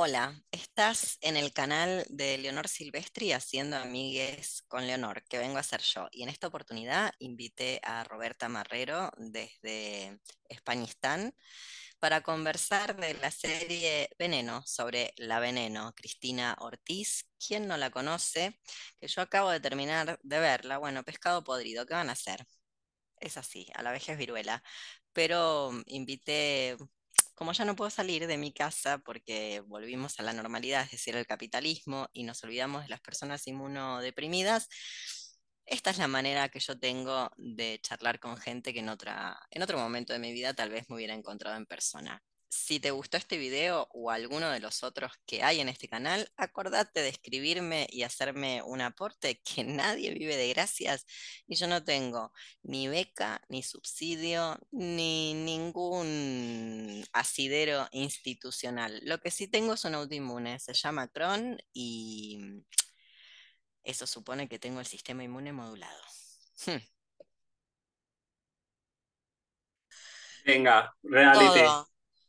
[0.00, 5.64] Hola, estás en el canal de Leonor Silvestri haciendo amigues con Leonor, que vengo a
[5.64, 6.06] ser yo.
[6.12, 11.34] Y en esta oportunidad invité a Roberta Marrero desde Españistán
[11.98, 17.26] para conversar de la serie Veneno sobre la Veneno, Cristina Ortiz.
[17.44, 18.60] ¿Quién no la conoce?
[19.00, 20.78] Que yo acabo de terminar de verla.
[20.78, 22.46] Bueno, pescado podrido, ¿qué van a hacer?
[23.16, 24.62] Es así, a la vejez viruela.
[25.12, 26.76] Pero invité
[27.38, 31.14] como ya no puedo salir de mi casa porque volvimos a la normalidad, es decir,
[31.14, 34.68] el capitalismo, y nos olvidamos de las personas inmunodeprimidas,
[35.64, 39.62] esta es la manera que yo tengo de charlar con gente que en, otra, en
[39.62, 42.20] otro momento de mi vida tal vez me hubiera encontrado en persona.
[42.50, 46.30] Si te gustó este video o alguno de los otros que hay en este canal,
[46.36, 51.06] acordate de escribirme y hacerme un aporte que nadie vive de gracias
[51.46, 59.00] y yo no tengo ni beca, ni subsidio, ni ningún asidero institucional.
[59.04, 62.64] Lo que sí tengo es un autoinmune, se llama Crohn y
[63.82, 66.02] eso supone que tengo el sistema inmune modulado.
[66.66, 66.78] Hmm.
[70.44, 71.60] Venga, reality.
[71.60, 71.88] Todo,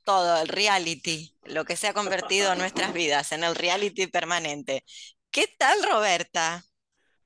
[0.09, 4.83] todo, el reality, lo que se ha convertido en nuestras vidas, en el reality permanente.
[5.31, 6.63] ¿Qué tal, Roberta?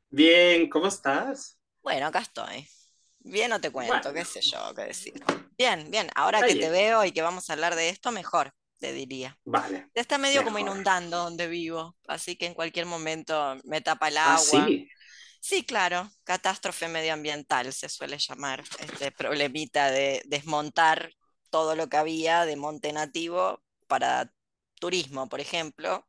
[0.09, 1.58] Bien, ¿cómo estás?
[1.81, 2.67] Bueno, acá estoy.
[3.20, 5.14] Bien, no te cuento, qué sé yo, qué decir.
[5.58, 8.53] Bien, bien, ahora está que te veo y que vamos a hablar de esto, mejor,
[8.80, 9.38] te diría.
[9.45, 14.18] Vale, Está medio como inundando donde vivo, así que en cualquier momento me tapa el
[14.18, 14.68] Ah, agua.
[14.68, 14.90] sí.
[15.42, 21.12] Sí, claro, catástrofe medioambiental se suele llamar, este problemita de desmontar
[21.54, 24.34] todo lo que había de monte nativo para
[24.80, 26.08] turismo, por ejemplo.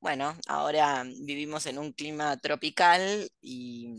[0.00, 3.94] Bueno, ahora vivimos en un clima tropical y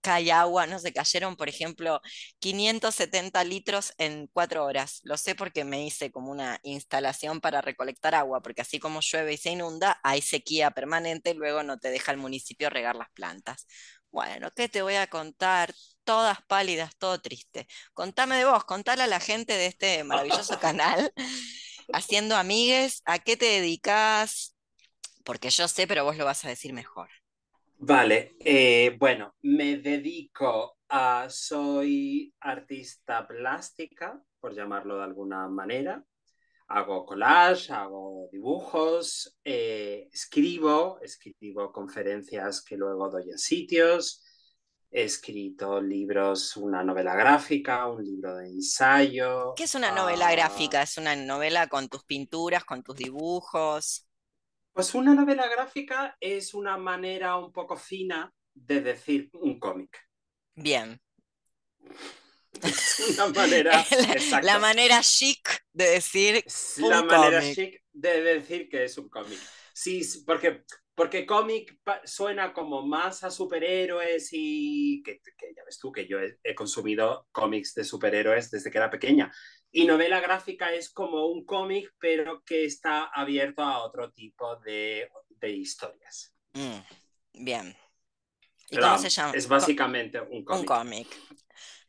[0.00, 2.00] cae agua, no sé, cayeron, por ejemplo,
[2.40, 5.00] 570 litros en cuatro horas.
[5.04, 9.34] Lo sé porque me hice como una instalación para recolectar agua, porque así como llueve
[9.34, 13.66] y se inunda, hay sequía permanente, luego no te deja el municipio regar las plantas.
[14.10, 15.72] Bueno, ¿qué te voy a contar?
[16.10, 17.68] Todas pálidas, todo triste.
[17.94, 21.12] Contame de vos, contale a la gente de este maravilloso canal,
[21.92, 24.56] haciendo amigues, ¿a qué te dedicas?
[25.22, 27.08] Porque yo sé, pero vos lo vas a decir mejor.
[27.76, 36.02] Vale, eh, bueno, me dedico a, soy artista plástica, por llamarlo de alguna manera.
[36.66, 44.24] Hago collage, hago dibujos, eh, escribo, escribo conferencias que luego doy a sitios.
[44.92, 48.46] He escrito libros, una novela gráfica, un libro de
[49.54, 49.62] ¿Qué ensayo.
[49.64, 50.82] es una novela Uh, gráfica?
[50.82, 54.06] ¿Es una novela con tus pinturas, con tus dibujos?
[54.72, 59.96] Pues una novela gráfica es una manera un poco fina de decir un cómic.
[60.56, 61.00] Bien.
[62.62, 63.84] Es una manera,
[64.40, 66.44] La, la manera chic de decir
[66.76, 67.54] la manera cómic.
[67.54, 69.38] chic de decir que es un cómic.
[69.72, 70.64] Sí, porque,
[71.00, 76.20] porque cómic suena como más a superhéroes y que, que ya ves tú que yo
[76.20, 79.32] he, he, consumido cómics de superhéroes desde que era pequeña.
[79.72, 85.08] Y novela gráfica es como un cómic, pero que está abierto a otro tipo de,
[85.30, 86.34] de historias.
[86.52, 87.74] Mm, bien.
[88.68, 89.32] ¿Y Pero cómo se llama?
[89.34, 90.66] es básicamente un Un cómic.
[90.66, 91.08] cómic.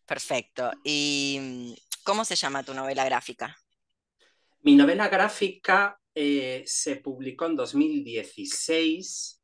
[0.05, 0.71] Perfecto.
[0.85, 1.73] ¿Y mm,
[2.05, 3.57] cómo se llama tu novela gráfica?
[4.61, 9.41] Mi novela gráfica eh, se publicó en 2016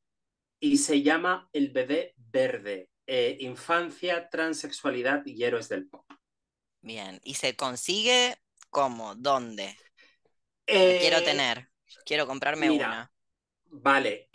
[0.60, 6.06] y se llama El bebé verde, eh, infancia, transexualidad y héroes del pop.
[6.82, 7.20] Bien.
[7.24, 8.38] ¿Y se consigue
[8.72, 9.14] cómo?
[9.16, 9.78] ¿Dónde?
[11.00, 11.70] Quiero Eh, tener.
[12.06, 13.12] Quiero comprarme mira, una.
[13.72, 14.30] vale,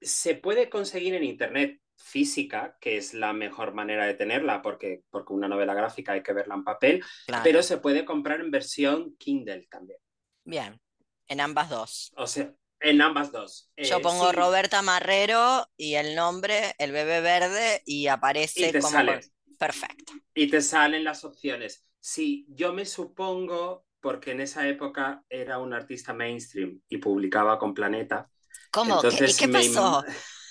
[0.00, 5.32] se puede conseguir en internet física, que es la mejor manera de tenerla, porque, porque
[5.32, 7.04] una novela gráfica hay que verla en papel,
[7.42, 9.98] pero se puede comprar en versión Kindle también.
[10.44, 10.80] Bien.
[11.28, 12.12] En ambas dos.
[12.16, 13.70] O sea, en ambas dos.
[13.80, 18.08] Yo Eh, pongo sí, Roberta Marrero y el nombre, el bebé verde, y
[18.54, 18.88] y aparece te como...
[18.88, 19.20] sale.
[19.58, 20.12] Perfecto.
[20.34, 21.84] Y te salen las opciones.
[22.00, 27.74] Sí, yo me supongo, porque en esa época era un artista mainstream y publicaba con
[27.74, 28.30] Planeta,
[28.70, 29.04] ¿Cómo?
[29.06, 29.58] ¿Qué, ¿Y entonces qué me...
[29.58, 30.04] pasó?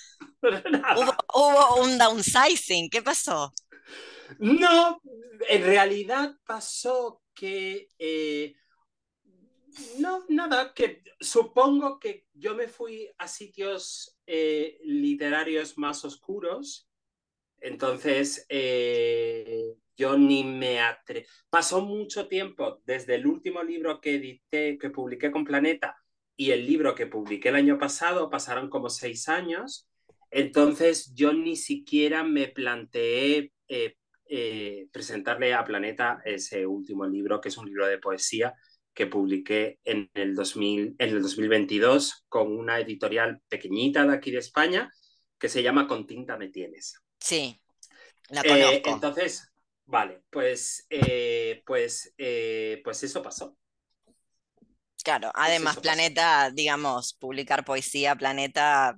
[1.34, 2.90] Hubo, un downsizing.
[2.90, 3.54] ¿Qué pasó?
[4.40, 5.02] No,
[5.48, 7.90] en realidad pasó que...
[8.00, 8.56] Eh,
[10.00, 16.90] no, nada, que supongo que yo me fui a sitios eh, literarios más oscuros
[17.60, 21.28] Entonces, eh, yo ni me atrevo.
[21.50, 25.96] Pasó mucho tiempo desde el último libro que edité, que publiqué con Planeta,
[26.36, 29.88] y el libro que publiqué el año pasado, pasaron como seis años.
[30.32, 33.96] Entonces, yo ni siquiera me planteé eh,
[34.28, 38.54] eh, presentarle a Planeta ese último libro, que es un libro de poesía,
[38.94, 44.40] que publiqué en el, 2000, en el 2022 con una editorial pequeñita de aquí de
[44.40, 44.92] España
[45.40, 46.96] que se llama Con tinta me tienes.
[47.20, 47.62] Sí,
[48.30, 48.90] la Eh, conozco.
[48.90, 49.52] entonces,
[49.86, 53.58] vale, pues, eh, pues, eh, pues eso pasó.
[55.04, 55.82] Claro, Pues además, pasó.
[55.82, 58.98] Planeta, digamos, publicar poesía, Planeta,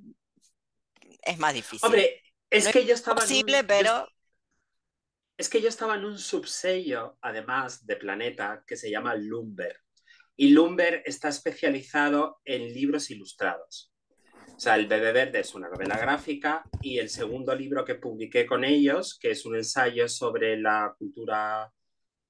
[1.25, 1.85] es más difícil.
[1.85, 4.07] Hombre, es No que yo estaba en un- Posible, yo- pero
[5.35, 9.79] Es que yo estaba en un subsello, además de Planeta, que se llama Lumber.
[10.35, 13.91] Y Lumber está especializado en libros ilustrados.
[14.55, 18.45] O sea, el Bebé Verde es una novela gráfica y el segundo libro que publiqué
[18.45, 21.71] con ellos, que es un ensayo sobre la cultura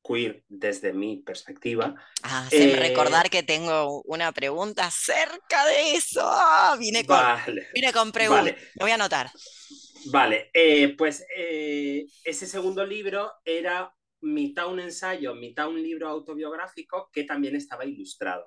[0.04, 1.96] queer desde mi perspectiva.
[2.22, 6.22] hacerme Eh, recordar que tengo una pregunta acerca de eso.
[6.24, 8.54] Ah, Vine con, Vale, vine con preguntas.
[8.54, 8.58] vale.
[8.76, 9.32] Me voy a anotar.
[10.06, 17.10] Vale, eh, pues eh, ese segundo libro era mitad un ensayo, mitad un libro autobiográfico
[17.12, 18.46] que también estaba ilustrado.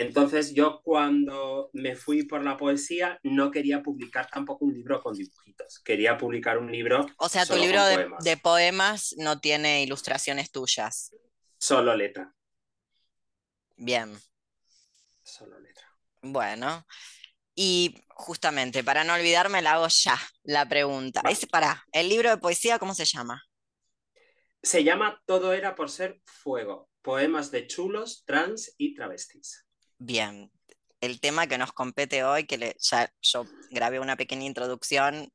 [0.00, 5.14] Entonces yo cuando me fui por la poesía no quería publicar tampoco un libro con
[5.14, 9.40] dibujitos, quería publicar un libro O sea, tu libro con de, poemas, de poemas no
[9.40, 11.14] tiene ilustraciones tuyas.
[11.58, 12.34] solo letra,
[13.76, 14.18] Bien,
[15.22, 15.86] solo letra.
[16.22, 16.86] bueno.
[17.54, 21.20] Y justamente, para no olvidarme, la hago ya la pregunta.
[21.22, 21.34] Vale.
[21.34, 23.42] Es para, ¿el libro de poesía cómo se llama?
[24.62, 29.66] Se llama Todo era por ser fuego, poemas de chulos, trans y travestis.
[30.00, 30.50] Bien,
[31.00, 35.30] el tema que nos compete hoy, que le- ya yo grabé una pequeña introducción,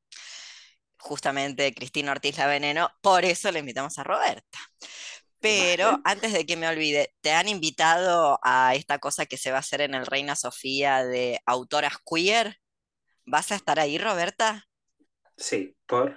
[0.98, 4.60] justamente Cristina Ortiz La Veneno, por eso le invitamos a Roberta.
[5.40, 6.02] Pero Vale.
[6.06, 9.60] antes de que me olvide, ¿te han invitado a esta cosa que se va a
[9.62, 12.58] hacer en el Reina Sofía de autoras queer?
[13.26, 14.66] ¿Vas a estar ahí, Roberta?
[15.38, 16.16] Sí, por...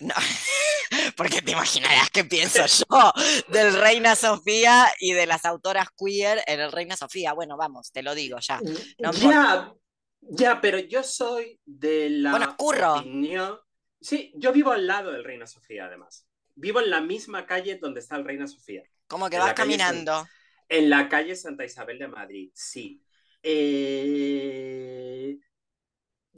[0.00, 0.14] No,
[1.16, 3.12] porque te imaginarás qué pienso yo
[3.48, 7.32] del Reina Sofía y de las autoras queer en el Reina Sofía.
[7.32, 8.60] Bueno, vamos, te lo digo ya.
[8.98, 9.72] No me ya,
[10.20, 12.94] ya, pero yo soy de la Bueno, curro.
[12.98, 13.58] opinión.
[14.00, 16.26] Sí, yo vivo al lado del Reina Sofía, además.
[16.54, 18.82] Vivo en la misma calle donde está el Reina Sofía.
[19.08, 20.26] Como que En vas San- caminando.
[20.68, 23.02] En la calle Santa Isabel de Madrid, sí.
[23.42, 25.38] Eh,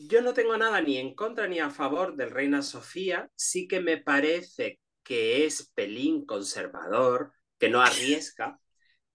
[0.01, 3.29] Yo no tengo nada ni en contra ni a favor del Reina Sofía.
[3.35, 8.61] Sí que me parece que es pelín conservador, que no arriesga,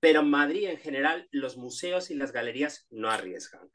[0.02, 3.70] pero en Madrid en general los museos y las galerías no arriesgan.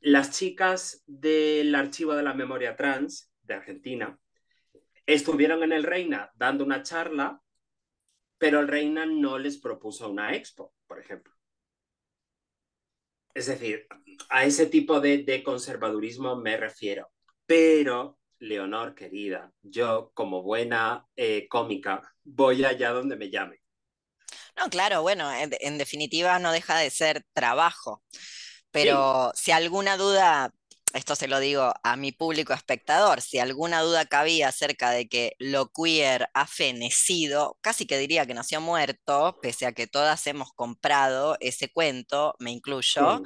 [0.00, 4.18] Las chicas del Archivo de la Memoria Trans de Argentina
[5.06, 7.40] estuvieron en el Reina dando una charla,
[8.36, 11.39] pero el Reina no les propuso una expo, por ejemplo.
[13.34, 13.86] Es decir,
[14.28, 17.10] a ese tipo de, de conservadurismo me refiero.
[17.46, 23.60] Pero, Leonor, querida, yo como buena eh, cómica voy allá donde me llame.
[24.56, 28.02] No, claro, bueno, en, en definitiva no deja de ser trabajo.
[28.70, 30.52] Pero si alguna duda,
[30.94, 35.34] esto se lo digo a mi público espectador, si alguna duda cabía acerca de que
[35.38, 40.52] lo queer ha fenecido, casi que diría que nació muerto, pese a que todas hemos
[40.52, 43.22] comprado ese cuento, me incluyo,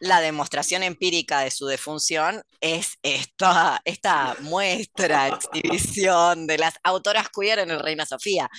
[0.00, 7.60] la demostración empírica de su defunción es esta, esta muestra, exhibición de las autoras queer
[7.60, 8.50] en el Reina Sofía.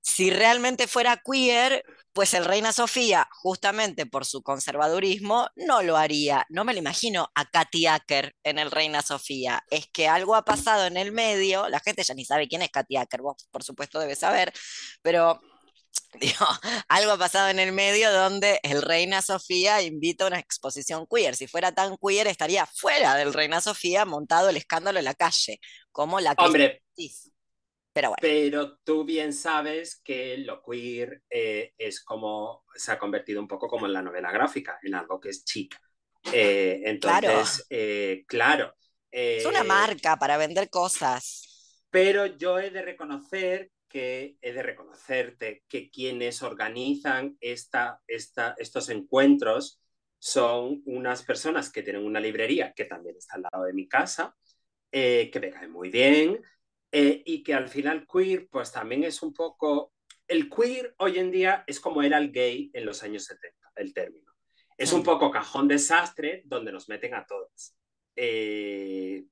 [0.00, 1.84] Si realmente fuera queer,
[2.18, 6.44] pues el Reina Sofía, justamente por su conservadurismo, no lo haría.
[6.48, 9.62] No me lo imagino a Katy Acker en el Reina Sofía.
[9.70, 12.70] Es que algo ha pasado en el medio, la gente ya ni sabe quién es
[12.70, 14.52] Katy Acker, vos por supuesto debes saber,
[15.00, 15.40] pero
[16.20, 16.44] digo,
[16.88, 21.36] algo ha pasado en el medio donde el Reina Sofía invita a una exposición queer.
[21.36, 25.60] Si fuera tan queer, estaría fuera del Reina Sofía montado el escándalo en la calle,
[25.92, 27.37] como la Hombre, Cristina.
[27.98, 28.18] Pero bueno.
[28.20, 33.66] pero tú bien sabes que lo queer eh, es como, se ha convertido un poco
[33.66, 35.76] como en la novela gráfica, en algo que es chic.
[36.32, 38.72] Eh, entonces, eh, claro.
[39.10, 41.82] Es una marca para vender cosas.
[41.90, 48.90] Pero yo he de reconocer que he de reconocerte que quienes organizan esta, esta, estos
[48.90, 49.80] encuentros
[50.20, 54.36] son unas personas que tienen una librería que también está al lado de mi casa,
[54.92, 56.40] eh, que me cae muy bien,
[56.90, 59.92] eh, y que al final queer, pues también es un poco...
[60.26, 63.94] El queer hoy en día es como era el gay en los años 70, el
[63.94, 64.32] término.
[64.76, 67.76] Es un poco cajón desastre donde nos meten a todas.
[68.14, 69.24] Eh,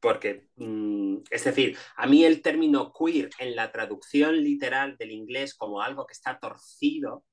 [0.00, 5.54] porque, mm, es decir, a mí el término queer en la traducción literal del inglés
[5.54, 7.24] como algo que está torcido,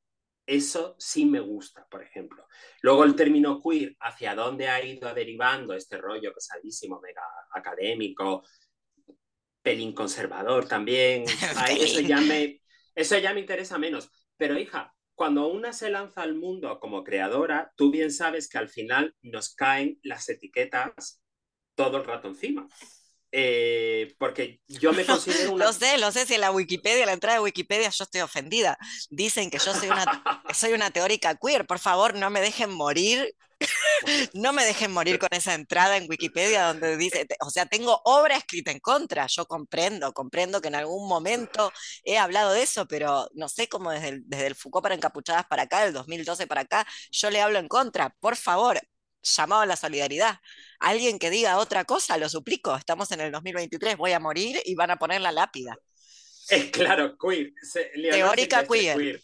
[0.45, 2.45] eso sí me gusta, por ejemplo.
[2.81, 7.23] Luego el término queer, hacia dónde ha ido derivando este rollo pesadísimo, mega
[7.53, 8.43] académico,
[9.61, 11.25] pelín conservador también,
[11.79, 12.61] eso ya me,
[12.95, 14.09] eso ya me interesa menos.
[14.37, 18.69] Pero hija, cuando una se lanza al mundo como creadora, tú bien sabes que al
[18.69, 21.21] final nos caen las etiquetas
[21.75, 22.67] todo el rato encima.
[23.31, 25.65] Eh, porque yo me considero una...
[25.65, 28.21] Lo sé, lo sé, si en la Wikipedia, en la entrada de Wikipedia, yo estoy
[28.21, 28.77] ofendida.
[29.09, 30.05] Dicen que yo soy una,
[30.53, 31.65] soy una teórica queer.
[31.65, 33.33] Por favor, no me dejen morir.
[34.33, 38.37] No me dejen morir con esa entrada en Wikipedia donde dice, o sea, tengo obra
[38.37, 39.27] escrita en contra.
[39.27, 41.71] Yo comprendo, comprendo que en algún momento
[42.05, 45.45] he hablado de eso, pero no sé cómo desde el, desde el Foucault para encapuchadas
[45.47, 48.15] para acá, del 2012 para acá, yo le hablo en contra.
[48.21, 48.79] Por favor,
[49.21, 50.39] llamado a la solidaridad.
[50.79, 52.75] Alguien que diga otra cosa, lo suplico.
[52.75, 55.77] Estamos en el 2023, voy a morir y van a poner la lápida.
[56.49, 57.53] Es claro, queer.
[58.11, 59.21] Teórica queer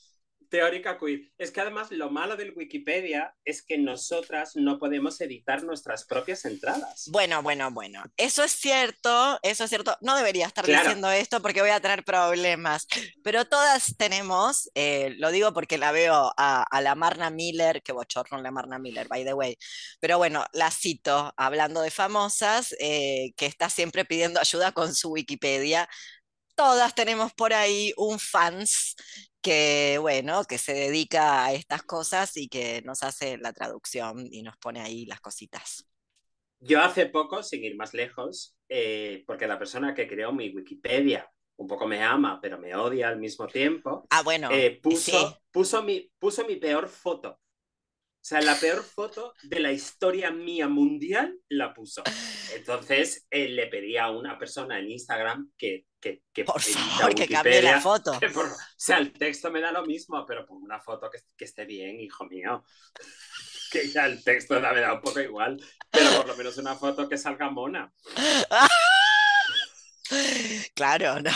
[0.49, 1.31] teórica queer.
[1.37, 6.45] Es que además lo malo del Wikipedia es que nosotras no podemos editar nuestras propias
[6.45, 7.09] entradas.
[7.11, 8.03] Bueno, bueno, bueno.
[8.17, 9.97] Eso es cierto, eso es cierto.
[10.01, 12.87] No debería estar diciendo esto porque voy a tener problemas,
[13.23, 18.41] pero todas tenemos, eh, lo digo porque la veo a, la Marna Miller, que bochorno
[18.41, 19.57] la Marna Miller, by the way,
[19.99, 25.09] pero bueno, la cito hablando de famosas, eh, que está siempre pidiendo ayuda con su
[25.11, 25.87] Wikipedia
[26.55, 28.95] todas tenemos por ahí un fans
[29.45, 34.41] que, bueno, que se dedica a estas cosas y que nos hace la traducción y
[34.41, 35.87] nos pone ahí las cositas.
[36.59, 41.29] Yo hace poco, sin ir más lejos, eh, porque la persona que creó mi Wikipedia
[41.57, 45.83] un poco me ama, pero me odia al mismo tiempo, ah, bueno, eh, puso, puso,
[45.83, 47.29] mi, puso mi peor foto.
[47.29, 52.01] O sea, la peor foto de la historia mía mundial la puso.
[52.55, 57.27] Entonces eh, le pedí a una persona en Instagram que, que, que por favor, que
[57.27, 58.11] cambie la foto.
[58.11, 58.19] o
[58.77, 61.99] sea, el texto me da lo mismo, pero pongo una foto que, que esté bien,
[61.99, 62.63] hijo mío.
[63.71, 65.59] Que ya el texto me da un poco igual,
[65.91, 67.91] pero por lo menos una foto que salga mona.
[70.75, 71.31] Claro, no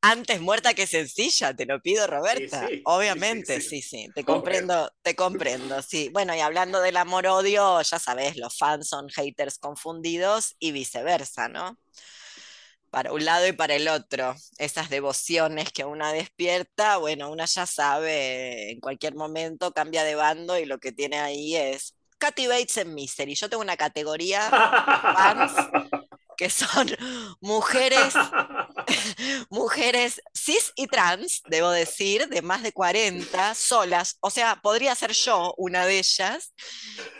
[0.00, 2.68] antes muerta que sencilla, te lo pido, Roberta.
[2.84, 6.08] Obviamente, sí, sí, te comprendo, te comprendo, sí.
[6.12, 11.78] Bueno, y hablando del amor-odio, ya sabes, los fans son haters confundidos y viceversa, ¿no?
[12.90, 17.66] Para un lado y para el otro, esas devociones que una despierta, bueno, una ya
[17.66, 22.78] sabe, en cualquier momento cambia de bando y lo que tiene ahí es Katy Bates
[22.78, 23.34] en Misery.
[23.34, 24.40] Yo tengo una categoría
[25.02, 25.52] fans
[26.38, 26.88] que son
[27.40, 28.14] mujeres,
[29.50, 34.16] mujeres cis y trans, debo decir, de más de 40, solas.
[34.20, 36.54] O sea, podría ser yo una de ellas,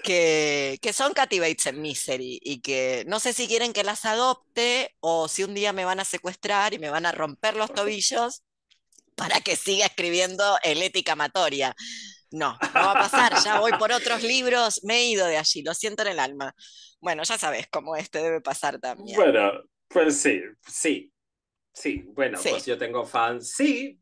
[0.04, 4.04] que, que son Katy Bates en Misery y que no sé si quieren que las
[4.04, 7.74] adopte o si un día me van a secuestrar y me van a romper los
[7.74, 8.44] tobillos
[9.16, 11.74] para que siga escribiendo el ética amatoria.
[12.30, 15.62] No, no va a pasar, ya voy por otros libros, me he ido de allí,
[15.62, 16.54] lo siento en el alma.
[17.00, 19.16] Bueno, ya sabes cómo este debe pasar también.
[19.16, 21.12] Bueno, pues sí, sí,
[21.72, 24.00] sí, bueno, pues yo tengo fans, sí.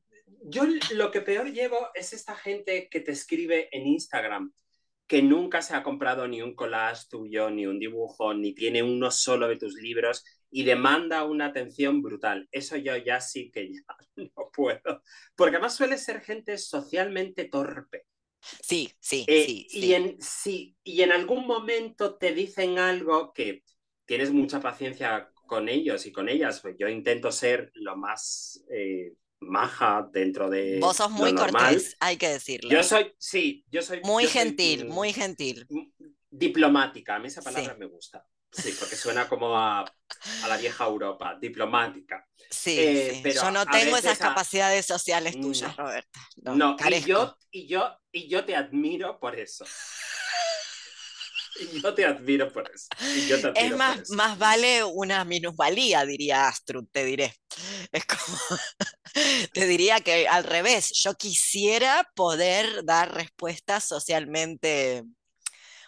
[0.48, 4.52] Yo lo que peor llevo es esta gente que te escribe en Instagram,
[5.06, 9.10] que nunca se ha comprado ni un collage tuyo, ni un dibujo, ni tiene uno
[9.10, 12.48] solo de tus libros y demanda una atención brutal.
[12.50, 13.80] Eso yo ya sí que ya
[14.16, 15.02] no puedo.
[15.34, 18.06] Porque además suele ser gente socialmente torpe.
[18.60, 20.18] Sí, sí, eh, sí, Y, en,
[20.84, 23.62] y en algún momento te dicen algo que
[24.04, 26.60] tienes mucha paciencia con ellos y con ellas.
[26.60, 30.78] Pues yo intento ser lo más eh, maja dentro de.
[30.80, 32.70] Vos sos muy cortés, hay que decirlo.
[32.70, 34.00] Yo soy, sí, yo soy.
[34.04, 35.66] Muy gentil, muy gentil.
[36.30, 38.26] Diplomática, a mí esa palabra me gusta.
[38.56, 39.84] Sí, porque suena como a,
[40.48, 42.26] la vieja Europa, diplomática.
[42.50, 46.20] Sí, eh, Pero yo no tengo esas capacidades sociales tuyas, Roberta.
[46.36, 49.64] No, y, yo, y, yo, y yo te admiro por eso.
[51.58, 52.88] Y yo te admiro por eso.
[53.54, 57.34] es más, más vale una minusvalía, diría Astrud, te diré.
[57.92, 58.38] Es como,
[59.52, 65.04] te diría que al revés, yo quisiera poder dar respuestas socialmente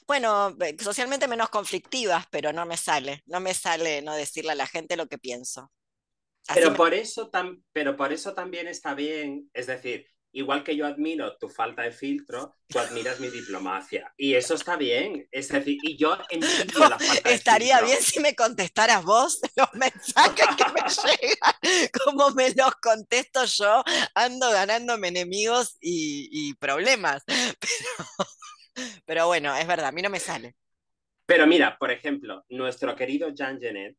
[0.09, 4.67] bueno, socialmente menos conflictivas, pero no me sale, no me sale no decirle a la
[4.67, 5.71] gente lo que pienso.
[6.53, 7.31] pero, por eso
[7.73, 11.93] pero por eso también está bien, es decir, igual que yo admiro tu falta de
[11.93, 14.13] filtro, tú admiras mi diplomacia.
[14.17, 15.29] Y eso está bien.
[15.31, 20.47] Es decir, y yo entiendo la falta Estaría bien si me contestaras vos los mensajes
[20.57, 20.81] que me
[21.21, 23.83] llegan, como me los contesto yo,
[24.15, 27.23] ando ganándome enemigos y, y problemas.
[27.27, 28.29] Pero
[29.07, 30.55] pero bueno, es verdad, a mí no me sale.
[31.27, 33.97] Pero mira, por ejemplo, nuestro querido Jean Genet.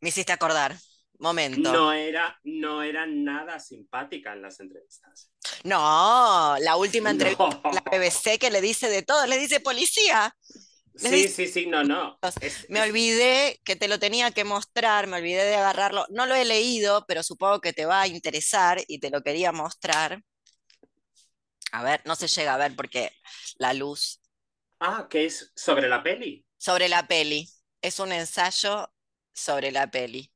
[0.00, 0.74] Me hiciste acordar.
[1.18, 1.72] Momento.
[1.72, 5.30] No era, no era nada simpática en las entrevistas.
[5.64, 10.36] No, la última entrevista la BBC que le dice de todo, le dice policía.
[10.94, 12.18] sí, sí, sí, no, no.
[12.68, 16.06] me olvidé que te lo tenía que mostrar, me olvidé de agarrarlo.
[16.10, 19.52] No lo he leído, pero supongo que te va a interesar y te lo quería
[19.52, 20.22] mostrar.
[21.72, 23.12] A ver, no se llega a ver porque
[23.58, 24.20] la luz.
[24.80, 26.44] Ah, que es sobre la peli.
[26.58, 27.48] Sobre la peli.
[27.82, 28.92] Es un ensayo
[29.32, 30.32] sobre la peli.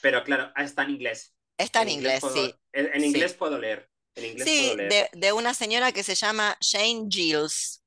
[0.00, 1.34] Pero claro, ah, está en inglés.
[1.58, 2.54] Está en, inglés, puedo- sí.
[2.72, 3.06] En, en Sí.
[3.06, 3.90] inglés puedo leer.
[4.14, 5.10] En inglés Sí, puedo leer.
[5.12, 7.82] de, de una señora que se llama Jane Giles.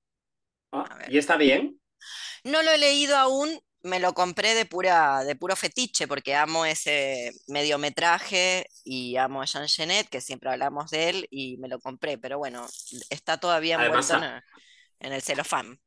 [0.72, 1.06] Ah.
[1.08, 1.80] ¿Y está bien?
[2.44, 6.66] No lo he leído aún, me lo compré de pura, de puro fetiche, porque amo
[6.66, 11.80] ese mediometraje y amo a Jean Genet, que siempre hablamos de él, y me lo
[11.80, 12.68] compré, pero bueno,
[13.10, 14.24] está todavía Además, en,
[15.00, 15.80] en el celofán.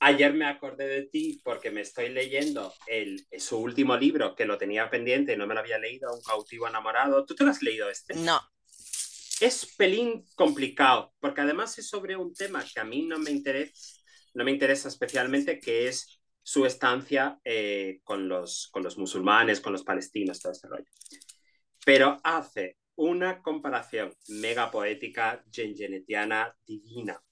[0.00, 4.58] Ayer me acordé de ti porque me estoy leyendo el, su último libro, que lo
[4.58, 7.24] tenía pendiente y no me lo había leído, Un cautivo enamorado.
[7.24, 8.14] ¿Tú te lo has leído este?
[8.14, 8.40] No,
[9.40, 13.72] Es pelín complicado, porque además es sobre un tema que a mí no me interesa,
[14.34, 19.72] no me interesa especialmente, que es su estancia eh, con, los, con los musulmanes, con
[19.72, 20.90] los palestinos, todo este rollo.
[21.84, 27.22] Pero hace una comparación mega poética, gengenetiana, divina,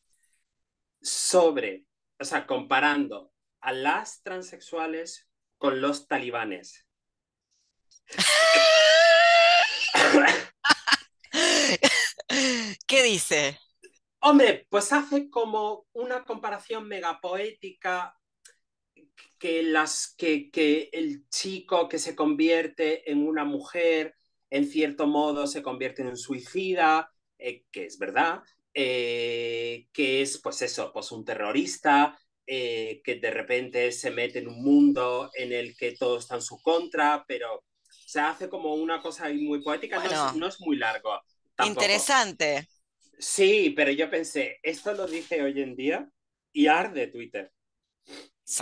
[1.00, 1.87] sobre,
[2.19, 6.87] o sea, comparando a las transexuales con los talibanes.
[12.87, 13.59] ¿qué dice?
[14.21, 18.20] Hombre, pues hace como una comparación megapoética
[19.39, 24.15] que, las, que, que el chico que se convierte en una mujer,
[24.50, 28.43] en cierto modo se convierte en un suicida, eh, que es verdad,
[28.75, 34.49] eh, que es pues eso, pues un terrorista, eh, que de repente se mete en
[34.49, 39.00] un mundo en el que todo está en su contra, pero se hace como una
[39.00, 41.21] cosa muy poética, no, es, no es muy largo.
[41.55, 41.81] Tampoco.
[41.81, 42.69] Interesante.
[43.19, 46.11] Sí, pero yo pensé, esto lo dice hoy en día
[46.53, 47.53] y arde Twitter.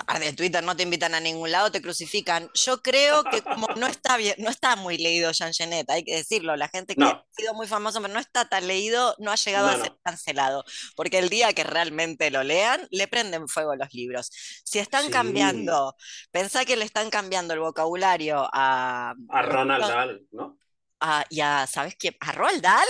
[0.06, 2.50] Ah, de Twitter no te invitan a ningún lado, te crucifican.
[2.54, 6.16] Yo creo que como no está bien, no está muy leído Jean Genet, hay que
[6.16, 6.56] decirlo.
[6.56, 7.08] La gente que No.
[7.08, 9.96] ha sido muy famoso, pero no está tan leído, no ha llegado No, a ser
[10.04, 10.64] cancelado.
[10.94, 14.30] Porque el día que realmente lo lean, le prenden fuego los libros.
[14.64, 15.10] Si están Sí.
[15.10, 15.94] cambiando,
[16.30, 19.86] pensá que le están cambiando el vocabulario a, A Ronald.
[19.88, 20.58] Dahl, ¿no?
[21.00, 22.14] a, y a, ¿sabes quién?
[22.20, 22.88] ¿A Roald Dahl?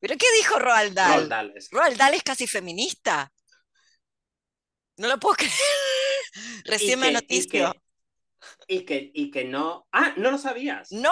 [0.00, 1.12] ¿Pero qué dijo Roald Dahl?
[1.14, 1.52] Roald Dahl.
[1.56, 3.32] es- Roald Dahl es casi feminista.
[4.98, 5.52] No lo puedo creer.
[6.64, 7.72] Recién me notició.
[8.68, 9.86] Y que, y que no.
[9.92, 10.88] Ah, no lo sabías.
[10.90, 11.10] ¡No!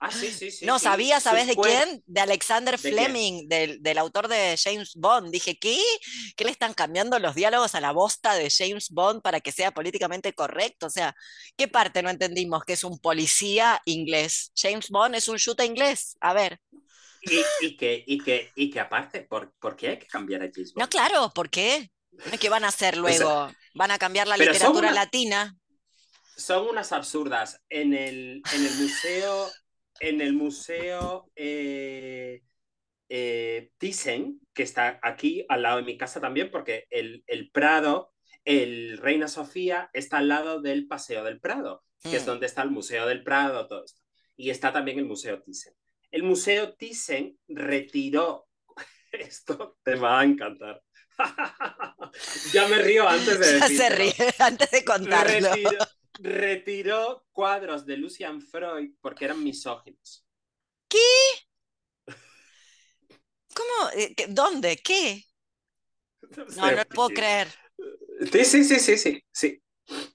[0.00, 0.66] Ah, sí, sí, sí.
[0.66, 0.84] No sí.
[0.84, 2.02] sabía, ¿sabes de quién?
[2.06, 5.30] De Alexander ¿De Fleming, del, del autor de James Bond.
[5.30, 5.78] Dije, ¿qué?
[6.36, 9.72] ¿Qué le están cambiando los diálogos a la bosta de James Bond para que sea
[9.72, 10.86] políticamente correcto?
[10.86, 11.14] O sea,
[11.56, 12.64] ¿qué parte no entendimos?
[12.64, 14.52] Que es un policía inglés.
[14.56, 16.16] James Bond es un shooter inglés.
[16.20, 16.60] A ver.
[17.22, 20.50] Y, y que, y, que, y que aparte, ¿por, ¿por qué hay que cambiar a
[20.52, 20.88] James No, Bond?
[20.88, 21.90] claro, ¿por qué?
[22.40, 23.50] ¿Qué van a hacer luego?
[23.74, 25.56] ¿Van a cambiar la literatura una- latina?
[26.36, 27.60] Son unas absurdas.
[27.68, 29.50] En el, en el museo,
[30.00, 32.42] en el museo eh,
[33.08, 38.12] eh, Thyssen, que está aquí al lado de mi casa también, porque el, el Prado,
[38.44, 42.26] el Reina Sofía, está al lado del Paseo del Prado, que es Mm.
[42.26, 44.00] donde está el Museo del Prado, todo esto.
[44.36, 45.74] Y está también el Museo Thyssen.
[46.10, 48.48] El Museo Thyssen retiró,
[49.12, 50.82] esto te va a encantar.
[52.52, 55.48] ya me río antes de se ríe antes de contarlo.
[55.50, 55.78] Retiró,
[56.18, 60.24] retiró cuadros de Lucian Freud porque eran misóginos.
[63.54, 63.90] ¿Cómo?
[63.96, 64.76] Eh, qué- ¿Dónde?
[64.78, 65.24] ¿Qué?
[66.36, 67.48] No, no lo puedo creer.
[68.32, 69.62] Sí, sí, sí, sí, sí, sí.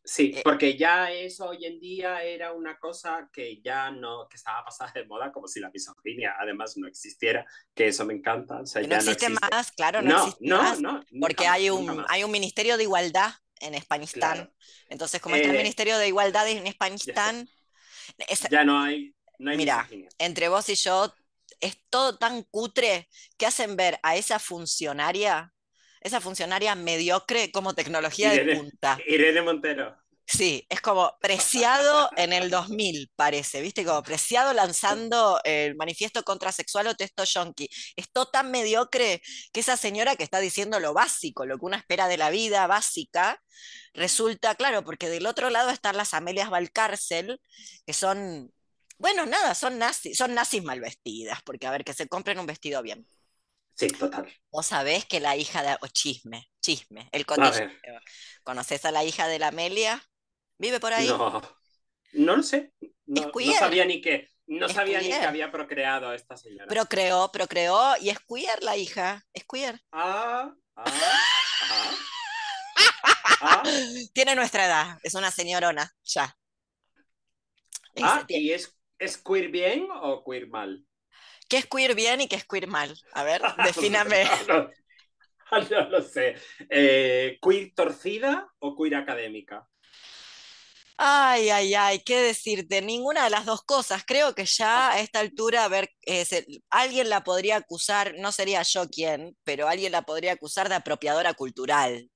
[0.03, 0.41] Sí, Eh.
[0.43, 4.91] porque ya eso hoy en día era una cosa que ya no, que estaba pasada
[4.95, 8.61] de moda, como si la misoginia además no existiera, que eso me encanta.
[8.61, 11.53] O sea, ya no existe más, claro, no, No, existe no, más, no, porque más,
[11.53, 14.35] hay un, hay un ministerio de igualdad en Españistán.
[14.35, 14.53] Claro.
[14.89, 17.47] Entonces, como está el Eh, ministerio de igualdad en Españistán,
[18.27, 20.09] es- Ya no hay, no hay Mira, misoginia.
[20.17, 21.13] entre vos y yo,
[21.59, 25.53] es todo tan cutre que hacen ver a esa funcionaria,
[26.01, 28.97] esa funcionaria mediocre como tecnología de punta.
[29.07, 29.95] Irene Montero.
[30.31, 33.83] Sí, es como preciado en el 2000, parece, ¿viste?
[33.83, 37.67] Como preciado lanzando el manifiesto contrasexual o texto yonki.
[37.95, 41.77] Es todo tan mediocre que esa señora que está diciendo lo básico, lo que una
[41.77, 43.41] espera de la vida básica,
[43.95, 47.41] resulta, claro, porque del otro lado están las Amelias Valcárcel,
[47.87, 48.53] que son,
[48.99, 52.45] bueno, nada, son nazis, son nazis mal vestidas, porque a ver, que se compren un
[52.45, 53.07] vestido bien.
[53.79, 54.27] Sí, total.
[54.51, 57.25] Vos sabés que la hija de, o chisme, chisme, el A
[58.43, 60.03] ¿Conoces a la hija de la Amelia?
[60.57, 61.07] ¿Vive por ahí?
[61.07, 61.41] no,
[62.11, 62.73] no lo sé.
[63.05, 66.67] No, sabía ni que, no Es sabía ni que había procreado esta señora.
[66.67, 69.79] Procreó, procreó y es queer la hija, es queer.
[69.93, 70.83] Ah, ah,
[71.63, 71.95] ah.
[73.41, 73.63] Ah,
[74.13, 76.35] Tiene nuestra edad, es una señorona, ya.
[78.01, 80.85] Ah, ¿y es, es queer bien o queer mal?
[81.49, 82.95] ¿Qué es queer bien y qué es queer mal?
[83.13, 84.23] A ver, defíname.
[84.47, 86.35] no, lo sé.
[86.69, 89.67] Eh, ¿Queer torcida o queer académica?
[91.01, 92.81] Ay, ay, ay, ¿qué decirte?
[92.81, 94.03] Ninguna de las dos cosas.
[94.05, 96.25] Creo que ya a esta altura, a ver, eh,
[96.69, 101.33] alguien la podría acusar, no sería yo quien, pero alguien la podría acusar de apropiadora
[101.33, 102.09] cultural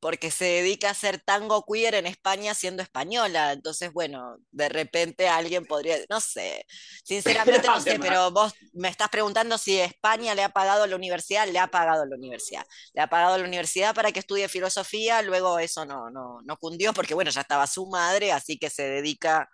[0.00, 3.52] porque se dedica a hacer tango queer en España siendo española.
[3.52, 6.66] Entonces, bueno, de repente alguien podría, no sé,
[7.04, 10.96] sinceramente no sé, pero vos me estás preguntando si España le ha pagado a la
[10.96, 12.66] universidad, le ha pagado a la universidad.
[12.94, 16.56] Le ha pagado a la universidad para que estudie filosofía, luego eso no, no, no
[16.56, 19.48] cundió porque, bueno, ya estaba su madre, así que se dedica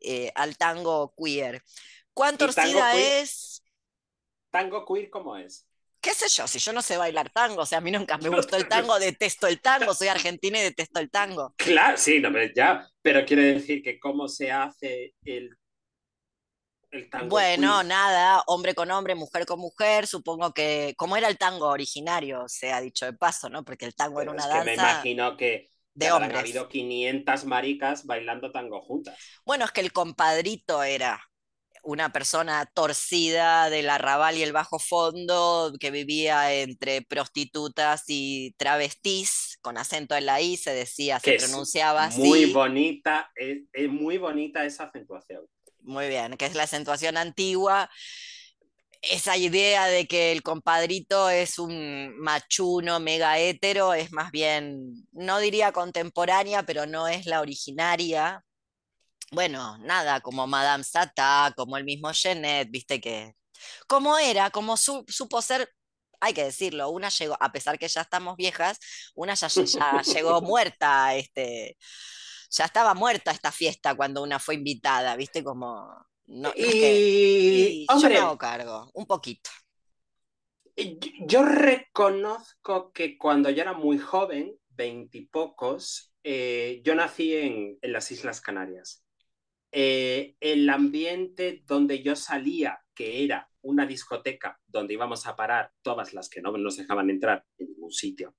[0.00, 1.62] eh, al tango queer.
[2.14, 3.62] ¿Cuán torcida es?
[4.50, 5.66] ¿Tango queer cómo es?
[6.02, 8.28] Qué sé yo, si yo no sé bailar tango, o sea, a mí nunca me
[8.28, 11.54] gustó el tango, detesto el tango, soy argentina y detesto el tango.
[11.56, 15.56] Claro, sí, no, ya, pero quiero decir que cómo se hace el,
[16.90, 17.28] el tango.
[17.28, 22.44] Bueno, nada, hombre con hombre, mujer con mujer, supongo que, como era el tango originario,
[22.48, 23.64] se ha dicho de paso, ¿no?
[23.64, 24.64] Porque el tango era una danza.
[24.64, 26.34] me imagino que de hombres.
[26.34, 29.16] Ha habido 500 maricas bailando tango juntas.
[29.44, 31.22] Bueno, es que el compadrito era
[31.82, 39.58] una persona torcida del arrabal y el bajo fondo que vivía entre prostitutas y travestis,
[39.60, 42.20] con acento en la I, se decía, se pronunciaba así.
[42.20, 45.44] Muy bonita, es, muy bonita esa acentuación.
[45.80, 47.90] Muy bien, que es la acentuación antigua.
[49.00, 55.40] Esa idea de que el compadrito es un machuno mega hétero es más bien, no
[55.40, 58.44] diría contemporánea, pero no es la originaria,
[59.32, 63.34] bueno, nada, como Madame Sata, como el mismo Genet, viste que.
[63.86, 65.68] Como era, como supo ser,
[66.20, 68.78] hay que decirlo, una llegó, a pesar que ya estamos viejas,
[69.14, 69.48] una ya,
[70.02, 71.76] llegó muerta, este,
[72.50, 75.88] ya estaba muerta esta fiesta cuando una fue invitada, viste, como.
[76.26, 79.50] No, y, yo me hago cargo, un poquito.
[81.26, 88.10] Yo reconozco que cuando yo era muy joven, veintipocos, eh, yo nací en, en las
[88.10, 89.01] Islas Canarias.
[89.74, 96.12] Eh, el ambiente donde yo salía, que era una discoteca donde íbamos a parar todas
[96.12, 98.34] las que no nos dejaban entrar en ningún sitio.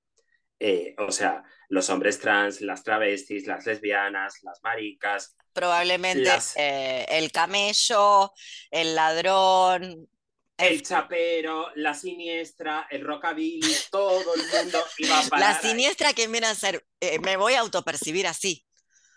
[0.60, 5.36] Eh, o sea, los hombres trans, las travestis, las lesbianas, las maricas.
[5.52, 8.32] Probablemente eh, el camello,
[8.70, 10.08] el ladrón.
[10.56, 15.54] El chapero, la siniestra, el rockabilly, todo el mundo iba a parar.
[15.54, 16.86] La siniestra, que viene a ser?
[17.22, 18.64] me voy a autopercibir así.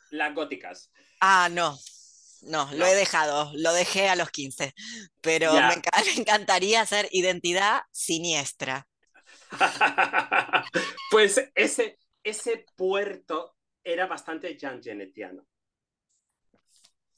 [0.10, 0.92] Las góticas.
[1.22, 1.78] Ah, no.
[2.42, 4.74] No, lo he dejado, lo dejé a los 15,
[5.22, 5.82] pero me,
[6.16, 8.88] encantaría hacer identidad siniestra.
[11.12, 15.46] pues ese, ese puerto era bastante Jan Genetiano.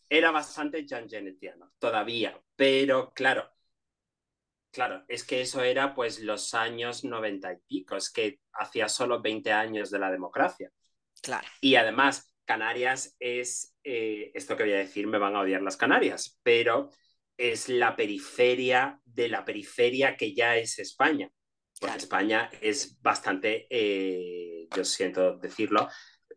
[0.08, 3.50] Era bastante Jan Genetiano, todavía, pero claro,
[4.72, 9.22] claro, es que eso era pues los años noventa y pico, es que hacía solo
[9.22, 10.72] 20 años de la democracia.
[11.22, 11.48] Claro.
[11.62, 15.78] Y además, Canarias es, eh, esto que voy a decir me van a odiar las
[15.78, 16.90] Canarias, pero
[17.38, 21.32] es la periferia de la periferia que ya es España.
[21.80, 25.90] Porque España es bastante, eh, yo siento decirlo,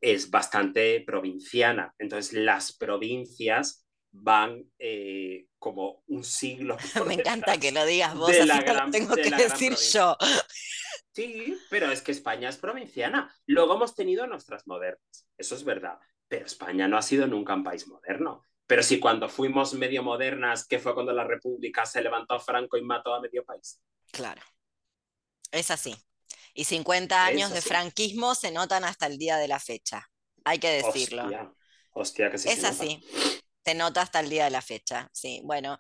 [0.02, 1.94] es bastante provinciana.
[1.98, 6.76] Entonces las provincias van eh, como un siglo.
[7.06, 10.14] Me encanta que lo digas vos, así lo tengo que decir yo.
[11.12, 13.34] Sí, pero es que España es provinciana.
[13.46, 17.64] Luego hemos tenido nuestras modernas, eso es verdad, pero España no ha sido nunca un
[17.64, 18.44] país moderno.
[18.66, 22.82] Pero si cuando fuimos medio modernas, que fue cuando la República se levantó Franco y
[22.82, 23.82] mató a medio país.
[24.10, 24.40] Claro,
[25.50, 25.94] es así.
[26.54, 30.10] Y 50 años de franquismo se notan hasta el día de la fecha,
[30.44, 31.28] hay que decirlo.
[31.94, 33.04] Hostia, que sí Es así,
[33.62, 35.42] se nota hasta el día de la fecha, sí.
[35.44, 35.78] Bueno,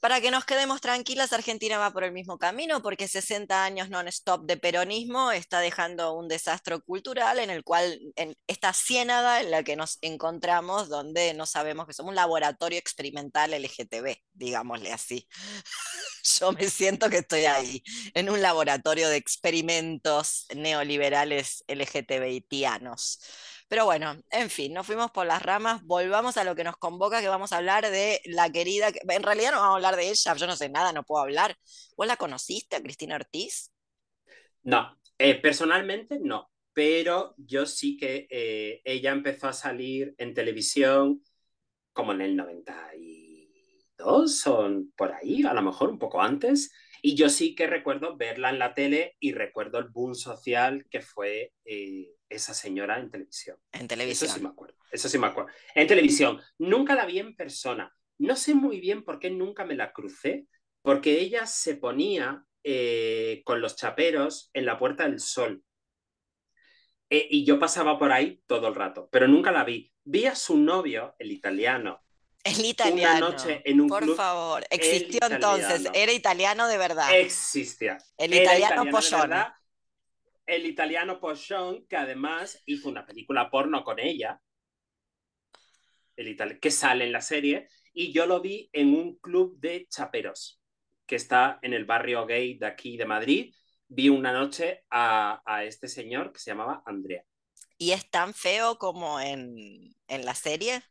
[0.00, 4.44] para que nos quedemos tranquilas, Argentina va por el mismo camino porque 60 años non-stop
[4.46, 9.62] de peronismo está dejando un desastre cultural en el cual, en esta ciénaga en la
[9.62, 15.28] que nos encontramos, donde no sabemos que somos un laboratorio experimental LGTB, digámosle así.
[16.38, 17.82] Yo me siento que estoy ahí,
[18.14, 23.20] en un laboratorio de experimentos neoliberales LGTBitianos.
[23.68, 27.20] Pero bueno, en fin, nos fuimos por las ramas, volvamos a lo que nos convoca,
[27.20, 30.34] que vamos a hablar de la querida, en realidad no vamos a hablar de ella,
[30.34, 31.54] yo no sé nada, no puedo hablar.
[31.94, 33.70] ¿Vos la conociste, a Cristina Ortiz?
[34.62, 41.22] No, eh, personalmente no, pero yo sí que eh, ella empezó a salir en televisión
[41.92, 46.72] como en el 92 o por ahí, a lo mejor un poco antes.
[47.02, 51.00] Y yo sí que recuerdo verla en la tele y recuerdo el boom social que
[51.00, 53.56] fue eh, esa señora en televisión.
[53.72, 54.28] En televisión.
[54.28, 54.76] Eso sí me acuerdo.
[54.90, 55.50] Eso sí me acuerdo.
[55.74, 56.40] En televisión.
[56.58, 57.94] Nunca la vi en persona.
[58.18, 60.46] No sé muy bien por qué nunca me la crucé,
[60.82, 65.62] porque ella se ponía eh, con los chaperos en la Puerta del Sol.
[67.10, 69.92] Eh, y yo pasaba por ahí todo el rato, pero nunca la vi.
[70.04, 72.02] Vi a su novio, el italiano,
[72.56, 73.26] el italiano.
[73.26, 77.14] Una noche en un Por favor, existió entonces, era italiano de verdad.
[77.18, 77.98] Existía.
[78.16, 79.54] El italiano, italiano
[80.46, 84.40] El italiano Pochon, que además hizo una película porno con ella,
[86.16, 90.60] el que sale en la serie, y yo lo vi en un club de chaperos
[91.06, 93.54] que está en el barrio gay de aquí de Madrid.
[93.88, 97.24] Vi una noche a, a este señor que se llamaba Andrea.
[97.78, 100.82] ¿Y es tan feo como en, en la serie?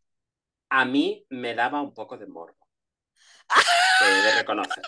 [0.69, 2.57] A mí me daba un poco de morbo.
[4.23, 4.83] de reconocer.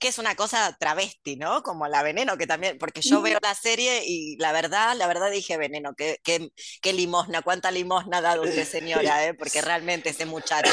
[0.00, 1.62] Que es una cosa travesti, ¿no?
[1.62, 3.22] Como la veneno, que también, porque yo mm.
[3.22, 8.18] veo la serie y la verdad, la verdad dije veneno, qué, qué, limosna, cuánta limosna
[8.18, 9.34] ha dado usted, señora, ¿eh?
[9.34, 10.70] porque realmente ese muchacho.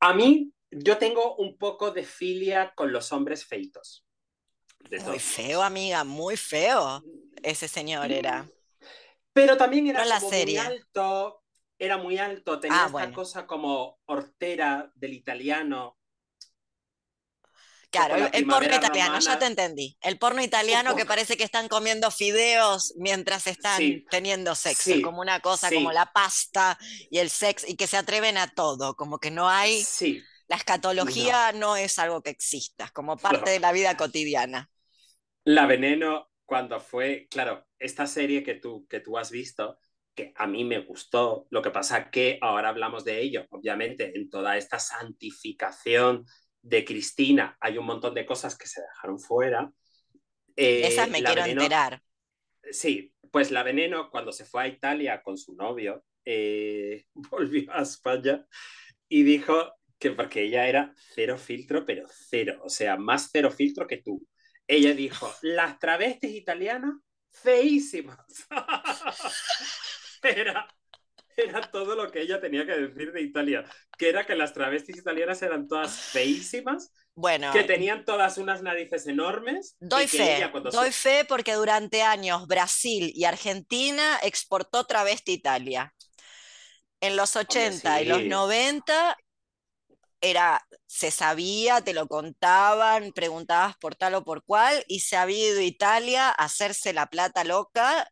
[0.00, 4.04] A mí, yo tengo un poco de filia con los hombres feitos.
[5.06, 7.02] muy feo, amiga, muy feo.
[7.42, 8.46] Ese señor era.
[9.32, 11.41] Pero también era la muy alto,
[11.82, 15.98] era muy alto, tenía ah, esta cosa como hortera del italiano.
[17.90, 19.98] Claro, el, porno italiano, ya te entendí.
[20.00, 25.40] El porno italiano que parece que están comiendo fideos mientras están teniendo sexo, como una
[25.40, 26.78] cosa como la pasta
[27.10, 29.84] y el sexo, y que se atreven a todo, como que no hay...
[30.46, 31.76] La escatología no.
[31.76, 34.70] es algo que exista, como parte de la vida cotidiana.
[35.44, 39.78] La veneno, cuando fue, claro, esta serie que tú, que tú has visto,
[40.14, 41.46] que a mí me gustó.
[41.50, 46.26] Lo que pasa que ahora hablamos de ello, obviamente, en toda esta santificación
[46.62, 49.72] de Cristina hay un montón de cosas que se dejaron fuera.
[50.56, 52.02] Eh, Esas me quiero enterar.
[52.70, 57.82] Sí, pues la veneno cuando se fue a Italia con su novio, eh, volvió a
[57.82, 58.46] España
[59.08, 63.86] y dijo que porque ella era cero filtro, pero cero, o sea, más cero filtro
[63.86, 64.26] que tú.
[64.66, 66.94] Ella dijo, las travestis italianas,
[67.30, 68.18] feísimas.
[70.36, 70.68] era,
[71.36, 73.64] era todo lo que ella tenía que decir de Italia,
[73.98, 79.06] que era que las travestis italianas eran todas feísimas, bueno, que tenían todas unas narices
[79.06, 79.76] enormes.
[79.80, 85.92] Doy fe, doy fe porque durante años Brasil y Argentina exportó travesti Italia.
[87.00, 89.16] En los 80 y los 90
[90.20, 95.48] era, se sabía, te lo contaban, preguntabas por tal o por cual, y se había
[95.48, 98.08] ido a Italia a hacerse la plata loca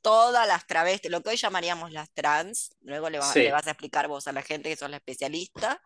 [0.00, 4.26] todas las travestis, lo que hoy llamaríamos las trans, luego le, vas a explicar vos
[4.26, 5.82] a la gente que sos la especialista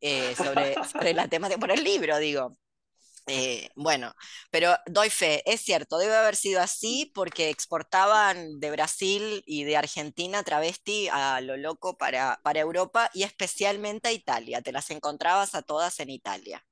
[0.00, 2.56] eh, sobre, sobre la temática, por el libro, digo.
[3.26, 4.12] Eh, bueno,
[4.50, 9.76] pero doy fe, es cierto, debe haber sido así porque exportaban de Brasil y de
[9.76, 14.62] Argentina travesti a lo loco para, para Europa y especialmente a Italia.
[14.62, 16.64] Te las encontrabas a todas en Italia.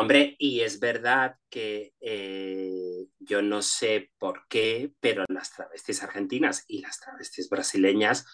[0.00, 6.64] Hombre, y es verdad que eh, yo no sé por qué, pero las travestis argentinas
[6.68, 8.24] y las travestis brasileñas,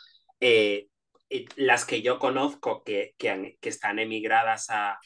[0.40, 0.88] eh,
[1.30, 5.00] eh, las que yo conozco que, que, están emigradas a,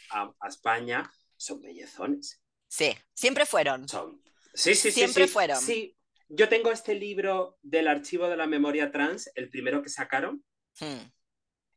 [0.48, 2.42] España, son bellezones.
[2.66, 3.88] Sí, siempre fueron.
[3.88, 4.20] Son.
[4.52, 4.98] Sí, sí, sí.
[4.98, 5.60] Siempre sí, fueron.
[5.60, 5.96] Sí,
[6.28, 10.44] yo tengo este libro del archivo de la memoria trans, el primero que sacaron.
[10.80, 11.08] Hmm.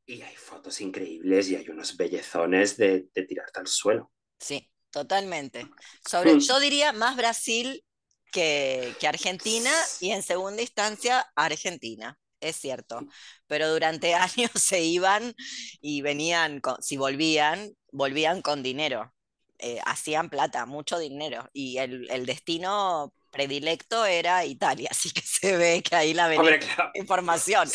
[0.07, 4.11] Y hay fotos increíbles y hay unos bellezones de, de tirarte al suelo.
[4.39, 5.67] Sí, totalmente.
[6.05, 6.39] Sobre, mm.
[6.39, 7.83] yo diría más Brasil
[8.31, 13.01] que, Argentina y en segunda instancia Argentina, es cierto.
[13.47, 15.33] Pero durante años se iban
[15.81, 19.13] y venían, si volvían, volvían con dinero.
[19.59, 21.47] Eh, hacían plata, mucho dinero.
[21.53, 26.59] Y el, destino predilecto era Italia, así que se ve que ahí la venía
[26.95, 27.69] información,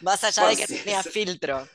[0.00, 1.68] más allá de que tenía filtro.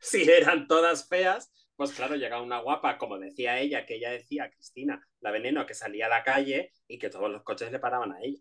[0.00, 4.50] Si eran todas feas, pues claro, llega una guapa, como decía ella, que ella decía,
[4.50, 8.12] Cristina, la veneno, que salía a la calle y que todos los coches le paraban
[8.12, 8.40] a ella.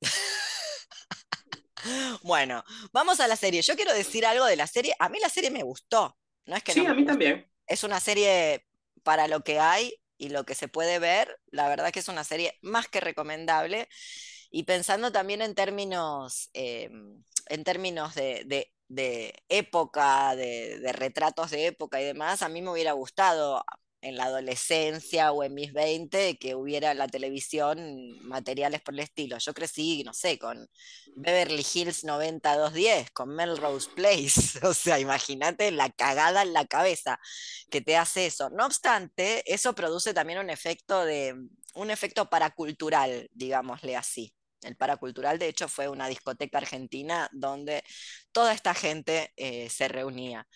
[2.22, 3.60] bueno, vamos a la serie.
[3.62, 4.94] Yo quiero decir algo de la serie.
[4.98, 6.16] A mí la serie me gustó.
[6.46, 7.50] No es que sí, a mí también.
[7.66, 8.66] Es una serie
[9.02, 11.38] para lo que hay y lo que se puede ver.
[11.46, 13.88] La verdad que es una serie más que recomendable.
[14.50, 16.90] Y pensando también en términos, eh,
[17.48, 22.92] en términos de, de época, de, retratos de época y demás, a mí me hubiera
[22.92, 23.64] gustado
[24.00, 29.00] en la adolescencia o en mis 20 que hubiera en la televisión materiales por el
[29.00, 29.38] estilo.
[29.38, 30.68] Yo crecí, no sé, con
[31.16, 34.60] Beverly Hills 90210, con Melrose Place.
[34.62, 37.18] O sea, imagínate la cagada en la cabeza
[37.70, 38.50] que te hace eso.
[38.50, 41.34] No obstante, eso produce también un efecto de
[41.74, 44.34] un efecto paracultural, digámosle así.
[44.64, 47.84] El Paracultural, de hecho, fue una discoteca argentina donde
[48.32, 50.46] toda esta gente eh, se reunía.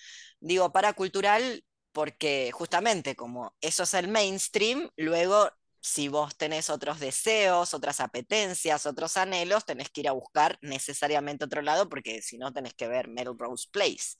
[0.40, 7.74] Digo paracultural porque justamente como eso es el mainstream, luego si vos tenés otros deseos,
[7.74, 12.52] otras apetencias, otros anhelos, tenés que ir a buscar necesariamente otro lado, porque si no
[12.52, 14.16] tenés que ver Melrose Place.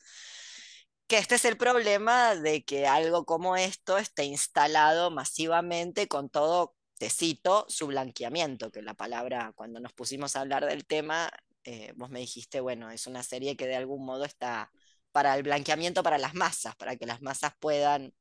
[1.07, 6.75] Que este es el problema de que algo como esto esté instalado masivamente con todo,
[6.99, 11.31] te cito, su blanqueamiento, que la palabra, cuando nos pusimos a hablar del tema,
[11.65, 14.71] eh, vos me dijiste, bueno, es una serie que de algún modo está
[15.13, 18.13] para el blanqueamiento para las masas, para que las masas puedan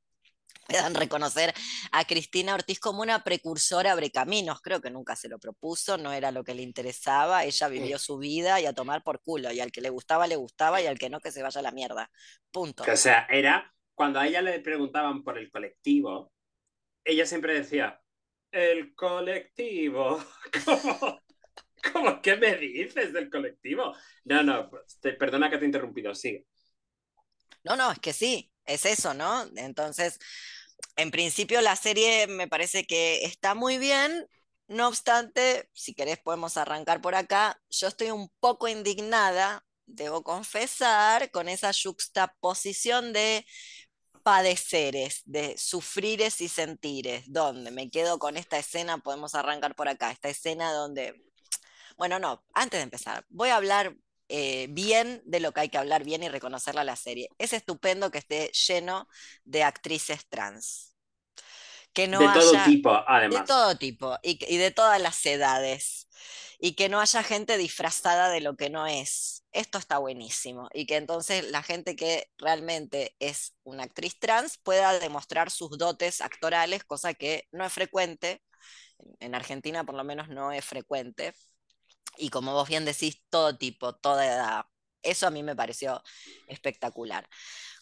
[0.67, 1.53] puedan reconocer
[1.91, 4.61] a Cristina Ortiz como una precursora Brecaminos.
[4.61, 7.45] Creo que nunca se lo propuso, no era lo que le interesaba.
[7.45, 9.51] Ella vivió su vida y a tomar por culo.
[9.51, 11.63] Y al que le gustaba, le gustaba, y al que no, que se vaya a
[11.63, 12.09] la mierda.
[12.51, 12.83] Punto.
[12.83, 16.31] O sea, era cuando a ella le preguntaban por el colectivo,
[17.03, 18.01] ella siempre decía,
[18.57, 20.19] el colectivo.
[21.93, 22.21] ¿Cómo?
[22.21, 23.95] ¿Qué me dices del colectivo?
[24.25, 26.45] No, no, pues, perdona que te he interrumpido, sigue.
[27.63, 29.45] No, no, es que sí, es eso, ¿no?
[29.55, 30.17] Entonces,
[30.95, 34.27] en principio la serie me parece que está muy bien.
[34.67, 37.61] No obstante, si querés podemos arrancar por acá.
[37.69, 43.45] Yo estoy un poco indignada, debo confesar, con esa juxtaposición de
[44.27, 50.11] padeceres, de sufrires y sentires, donde me quedo con esta escena, podemos arrancar por acá,
[50.11, 51.15] esta escena donde,
[51.95, 53.95] bueno, no, antes de empezar, voy a hablar
[54.27, 57.29] eh, bien de lo que hay que hablar bien y reconocerla a la serie.
[57.37, 59.07] Es estupendo que esté lleno
[59.45, 60.93] de actrices trans.
[61.93, 63.39] Que no de todo tipo, además.
[63.39, 66.09] De todo tipo y, y de todas las edades.
[66.59, 69.43] Y que no haya gente disfrazada de lo que no es.
[69.51, 70.69] Esto está buenísimo.
[70.73, 76.21] Y que entonces la gente que realmente es una actriz trans pueda demostrar sus dotes
[76.21, 78.41] actorales, cosa que no es frecuente.
[79.19, 81.33] En Argentina por lo menos no es frecuente
[82.17, 84.65] y como vos bien decís, todo tipo, toda edad.
[85.01, 86.01] Eso a mí me pareció
[86.47, 87.29] espectacular.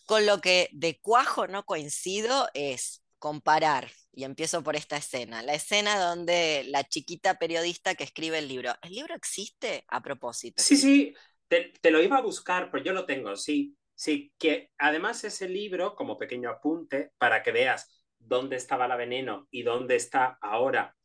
[0.05, 5.55] Con lo que de cuajo no coincido es comparar, y empiezo por esta escena, la
[5.55, 10.61] escena donde la chiquita periodista que escribe el libro, ¿el libro existe a propósito?
[10.61, 11.15] Sí, sí,
[11.47, 15.95] te, lo iba a buscar, pero yo lo tengo, sí, sí, que además ese libro,
[15.95, 20.95] como pequeño apunte, para que veas dónde estaba la veneno y dónde está ahora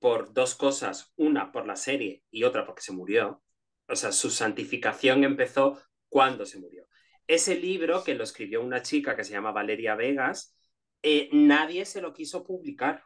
[0.00, 3.42] por dos cosas, una por la serie y otra porque se murió.
[3.88, 5.80] O sea, su santificación empezó
[6.10, 6.86] cuando se murió.
[7.26, 10.54] Ese libro que lo escribió una chica que se llama Valeria Vegas,
[11.02, 13.04] eh, nadie se lo quiso publicar.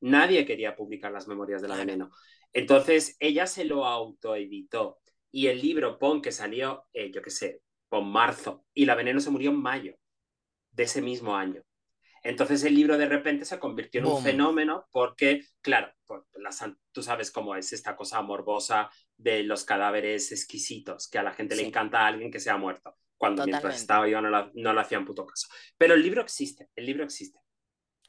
[0.00, 2.10] Nadie quería publicar las memorias de la veneno.
[2.52, 4.98] Entonces ella se lo autoeditó
[5.30, 9.20] y el libro Pon que salió, eh, yo qué sé, pon marzo y la veneno
[9.20, 9.94] se murió en mayo
[10.70, 11.62] de ese mismo año.
[12.22, 15.92] Entonces el libro de repente se convirtió en un fenómeno porque, claro,
[16.90, 21.54] tú sabes cómo es esta cosa morbosa de los cadáveres exquisitos, que a la gente
[21.54, 24.80] le encanta a alguien que se ha muerto, cuando mientras estaba yo no, no le
[24.80, 25.48] hacían puto caso.
[25.76, 27.38] Pero el libro existe, el libro existe.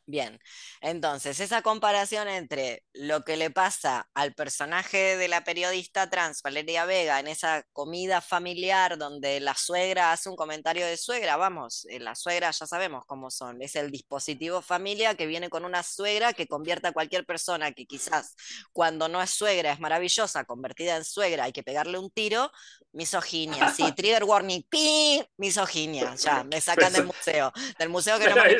[0.09, 0.39] Bien,
[0.79, 6.85] entonces esa comparación entre lo que le pasa al personaje de la periodista trans, Valeria
[6.85, 11.99] Vega, en esa comida familiar donde la suegra hace un comentario de suegra, vamos, eh,
[11.99, 16.31] la suegra ya sabemos cómo son, es el dispositivo familia que viene con una suegra
[16.31, 18.33] que convierte a cualquier persona que quizás
[18.71, 22.49] cuando no es suegra es maravillosa, convertida en suegra, hay que pegarle un tiro,
[22.93, 28.35] misoginia, sí, trigger warning, pi, misoginia, ya, me sacan del museo, del museo que no
[28.37, 28.55] me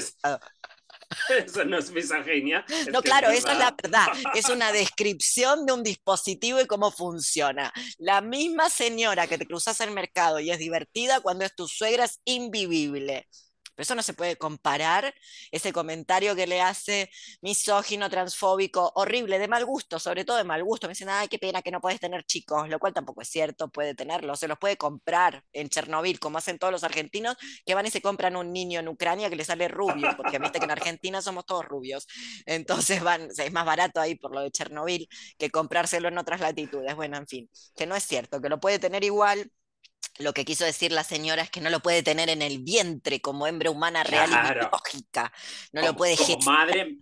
[1.46, 2.65] Eso no es misoginia.
[2.91, 4.08] no, claro, esa es la verdad.
[4.36, 7.72] Es una descripción de un dispositivo y cómo funciona.
[7.98, 12.06] La misma señora que te cruzas el mercado y es divertida cuando es tu suegra
[12.06, 13.28] es invivible.
[13.77, 15.13] Pero eso no se puede comparar,
[15.51, 17.11] ese comentario que le hace
[17.41, 20.87] misógino, transfóbico, horrible, de mal gusto, sobre todo de mal gusto.
[20.87, 23.69] Me dicen, ay, qué pena que no puedes tener chicos, lo cual tampoco es cierto,
[23.69, 27.85] puede tenerlo, se los puede comprar en Chernobyl, como hacen todos los argentinos, que van
[27.85, 30.71] y se compran un niño en Ucrania que le sale rubio, porque viste que en
[30.71, 32.07] Argentina somos todos rubios.
[32.47, 36.95] Entonces van, es más barato ahí por lo de Chernobyl que comprárselo en otras latitudes.
[36.95, 39.51] Bueno, en fin, que no es cierto, que lo puede tener igual,
[40.19, 43.22] lo que quiso decir la señora es que no lo puede tener en el vientre
[43.22, 45.32] como hembra humana real y biológica.
[45.72, 46.97] No lo puede como madre,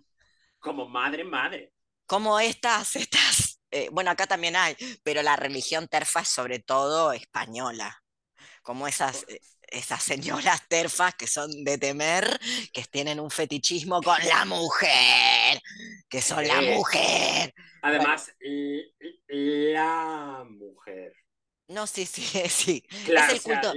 [0.58, 1.72] como madre, madre.
[2.06, 7.12] Como estas, estas, eh, bueno, acá también hay, pero la religión terfa es sobre todo
[7.12, 8.02] española.
[8.62, 12.38] Como esas, eh, esas señoras terfas que son de temer,
[12.72, 15.60] que tienen un fetichismo con la mujer,
[16.08, 17.54] que son la mujer.
[17.82, 18.32] Además,
[19.28, 21.25] la mujer.
[21.68, 22.84] No, sí, sí, sí.
[22.90, 23.72] es el culto,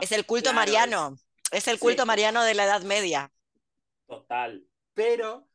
[0.00, 1.18] es el culto mariano.
[1.50, 3.32] Es, el culto mariano de la Edad Media.
[4.06, 4.64] Total.
[4.94, 5.48] Pero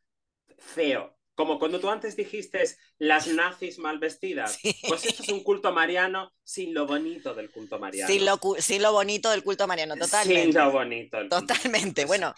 [0.58, 1.16] feo.
[1.36, 2.64] Como cuando tú antes dijiste
[3.00, 4.60] las nazis mal vestidas.
[4.88, 8.12] Pues esto es un culto mariano sin lo bonito del culto mariano.
[8.12, 10.44] Sin lo, sin lo bonito del culto mariano, totalmente.
[10.44, 11.18] Sin lo bonito.
[11.30, 12.06] totalmente.
[12.06, 12.36] Bueno,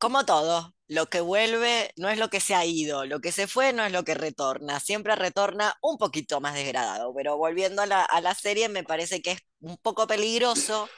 [0.00, 3.46] como todo, lo que vuelve no es lo que se ha ido, lo que se
[3.46, 7.86] fue no es lo que retorna, siempre retorna un poquito más degradado, pero volviendo a
[7.86, 10.88] la, a la serie me parece que es un poco peligroso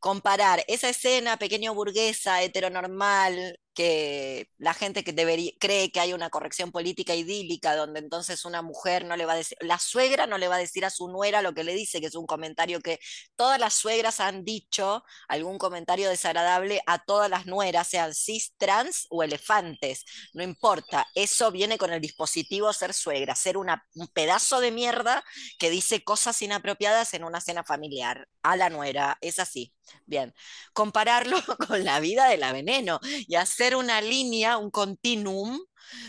[0.00, 6.30] comparar esa escena pequeño burguesa, heteronormal, que la gente que debería, cree que hay una
[6.30, 10.38] corrección política idílica, donde entonces una mujer no le va a decir, la suegra no
[10.38, 12.80] le va a decir a su nuera lo que le dice, que es un comentario
[12.80, 12.98] que
[13.36, 19.06] todas las suegras han dicho, algún comentario desagradable a todas las nueras, sean cis, trans
[19.10, 24.60] o elefantes, no importa, eso viene con el dispositivo ser suegra, ser una, un pedazo
[24.60, 25.22] de mierda
[25.58, 29.72] que dice cosas inapropiadas en una cena familiar a la nuera, es así.
[30.04, 30.34] Bien,
[30.72, 31.36] compararlo
[31.68, 35.60] con la vida de la veneno y hacer una línea, un continuum,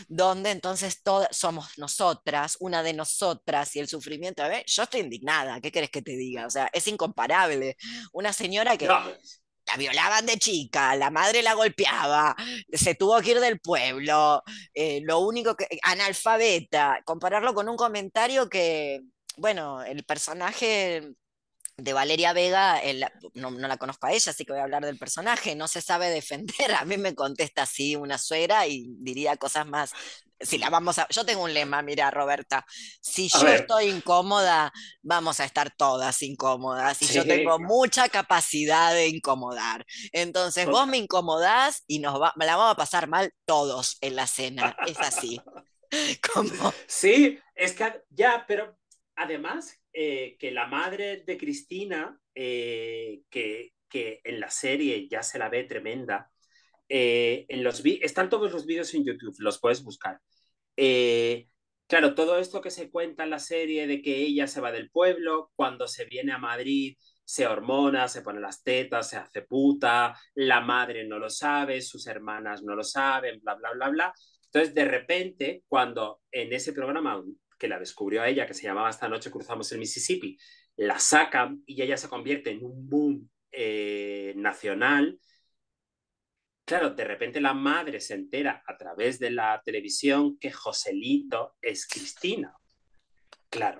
[0.07, 4.43] donde entonces todas somos nosotras, una de nosotras y el sufrimiento.
[4.43, 6.47] A ver, yo estoy indignada, ¿qué querés que te diga?
[6.47, 7.77] O sea, es incomparable.
[8.13, 12.35] Una señora que la violaban de chica, la madre la golpeaba,
[12.71, 14.41] se tuvo que ir del pueblo,
[14.73, 19.01] eh, lo único que, analfabeta, compararlo con un comentario que,
[19.35, 21.13] bueno, el personaje
[21.77, 22.81] de Valeria Vega,
[23.35, 26.09] no, la conozco a ella, así que voy a hablar del personaje, no se sabe
[26.09, 29.91] defender, a mí me contesta así una suegra y diría cosas más,
[30.39, 32.65] si la vamos a, yo tengo un lema, mira Roberta,
[33.01, 34.71] si yo estoy incómoda,
[35.01, 40.97] vamos a estar todas incómodas, y yo tengo mucha capacidad de incomodar, entonces vos me
[40.97, 45.39] incomodás y nos va, la vamos a pasar mal todos en la cena, es así.
[46.33, 46.73] Como...
[46.85, 48.77] Sí, es que ya, pero
[49.15, 55.39] además eh, que la madre de Cristina, eh, que, que, en la serie ya se
[55.39, 56.29] la ve tremenda,
[56.87, 60.19] eh, en los están todos los vídeos en YouTube, los puedes buscar.
[61.87, 64.91] claro, todo esto que se cuenta en la serie de que ella se va del
[64.91, 66.95] pueblo, cuando se viene a Madrid
[67.25, 72.05] se hormona, se pone las tetas, se hace puta, la madre no lo sabe, sus
[72.05, 74.13] hermanas no lo saben, bla, bla, bla, bla.
[74.45, 77.23] Entonces, de repente, cuando en ese programa
[77.57, 80.37] que la descubrió a ella, que se llamaba Esta noche cruzamos el Mississippi,
[80.75, 85.19] la sacan y ella se convierte en un boom eh, nacional.
[86.65, 91.87] Claro, de repente la madre se entera a través de la televisión que Joselito es
[91.87, 92.53] Cristina.
[93.49, 93.77] Claro.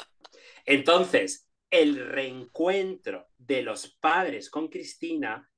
[0.65, 5.49] Entonces, el reencuentro de los padres con Cristina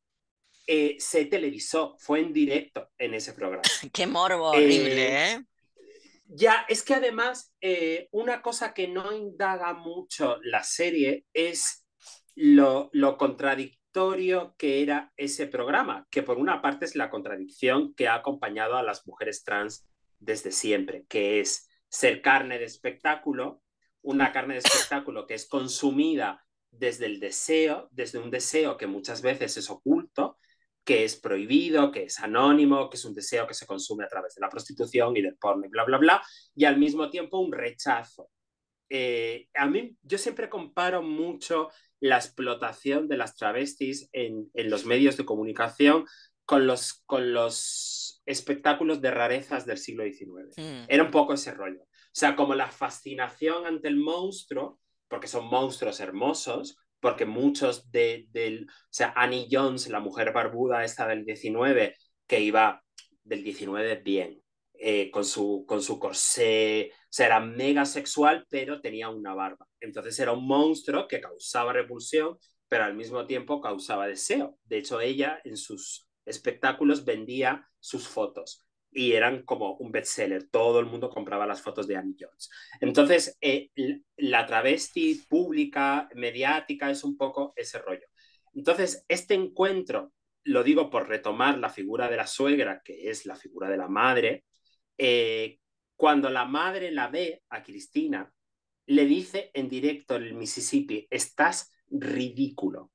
[0.72, 3.64] eh, se televisó, fue en directo en ese programa.
[3.94, 5.34] Qué morbo horrible, ¿eh?
[5.34, 5.46] ¿eh?
[6.32, 11.88] Ya, es que además eh, una cosa que no indaga mucho la serie es
[12.36, 18.08] lo, lo, contradictorio que era ese programa, que por una parte es la contradicción que
[18.08, 19.88] ha acompañado a las mujeres trans
[20.20, 23.64] desde siempre, que es ser carne de espectáculo,
[24.04, 29.24] una carne de espectáculo que es consumida desde el deseo, desde un deseo que muchas
[29.24, 30.38] veces es oculto,
[30.90, 34.34] que es prohibido, que es anónimo, que es un deseo que se consume a través
[34.34, 36.24] de la prostitución y del porno y bla, bla, bla,
[36.56, 38.32] y al mismo tiempo un rechazo.
[38.90, 41.70] Eh, a mí, yo siempre comparo mucho
[42.00, 46.08] la explotación de las travestis en, en los medios de comunicación
[46.44, 50.56] con los, con los espectáculos de rarezas del siglo XIX.
[50.58, 50.86] Hmm.
[50.88, 51.84] Era un poco ese rollo.
[51.84, 58.28] O sea, como la fascinación ante el monstruo, porque son monstruos hermosos, porque muchos de,
[58.32, 61.96] del, o sea, Annie Jones, la mujer barbuda esta del 19,
[62.28, 62.84] que iba
[63.24, 64.42] del 19 bien,
[64.74, 69.68] eh, con, su, con su corsé, o era mega sexual, pero tenía una barba.
[69.80, 72.38] Entonces era un monstruo que causaba repulsión,
[72.68, 74.58] pero al mismo tiempo causaba deseo.
[74.64, 80.50] De hecho, ella en sus espectáculos vendía sus fotos y eran como un bestseller.
[80.50, 82.50] Todo el mundo compraba las fotos de Annie Jones.
[82.82, 83.70] Entonces, eh,
[84.18, 88.08] la travesti pública, mediática, es un poco ese rollo.
[88.54, 90.14] Entonces, este encuentro,
[90.44, 93.88] lo digo por retomar la figura de la suegra, que es la figura de la
[93.88, 94.46] madre,
[94.98, 95.60] eh,
[95.96, 98.32] cuando la madre la ve a Cristina,
[98.88, 102.92] le dice en directo en el Mississippi, estás ridículo.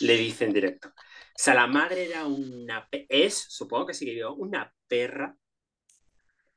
[0.00, 0.92] Le dice en directo.
[1.36, 5.36] O sea, la madre era una, es, supongo que sigue vivo, una perra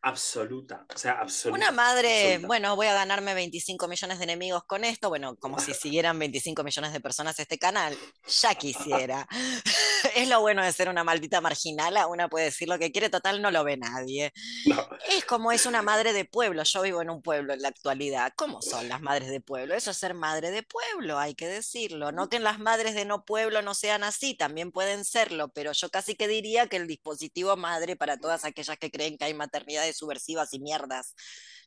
[0.01, 1.57] absoluta, o sea, absoluta.
[1.57, 5.73] Una madre, bueno, voy a ganarme 25 millones de enemigos con esto, bueno, como si
[5.73, 7.97] siguieran 25 millones de personas este canal,
[8.27, 9.27] ya quisiera.
[10.17, 13.39] es lo bueno de ser una maldita marginala, una puede decir lo que quiere, total
[13.39, 14.33] no lo ve nadie.
[14.65, 14.89] No.
[15.09, 18.33] Es como es una madre de pueblo, yo vivo en un pueblo en la actualidad.
[18.35, 19.75] ¿Cómo son las madres de pueblo?
[19.75, 22.11] Eso es ser madre de pueblo, hay que decirlo.
[22.11, 25.89] No que las madres de no pueblo no sean así, también pueden serlo, pero yo
[25.91, 29.97] casi que diría que el dispositivo madre para todas aquellas que creen que hay maternidades
[29.97, 31.13] subversivas y mierdas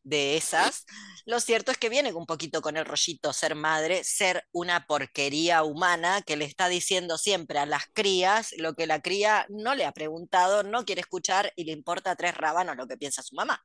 [0.03, 0.87] de esas.
[1.25, 5.63] Lo cierto es que viene un poquito con el rollito ser madre, ser una porquería
[5.63, 9.85] humana que le está diciendo siempre a las crías lo que la cría no le
[9.85, 13.63] ha preguntado, no quiere escuchar y le importa tres rábanos lo que piensa su mamá.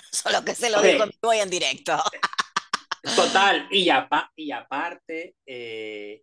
[0.12, 1.96] Solo que se lo digo voy en directo.
[3.16, 3.88] Total, y,
[4.36, 6.22] y aparte, eh,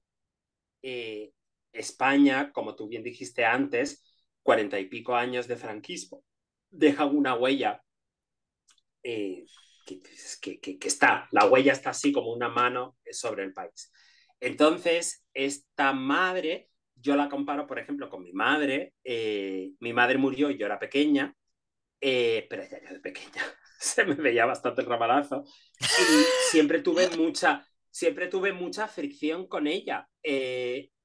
[0.82, 1.32] eh,
[1.72, 4.04] España, como tú bien dijiste antes,
[4.44, 6.24] cuarenta y pico años de franquismo,
[6.70, 7.82] deja una huella
[9.04, 9.46] eh,
[9.86, 13.92] que, que, está, la huella está así como una mano sobre el país.
[14.40, 16.70] Entonces, esta madre,
[17.06, 18.96] yo la comparo, por ejemplo, con mi madre.
[19.04, 21.36] Eh, mi madre murió yo era pequeña,
[22.02, 23.44] eh, pero ella de pequeña
[23.80, 25.44] se me veía bastante el rabalazo
[25.80, 30.10] y siempre tuve mucha, siempre tuve mucha fricción con ella.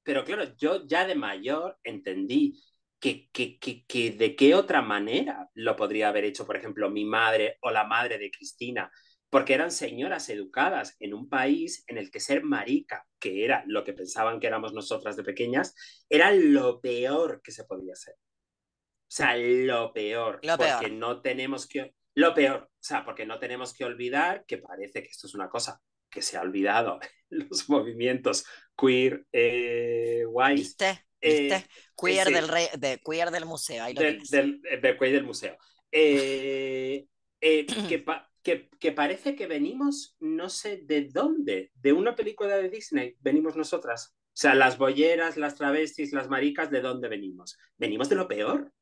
[0.03, 2.59] pero claro, yo ya de mayor entendí
[2.99, 7.59] que, que, que, de qué otra manera lo podría haber hecho, por ejemplo, mi madre
[7.61, 8.91] o la madre de Cristina,
[9.31, 13.85] porque eran señoras educadas en un país en el que ser marica, que era lo
[13.85, 15.75] que pensaban que éramos nosotras de pequeñas,
[16.09, 18.15] era lo peor que se podía ser.
[18.15, 20.41] O sea, lo peor.
[20.43, 21.95] Lo porque no tenemos que...
[22.15, 25.49] Lo peor, o sea, porque no tenemos que olvidar que parece que esto es una
[25.49, 26.99] cosa que se ha olvidado
[27.31, 28.45] los movimientos
[28.77, 30.25] queer, eh,
[30.55, 31.07] ¿Viste?
[31.21, 31.65] Eh,
[31.97, 32.49] queer, del
[32.81, 33.85] de, queer del museo.
[33.85, 35.57] Ahí del, del, de queer del museo.
[35.93, 37.07] Eh,
[37.41, 38.05] eh, que,
[38.43, 44.15] que, parece que venimos, no sé de dónde, de una película de Disney, venimos nosotras.
[44.29, 47.59] O sea, las bolleras, las travestis, las maricas, ¿de dónde venimos?
[47.77, 48.73] Venimos de lo peor.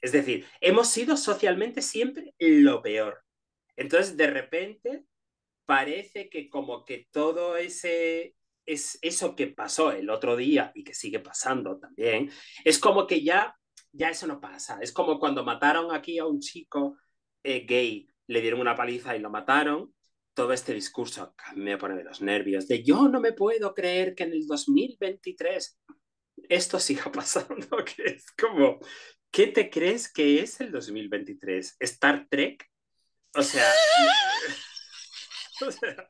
[0.00, 3.24] Es decir, hemos sido socialmente siempre lo peor.
[3.76, 5.04] Entonces, de repente,
[5.64, 8.36] parece que como que todo ese,
[8.66, 12.30] es eso que pasó el otro día y que sigue pasando también,
[12.64, 13.56] es como que ya,
[13.90, 14.78] ya eso no pasa.
[14.80, 16.96] Es como cuando mataron aquí a un chico
[17.42, 19.94] eh, gay, le dieron una paliza y lo mataron.
[20.34, 24.24] Todo este discurso me pone de los nervios, de yo no me puedo creer que
[24.24, 25.78] en el 2023
[26.48, 28.80] esto siga pasando, que es como,
[29.30, 31.76] ¿qué te crees que es el 2023?
[31.78, 32.66] ¿Star Trek?
[33.34, 33.70] O sea,
[35.66, 36.08] o sea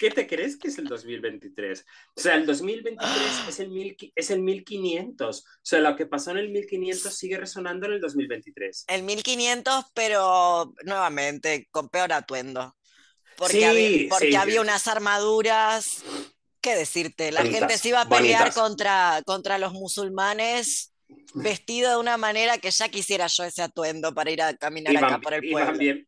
[0.00, 1.84] ¿qué te crees que es el 2023?
[2.16, 3.08] O sea, el 2023
[3.48, 5.40] es, el mil, es el 1500.
[5.40, 8.86] O sea, lo que pasó en el 1500 sigue resonando en el 2023.
[8.88, 12.74] El 1500, pero nuevamente con peor atuendo.
[13.36, 16.02] Porque, había, porque había unas armaduras.
[16.62, 17.30] ¿Qué decirte?
[17.30, 20.92] La gente se iba a pelear contra, contra los musulmanes
[21.34, 25.18] vestido de una manera que ya quisiera yo ese atuendo para ir a caminar acá
[25.18, 25.78] por el pueblo.
[25.78, 26.06] Bien,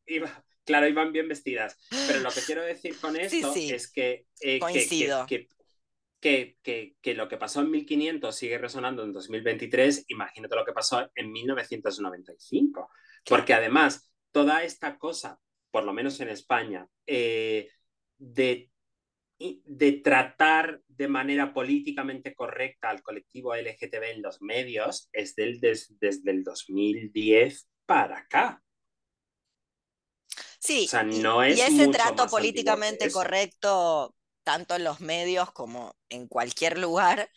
[0.65, 1.79] claro, iban bien vestidas.
[2.07, 4.61] Pero lo que quiero decir con esto es que, eh,
[6.21, 10.05] que, que, que, lo que pasó en 1500 sigue resonando en 2023.
[10.09, 12.91] Imagínate lo que pasó en 1995.
[13.25, 15.39] Porque además, toda esta cosa,
[15.71, 17.71] por lo menos en España, eh,
[18.19, 18.73] de
[19.65, 26.31] de tratar de manera políticamente correcta al colectivo LGTB en los medios es del, desde
[26.31, 28.63] el 2010 para acá.
[30.63, 37.29] Sí, y, ese trato políticamente correcto, tanto en los medios como en cualquier lugar,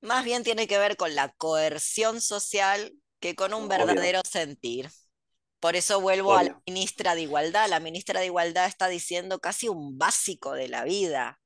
[0.00, 4.88] más bien tiene que ver con la coerción social que con un verdadero sentir.
[5.60, 7.68] Por eso vuelvo a la ministra de Igualdad.
[7.68, 11.38] La ministra de Igualdad está diciendo casi un básico de la vida.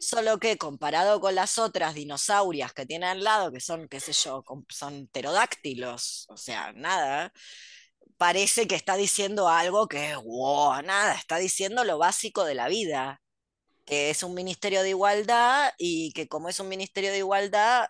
[0.00, 4.12] Solo que comparado con las otras dinosaurias que tiene al lado, que son, qué sé
[4.12, 7.32] yo, son pterodáctilos, o sea, nada,
[8.18, 12.68] parece que está diciendo algo que es, wow, nada, está diciendo lo básico de la
[12.68, 13.22] vida,
[13.86, 17.88] que es un ministerio de igualdad y que como es un ministerio de igualdad,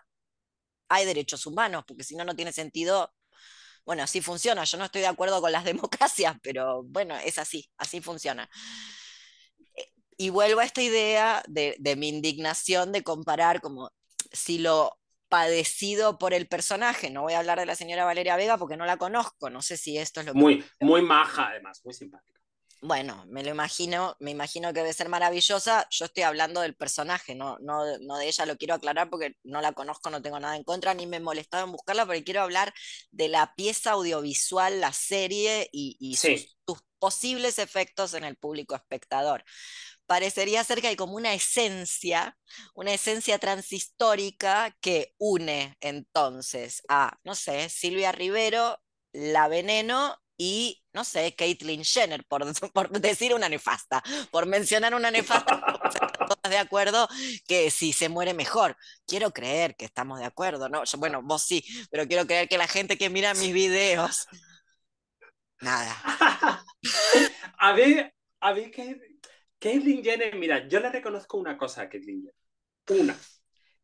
[0.89, 3.13] hay derechos humanos, porque si no, no tiene sentido.
[3.85, 4.63] Bueno, así funciona.
[4.65, 8.49] Yo no estoy de acuerdo con las democracias, pero bueno, es así, así funciona.
[10.17, 13.91] Y vuelvo a esta idea de, de mi indignación de comparar como
[14.31, 14.98] si lo
[15.29, 17.09] padecido por el personaje.
[17.09, 19.77] No voy a hablar de la señora Valeria Vega porque no la conozco, no sé
[19.77, 20.39] si esto es lo que...
[20.39, 22.39] Muy, muy maja además, muy simpática.
[22.81, 25.85] Bueno, me lo imagino, me imagino que debe ser maravillosa.
[25.89, 29.59] Yo estoy hablando del personaje, no, no, no de ella, lo quiero aclarar porque no
[29.59, 32.41] la conozco, no tengo nada en contra, ni me he molestado en buscarla, porque quiero
[32.41, 32.73] hablar
[33.11, 39.43] de la pieza audiovisual, la serie y, sus, sus posibles efectos en el público espectador
[40.09, 42.35] parecería ser que hay como una esencia,
[42.73, 48.79] una esencia transhistórica que une entonces a, no sé, Silvia Rivero,
[49.13, 52.43] La Veneno y, no sé, Caitlyn Jenner, por,
[52.73, 54.01] por decir una nefasta,
[54.31, 55.61] por mencionar una nefasta,
[56.27, 57.07] todas de acuerdo
[57.47, 58.77] que si se muere mejor.
[59.05, 60.81] Quiero creer que estamos de acuerdo, ¿no?
[60.97, 64.25] bueno, vos sí, pero quiero creer que la gente que mira mis videos,
[65.61, 65.95] nada.
[67.59, 69.08] a ver, a ver, que
[69.59, 73.01] Caitlyn Jenner, mira, yo le reconozco una cosa a Caitlyn Jenner.
[73.01, 73.19] Una.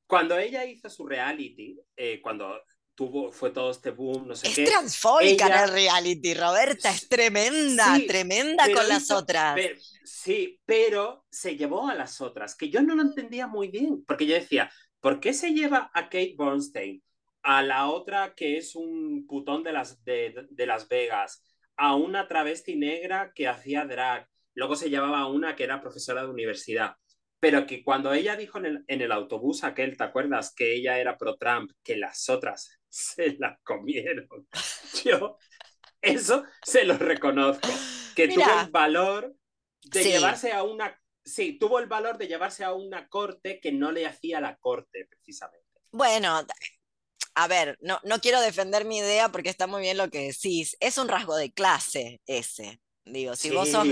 [0.08, 2.62] Cuando ella hizo su reality, eh, cuando
[2.96, 4.64] tuvo, fue todo este boom, no sé es qué.
[4.64, 9.60] Es transfóbica en el reality, Roberta, es tremenda, tremenda con las otras.
[10.04, 14.26] sí, pero se llevó a las otras, que yo no lo entendía muy bien, porque
[14.26, 14.72] yo decía,
[15.02, 17.04] ¿por qué se lleva a Kate Bernstein,
[17.44, 21.44] a la otra que es un putón de Las, de, de las Vegas,
[21.76, 24.28] a una travesti negra que hacía drag?
[24.56, 26.96] Luego se llevaba una que era profesora de universidad.
[27.40, 30.54] Pero que cuando ella dijo en el, en el autobús aquel, ¿te acuerdas?
[30.56, 34.28] Que ella era pro-Trump, que las otras se la comieron.
[35.04, 35.38] Yo,
[36.02, 37.70] eso se lo reconozco.
[38.16, 39.36] Que tuvo el valor
[39.84, 41.00] de llevarse a una.
[41.24, 45.06] Sí, tuvo el valor de llevarse a una corte que no le hacía la corte,
[45.10, 45.66] precisamente.
[45.92, 46.46] Bueno,
[47.36, 50.78] a ver, no, no quiero defender mi idea porque está muy bien lo que decís.
[50.80, 52.80] Es un rasgo de clase ese.
[53.06, 53.88] Digo, si, vos sos,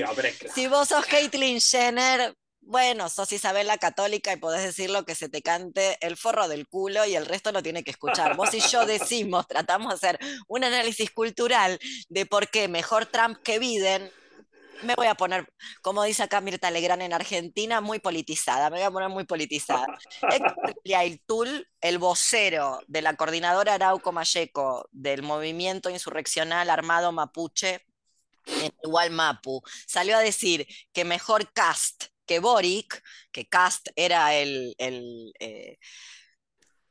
[0.56, 2.36] si vos sos Caitlyn Jenner,
[2.66, 6.48] bueno, sos Isabel la católica y podés decir lo que se te cante el forro
[6.48, 8.36] del culo y el resto lo tiene que escuchar.
[8.36, 13.38] Vos y yo decimos, tratamos de hacer un análisis cultural de por qué mejor Trump
[13.44, 14.10] que Biden.
[14.82, 15.48] Me voy a poner,
[15.82, 18.70] como dice acá Mirta Legrand en Argentina, muy politizada.
[18.70, 19.86] Me voy a poner muy politizada.
[20.84, 27.86] Héctor el vocero de la coordinadora Arauco Mayeco del movimiento insurreccional armado mapuche,
[28.46, 35.34] en Mapu, salió a decir que mejor cast que Boric, que Cast era el, el,
[35.40, 35.78] eh,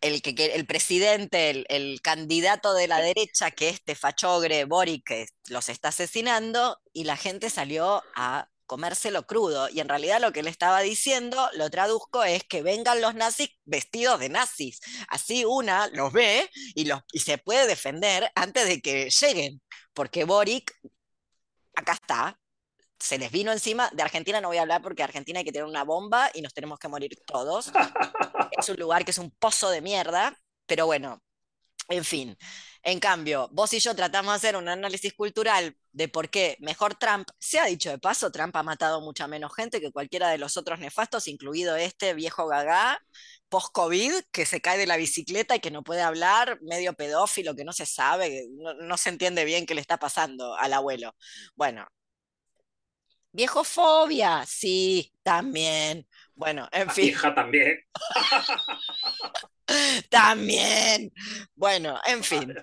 [0.00, 5.26] el, que, el presidente, el, el, candidato de la derecha, que este fachogre Boric que
[5.48, 9.68] los está asesinando, y la gente salió a comérselo crudo.
[9.68, 13.50] Y en realidad lo que le estaba diciendo, lo traduzco, es que vengan los nazis
[13.64, 14.80] vestidos de nazis.
[15.08, 19.60] Así una los ve y, los, y se puede defender antes de que lleguen,
[19.94, 20.72] porque Boric
[21.74, 22.38] acá está,
[22.98, 23.90] se les vino encima.
[23.92, 26.54] De Argentina no voy a hablar porque Argentina hay que tener una bomba y nos
[26.54, 27.72] tenemos que morir todos.
[28.58, 31.20] es un lugar que es un pozo de mierda, pero bueno,
[31.88, 32.36] en fin.
[32.84, 36.94] En cambio, vos y yo tratamos de hacer un análisis cultural de por qué mejor
[36.94, 40.38] Trump, se ha dicho de paso, Trump ha matado mucha menos gente que cualquiera de
[40.38, 43.00] los otros nefastos, incluido este viejo gagá
[43.52, 47.64] post-COVID que se cae de la bicicleta y que no puede hablar, medio pedófilo, que
[47.64, 51.14] no se sabe, no, no se entiende bien qué le está pasando al abuelo.
[51.54, 51.86] Bueno,
[53.30, 56.06] Viejofobia, sí, también.
[56.34, 57.08] Bueno, en fin.
[57.08, 57.78] Hija también.
[60.10, 61.12] también.
[61.54, 62.54] Bueno, en fin.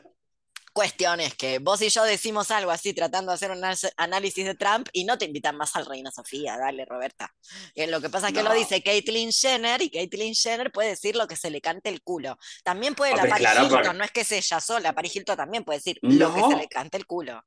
[0.80, 3.62] Cuestiones que vos y yo decimos algo así tratando de hacer un
[3.98, 7.36] análisis de Trump y no te invitan más al Reina Sofía, dale Roberta.
[7.76, 11.18] Eh, lo que pasa es que lo dice Caitlyn Jenner y Caitlyn Jenner puede decir
[11.18, 12.38] lo que se le cante el culo.
[12.64, 15.80] También puede la Paris Hilton, no es que sea ella sola, Paris Hilton también puede
[15.80, 17.44] decir lo que se le cante el culo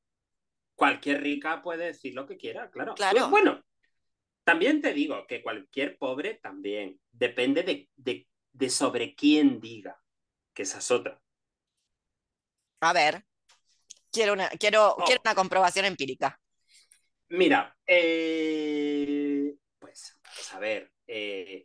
[0.74, 2.94] cualquier rica puede decir lo que quiera, claro.
[2.94, 3.28] claro.
[3.28, 3.62] bueno,
[4.42, 10.02] también te digo que cualquier pobre también depende de, de, sobre quién diga,
[10.52, 11.22] que esa es otra.
[12.82, 13.24] A ver,
[14.10, 15.04] quiero una, quiero, oh.
[15.04, 16.40] quiero una comprobación empírica.
[17.28, 20.18] Mira, eh, pues,
[20.52, 21.64] a ver, eh,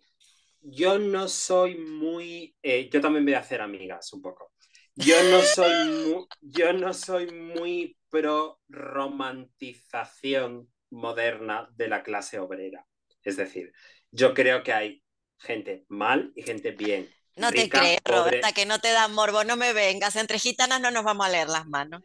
[0.61, 4.53] yo no soy muy, eh, yo también voy a hacer amigas un poco.
[4.93, 12.85] Yo no soy yo no soy muy pro romantización moderna de la clase obrera.
[13.23, 13.73] Es decir,
[14.11, 15.03] yo creo que hay
[15.39, 17.09] gente mal y gente bien.
[17.37, 20.15] No te creo, Roberta, que no te da morbo, no me vengas.
[20.15, 22.01] Entre gitanas no nos vamos a leer las manos.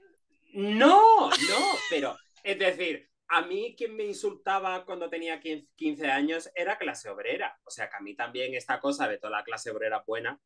[0.52, 6.76] No, no, pero es decir, a mí quien me insultaba cuando tenía 15 años era
[6.76, 7.58] clase obrera.
[7.64, 10.38] O sea que a mí también esta cosa de toda la clase obrera buena.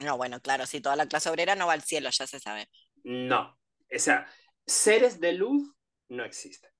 [0.00, 2.68] No, bueno, claro, si toda la clase obrera no va al cielo, ya se sabe.
[3.04, 3.58] No,
[3.94, 4.26] o sea,
[4.66, 5.74] seres de luz
[6.08, 6.70] no existen.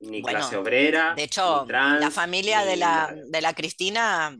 [0.00, 1.14] Ni clase obrera.
[1.14, 4.38] De hecho, la familia de la, de la Cristina.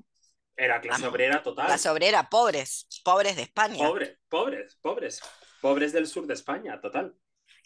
[0.61, 1.67] Era clase obrera total.
[1.69, 3.79] Clase obrera, pobres, pobres de España.
[3.79, 5.21] Pobres, pobres, pobres.
[5.63, 7.17] Pobres del sur de España, total.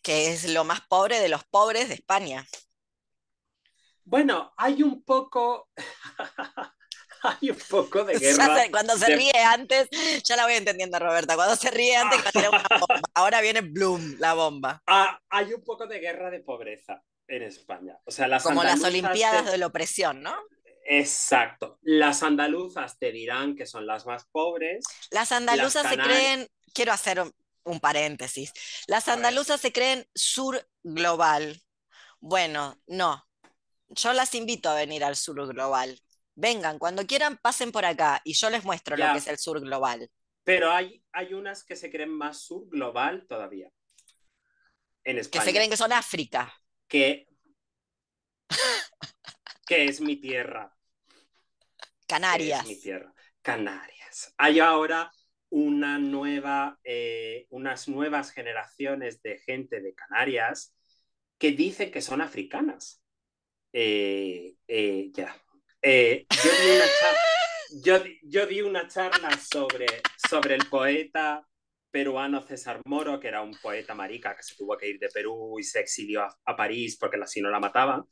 [0.00, 2.46] Que es lo más pobre de los pobres de España.
[4.04, 5.70] Bueno, hay un poco.
[7.22, 8.70] hay un poco de guerra.
[8.70, 9.88] cuando se ríe antes,
[10.22, 11.34] ya la voy entendiendo, Roberta.
[11.34, 12.20] Cuando se ríe antes,
[13.14, 14.80] ahora viene Bloom, la bomba.
[14.86, 17.98] Ah, hay un poco de guerra de pobreza en España.
[18.04, 19.58] O sea, las Como las Olimpiadas de...
[19.58, 20.36] la opresión, ¿no?
[20.84, 21.78] Exacto.
[21.82, 24.84] Las andaluzas te dirán que son las más pobres.
[25.10, 27.22] Las andaluzas se creen, quiero hacer
[27.64, 28.52] un, paréntesis,
[28.86, 31.62] las andaluzas se creen sur global.
[32.20, 33.26] Bueno, no.
[33.88, 35.98] Yo las invito a venir al sur global.
[36.34, 39.60] Vengan, cuando quieran, pasen por acá y yo les muestro lo que es el sur
[39.60, 40.10] global.
[40.42, 43.70] Pero hay, hay unas que se creen más sur global todavía.
[45.04, 45.42] En España.
[45.42, 46.52] Que se creen que son África.
[46.88, 47.28] Que,
[49.66, 50.74] que es mi tierra.
[52.06, 52.62] Canarias.
[52.62, 53.12] Es mi tierra.
[53.42, 54.34] Canarias.
[54.36, 55.10] Hay ahora
[55.50, 60.74] una nueva, eh, unas nuevas generaciones de gente de Canarias
[61.38, 63.02] que dicen que son africanas.
[63.72, 65.36] Eh, eh, ya.
[67.82, 69.86] yo, di una charla, sobre,
[70.28, 71.46] sobre el poeta
[71.90, 75.58] peruano César Moro, que era un poeta marica que se tuvo que ir de Perú
[75.60, 78.04] y se exilió a, a París porque así no la mataban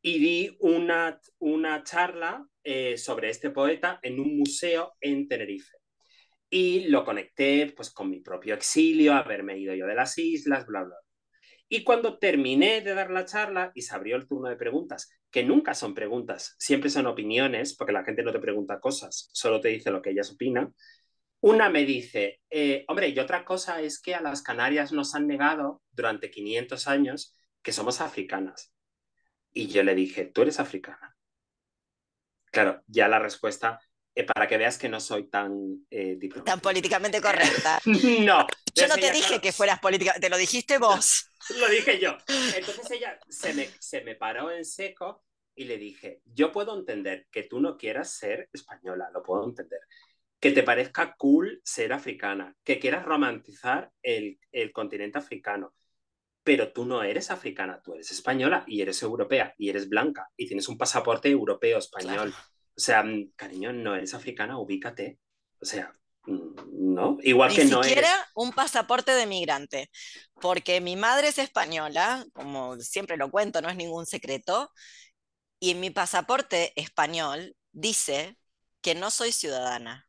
[0.00, 5.76] y di una, una charla eh, sobre este poeta en un museo en Tenerife.
[6.50, 10.84] Y lo conecté pues, con mi propio exilio, haberme ido yo de las islas, bla,
[10.84, 10.96] bla.
[11.68, 15.44] Y cuando terminé de dar la charla y se abrió el turno de preguntas, que
[15.44, 19.68] nunca son preguntas, siempre son opiniones, porque la gente no te pregunta cosas, solo te
[19.68, 20.74] dice lo que ellas opinan.
[21.40, 25.26] Una me dice, eh, hombre, y otra cosa es que a las Canarias nos han
[25.26, 28.72] negado durante 500 años que somos africanas.
[29.52, 31.16] Y yo le dije, ¿tú eres africana?
[32.50, 33.80] Claro, ya la respuesta,
[34.14, 37.80] eh, para que veas que no soy tan eh, Tan políticamente correcta.
[37.84, 38.46] no.
[38.74, 41.30] Yo no te dije que fueras política, te lo dijiste vos.
[41.58, 42.16] lo dije yo.
[42.56, 45.24] Entonces ella se me, se me paró en seco
[45.54, 49.80] y le dije, yo puedo entender que tú no quieras ser española, lo puedo entender.
[50.40, 55.74] Que te parezca cool ser africana, que quieras romantizar el, el continente africano,
[56.42, 60.46] pero tú no eres africana, tú eres española y eres europea y eres blanca y
[60.46, 62.34] tienes un pasaporte europeo español.
[62.76, 65.18] O sea, mm, cariño, no eres africana, ubícate.
[65.60, 65.92] O sea,
[66.26, 67.18] mm, ¿no?
[67.22, 69.90] Igual que no siquiera un pasaporte de migrante,
[70.40, 74.70] porque mi madre es española, como siempre lo cuento, no es ningún secreto,
[75.60, 78.38] y en mi pasaporte español dice
[78.80, 80.08] que no soy ciudadana.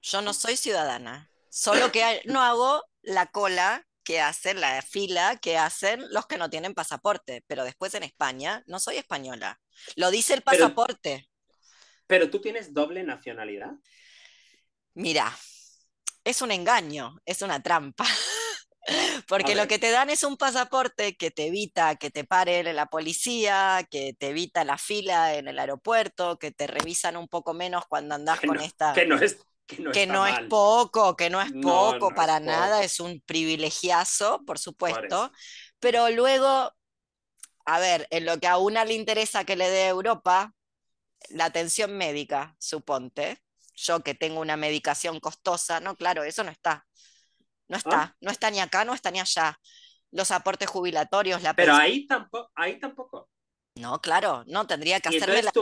[0.00, 5.58] Yo no soy ciudadana, solo que no hago la cola que hacen, la fila que
[5.58, 9.60] hacen los que no tienen pasaporte, pero después en España no soy española.
[9.96, 11.28] Lo dice el pasaporte.
[12.06, 13.72] Pero, tú tienes doble nacionalidad.
[14.94, 15.34] Mira,
[16.24, 18.04] es un engaño, es una trampa.
[19.28, 22.86] Porque lo que te dan es un pasaporte que te evita que te pare la
[22.86, 27.86] policía, que te evita la fila en el aeropuerto, que te revisan un poco menos
[27.86, 28.92] cuando andas con esta.
[28.92, 33.20] Que no es que no, es poco, que no es poco para nada, es un
[33.24, 35.32] privilegiazo, por supuesto,
[35.80, 36.72] pero luego,
[37.64, 40.52] a ver, en lo que a una le interesa que le dé Europa,
[41.30, 43.38] la atención médica, suponte,
[43.74, 46.86] yo que tengo una medicación costosa, no, claro, eso no está,
[47.68, 48.16] no está, ah.
[48.20, 49.58] no está ni acá, no está ni allá.
[50.10, 53.30] Los aportes jubilatorios, la Pero ahí tampoco, ahí tampoco.
[53.76, 55.52] No, claro, no, tendría que hacerme la...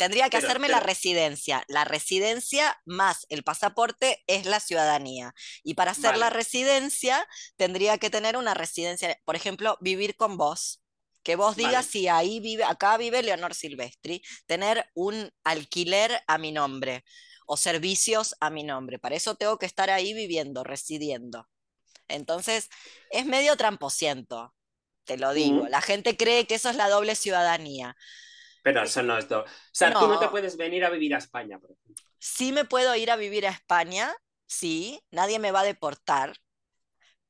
[0.00, 1.62] Tendría que hacerme la residencia.
[1.68, 5.34] La residencia más el pasaporte es la ciudadanía.
[5.62, 10.82] Y para hacer la residencia, tendría que tener una residencia, por ejemplo, vivir con vos.
[11.22, 16.50] Que vos digas si ahí vive, acá vive Leonor Silvestri, tener un alquiler a mi
[16.50, 17.04] nombre
[17.44, 18.98] o servicios a mi nombre.
[18.98, 21.46] Para eso tengo que estar ahí viviendo, residiendo.
[22.08, 22.70] Entonces,
[23.10, 24.54] es medio tramposiento,
[25.04, 25.68] te lo digo.
[25.68, 27.94] La gente cree que eso es la doble ciudadanía.
[28.62, 29.42] Pero eso no es todo.
[29.42, 32.04] O sea, tú no te puedes venir a vivir a España, por ejemplo.
[32.18, 34.14] Sí me puedo ir a vivir a España,
[34.46, 36.34] sí, nadie me va a deportar,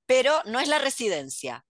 [0.07, 1.65] pero no es la residencia.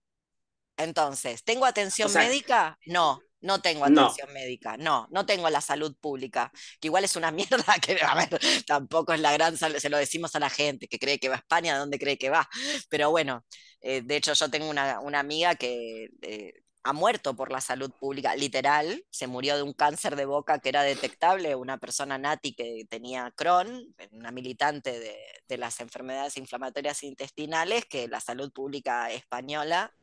[0.77, 2.79] Entonces, ¿tengo atención médica?
[2.87, 7.31] No, no tengo atención médica, no, no tengo la salud pública, que igual es una
[7.31, 10.87] mierda, que a ver, tampoco es la gran salud, se lo decimos a la gente
[10.87, 12.47] que cree que va a España, ¿de dónde cree que va?
[12.89, 13.45] Pero bueno,
[13.81, 16.53] eh, de hecho yo tengo una, amiga que eh,
[16.83, 20.69] ha muerto por la salud pública, literal, se murió de un cáncer de boca que
[20.69, 25.17] era detectable, una persona nati que tenía Crohn, una militante de,
[25.47, 29.93] de las enfermedades inflamatorias intestinales, que la salud pública española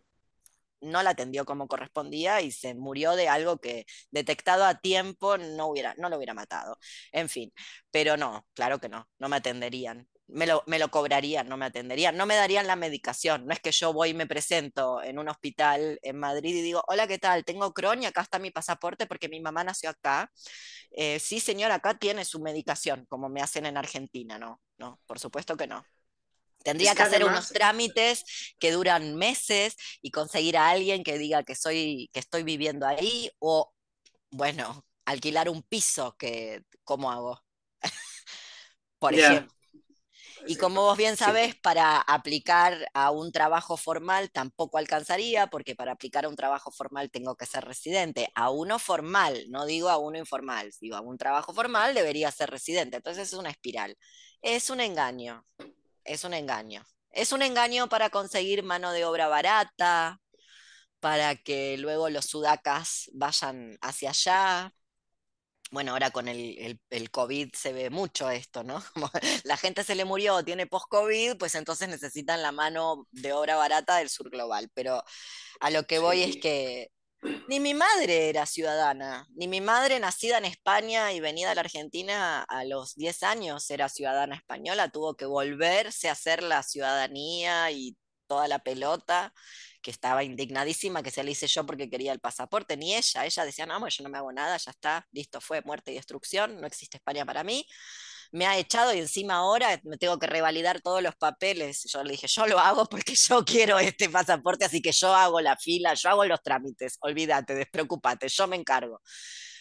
[0.81, 5.67] no la atendió como correspondía y se murió de algo que detectado a tiempo no,
[5.67, 6.79] hubiera, no lo hubiera matado.
[7.13, 7.53] En fin,
[7.91, 11.67] pero no, claro que no, no me atenderían me lo, me lo cobrarían, no me
[11.67, 13.47] atenderían, no me darían la medicación.
[13.47, 16.83] No es que yo voy y me presento en un hospital en Madrid y digo,
[16.87, 17.45] hola, ¿qué tal?
[17.45, 20.31] Tengo Crohn y acá está mi pasaporte porque mi mamá nació acá.
[20.91, 24.61] Eh, sí, señor, acá tiene su medicación, como me hacen en Argentina, ¿no?
[24.77, 25.85] No, por supuesto que no.
[26.63, 28.25] Tendría que, hacer unos trámites
[28.59, 33.31] que duran meses y conseguir a alguien que diga que soy, que estoy viviendo ahí,
[33.39, 33.73] o
[34.31, 37.43] bueno, alquilar un piso, que, ¿cómo hago?
[38.99, 39.58] Por ejemplo.
[40.47, 41.25] Y como vos bien Sí.
[41.25, 46.71] sabés, para aplicar a un trabajo formal tampoco alcanzaría, porque para aplicar a un trabajo
[46.71, 48.29] formal tengo que ser residente.
[48.35, 52.51] A uno formal, no digo a uno informal, digo a un trabajo formal debería ser
[52.51, 52.97] residente.
[52.97, 53.97] Entonces es una espiral.
[54.43, 55.45] Es un engaño,
[56.05, 56.85] es un engaño.
[57.11, 60.21] Es un engaño para conseguir mano de obra barata,
[61.01, 64.73] para que luego los sudacas vayan hacia allá.
[65.71, 68.83] Bueno, ahora con el, el- el COVID se ve mucho esto, ¿no?
[68.95, 69.11] Como
[69.45, 73.97] la gente se le murió, tiene post-COVID, pues entonces necesitan la mano de obra barata
[73.99, 74.71] del sur global.
[74.75, 75.03] Pero
[75.61, 76.91] a lo que voy es que
[77.49, 81.63] ni mi madre era ciudadana, ni mi madre nacida en España y venida a la
[81.63, 87.71] Argentina a los 10 años era ciudadana española, tuvo que volverse a hacer la ciudadanía
[87.73, 87.97] y
[88.29, 89.33] toda la pelota,
[89.89, 93.45] que estaba indignadísima que se le hice yo porque quería el pasaporte, ni ella, ella
[93.47, 96.67] decía, no, yo no me hago nada, ya está, listo, fue muerte y destrucción, no
[96.67, 97.67] existe España para mí.
[98.31, 101.85] Me ha echado y encima ahora me tengo que revalidar todos los papeles.
[101.91, 105.41] Yo le dije, yo lo hago porque yo quiero este pasaporte, así que yo hago
[105.41, 109.01] la fila, yo hago los trámites, olvídate, despreocúpate, yo me encargo.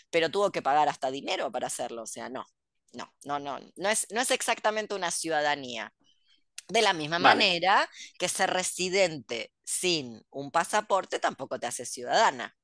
[0.10, 2.46] Pero tuvo que pagar hasta dinero para hacerlo, o sea, no,
[2.92, 5.94] no, no, no, no es, no es exactamente una ciudadanía.
[6.70, 7.48] De la misma Vale.
[7.50, 7.90] manera
[8.20, 12.56] que ser residente sin un pasaporte tampoco te hace ciudadana.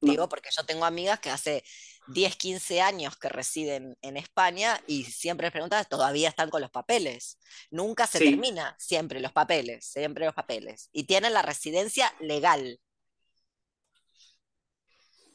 [0.00, 0.12] No.
[0.12, 1.64] Digo, porque yo tengo amigas que hace
[2.06, 7.38] 10, 15 años que residen en España y siempre preguntan, todavía están con los papeles.
[7.70, 8.24] Nunca se Sí.
[8.24, 10.88] termina, siempre los papeles, siempre los papeles.
[10.92, 12.80] Y tienen la residencia legal.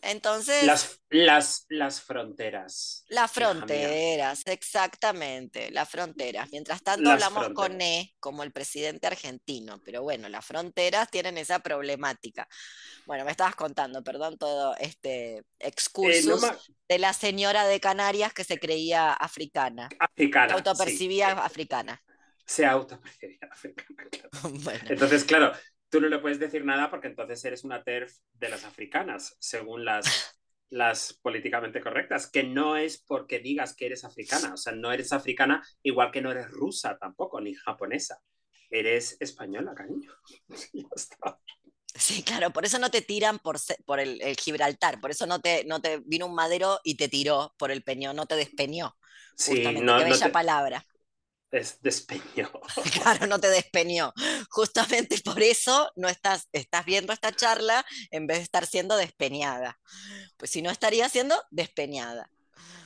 [0.04, 3.10] Entonces, Las, las, las fronteras.
[3.10, 6.50] las fronteras, exactamente, las fronteras.
[6.52, 7.80] Mientras tanto Las hablamos con.
[7.82, 12.48] E como el presidente argentino, pero bueno, las fronteras tienen esa problemática.
[13.06, 16.38] Bueno, me estabas contando, perdón, todo este Eh, excursus no
[16.90, 19.96] de la señora de Canarias que se creía africana,
[20.46, 20.64] se africana.
[20.74, 21.08] sí.
[21.08, 22.02] autopercibía africana.
[22.46, 24.30] Se autopercibía africana, claro.
[24.64, 25.54] Bueno, Entonces, claro,
[25.94, 29.86] tú no le puedes decir nada porque entonces eres una TERF de las africanas, según
[29.86, 30.06] las,
[30.72, 35.14] las políticamente correctas, que no es porque digas que eres africana, o sea, no eres
[35.14, 38.20] africana igual que no eres rusa tampoco, ni japonesa.
[38.72, 40.12] Eres española, cariño.
[40.74, 41.38] Ya está.
[41.94, 45.42] sí, claro, por eso no te tiran por, por el, el Gibraltar, por eso no
[45.42, 48.98] te, no te vino un madero y te tiró por el peñón, no te despeñó,
[49.36, 50.88] Sí, justamente, no, qué no bella te, palabra.
[51.54, 52.52] Es despeño.
[53.04, 54.14] Claro, no te despeñó.
[54.50, 59.80] Justamente por eso no estás, estás viendo esta charla en vez de estar siendo despeñada.
[60.38, 62.30] Pues si no estaría siendo despeñada.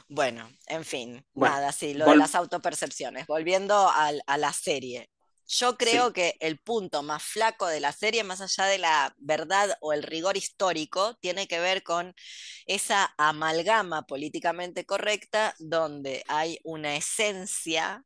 [0.09, 3.27] Bueno, en fin, Bueno, nada, sí, lo de las autopercepciones.
[3.27, 5.09] Volviendo a la serie.
[5.49, 9.15] Yo creo sí, que el punto más flaco de la serie, más allá de la
[9.17, 12.13] verdad o el rigor histórico, tiene que ver con
[12.65, 18.03] esa amalgama políticamente correcta donde hay una esencia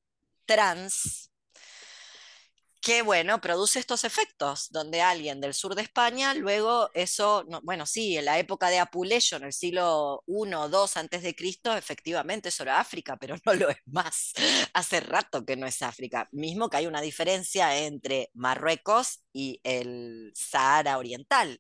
[0.52, 1.30] trans
[2.82, 7.86] que, bueno, produce estos efectos, donde alguien del sur de España, luego eso, no- bueno,
[7.86, 12.50] sí, en la época de Apuleyo, en el siglo I, II antes de Cristo, efectivamente
[12.50, 14.34] eso era África, pero no lo es más.
[14.74, 16.28] Hace rato que no es África.
[16.32, 21.60] Mismo que hay una diferencia entre Marruecos y el Sahara Oriental.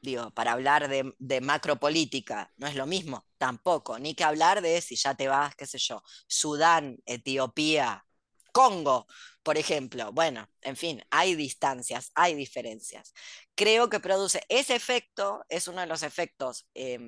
[0.00, 4.80] Digo, para hablar de, de macropolítica, no es lo mismo, tampoco, ni que hablar de
[4.80, 8.06] si ya te vas, qué sé yo, Sudán, Etiopía,
[8.52, 9.06] Congo,
[9.42, 10.12] por ejemplo.
[10.12, 13.12] Bueno, en fin, hay distancias, hay diferencias.
[13.54, 16.98] Creo que produce ese efecto, es uno de los efectos eh,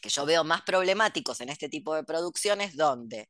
[0.00, 3.28] que yo veo más problemáticos en este tipo de producciones, donde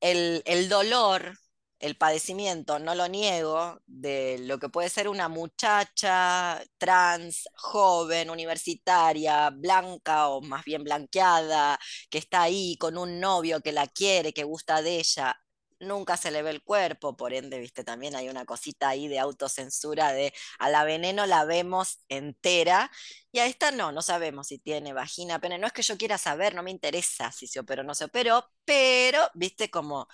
[0.00, 1.34] el dolor,
[1.80, 9.50] el padecimiento, no lo niego, de lo que puede ser una muchacha trans, joven, universitaria,
[9.50, 11.78] blanca o más bien blanqueada,
[12.10, 15.36] que está ahí con un novio que la quiere, que gusta de ella.
[15.80, 19.20] Nunca se le ve el cuerpo, por ende, viste, también hay una cosita ahí de
[19.20, 22.90] autocensura de a la veneno la vemos entera
[23.30, 25.56] y a esta no, no sabemos si tiene vagina, pene.
[25.58, 28.04] No es que yo quiera saber, no me interesa si se operó o no se
[28.06, 30.08] operó, pero, viste, como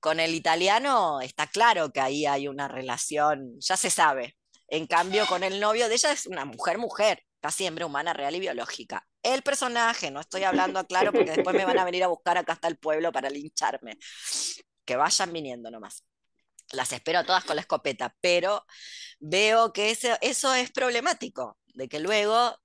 [0.00, 4.36] con el italiano está claro que ahí hay una relación, ya se sabe.
[4.68, 8.34] En cambio, con el novio de ella es una mujer, mujer, casi hembra humana, real
[8.34, 9.06] y biológica.
[9.22, 12.54] El personaje, no estoy hablando claro porque después me van a venir a buscar acá
[12.54, 13.96] hasta el pueblo para lincharme.
[14.84, 16.04] Que vayan viniendo nomás.
[16.72, 18.66] Las espero a todas con la escopeta, pero
[19.20, 22.56] veo que ese- eso es problemático, de que luego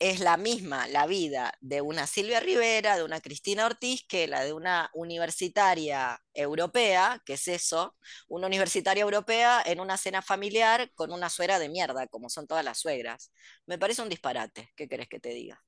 [0.00, 4.44] es la misma la vida de una Silvia Rivera, de una Cristina Ortiz, que la
[4.44, 7.96] de una universitaria europea, que es eso,
[8.28, 12.64] una universitaria europea en una cena familiar con una suegra de mierda, como son todas
[12.64, 13.32] las suegras.
[13.66, 15.62] Me parece un disparate, ¿qué querés que te diga?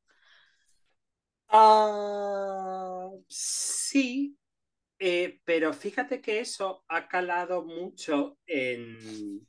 [1.49, 4.37] Ah, sí,
[5.07, 9.47] eh, pero fíjate que eso ha calado mucho en...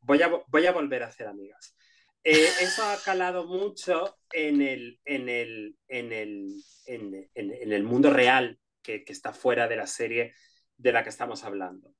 [0.00, 1.76] Voy a, vo- voy a volver a hacer amigas.
[2.24, 8.58] Eh, eso ha calado mucho en el, en el, en el, en, el mundo real
[8.82, 10.34] que, que está fuera de la serie
[10.76, 11.94] de la que estamos hablando.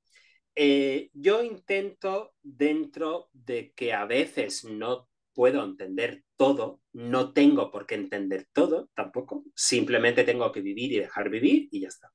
[0.53, 7.85] Eh, yo intento, dentro de que a veces no puedo entender todo, no tengo por
[7.85, 12.11] qué entender todo tampoco, simplemente tengo que vivir y dejar vivir y ya está.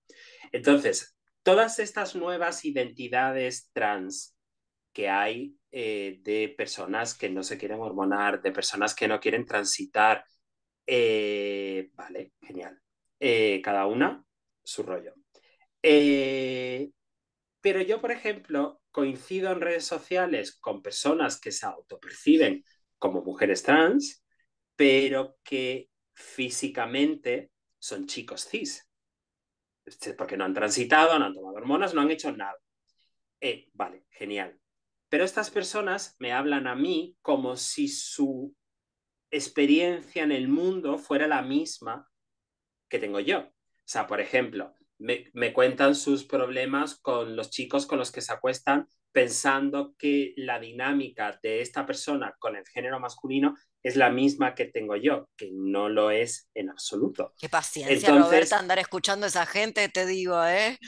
[0.51, 4.37] Entonces, todas estas nuevas identidades trans
[4.93, 9.47] que hay eh, de personas que no se quieren hormonar, de personas que no quieren
[9.47, 10.25] transitar,
[10.85, 12.81] eh, vale, genial.
[13.21, 14.25] Eh, cada una
[14.65, 15.15] su rollo.
[17.61, 22.65] Pero yo, por ejemplo, coincido en redes sociales con personas que se autoperciben
[22.99, 24.25] como mujeres trans,
[24.77, 28.89] pero que físicamente son chicos cis,
[30.17, 32.57] porque no han transitado, no han tomado hormonas, no han hecho nada.
[33.41, 34.59] Eh, vale, genial.
[35.09, 38.55] Pero estas personas me hablan a mí como si su
[39.31, 42.11] experiencia en el mundo fuera la misma
[42.89, 43.41] que tengo yo.
[43.41, 48.21] O sea, por ejemplo, me, me, cuentan sus problemas con los chicos con los que
[48.21, 54.11] se acuestan pensando que la dinámica de esta persona con el género masculino es la
[54.11, 57.33] misma que tengo yo, que no lo es en absoluto.
[57.39, 60.79] Qué paciencia, Entonces, Roberta, andar escuchando a esa gente, te digo, ¿eh?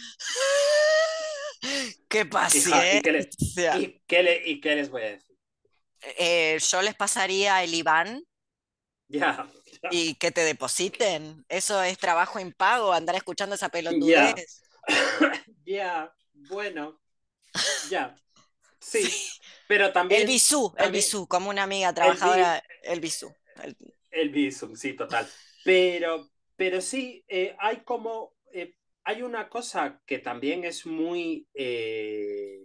[2.10, 2.98] Qué paciencia.
[2.98, 3.30] ¿y, qué le,
[3.78, 5.38] y, qué le, ¿Y qué les voy a decir?
[6.18, 8.22] Eh, yo les pasaría el Iván.
[9.08, 9.48] Ya.
[9.90, 11.46] Y que te depositen.
[11.48, 14.60] Eso es trabajo impago, andar escuchando esa pelotudez.
[15.64, 16.14] Ya, yeah.
[16.48, 16.98] bueno,
[17.90, 18.16] ya.
[18.80, 19.02] Sí.
[19.02, 19.40] sí.
[19.66, 20.22] pero también.
[20.22, 23.34] El bisú, también, el bisú, como una amiga trabajadora, el bisú.
[23.62, 23.76] El,
[24.10, 25.28] el bisú, sí, total.
[25.64, 28.34] Pero, pero sí, eh, hay como.
[28.52, 28.74] Eh,
[29.04, 31.46] hay una cosa que también es muy.
[31.54, 32.64] Eh,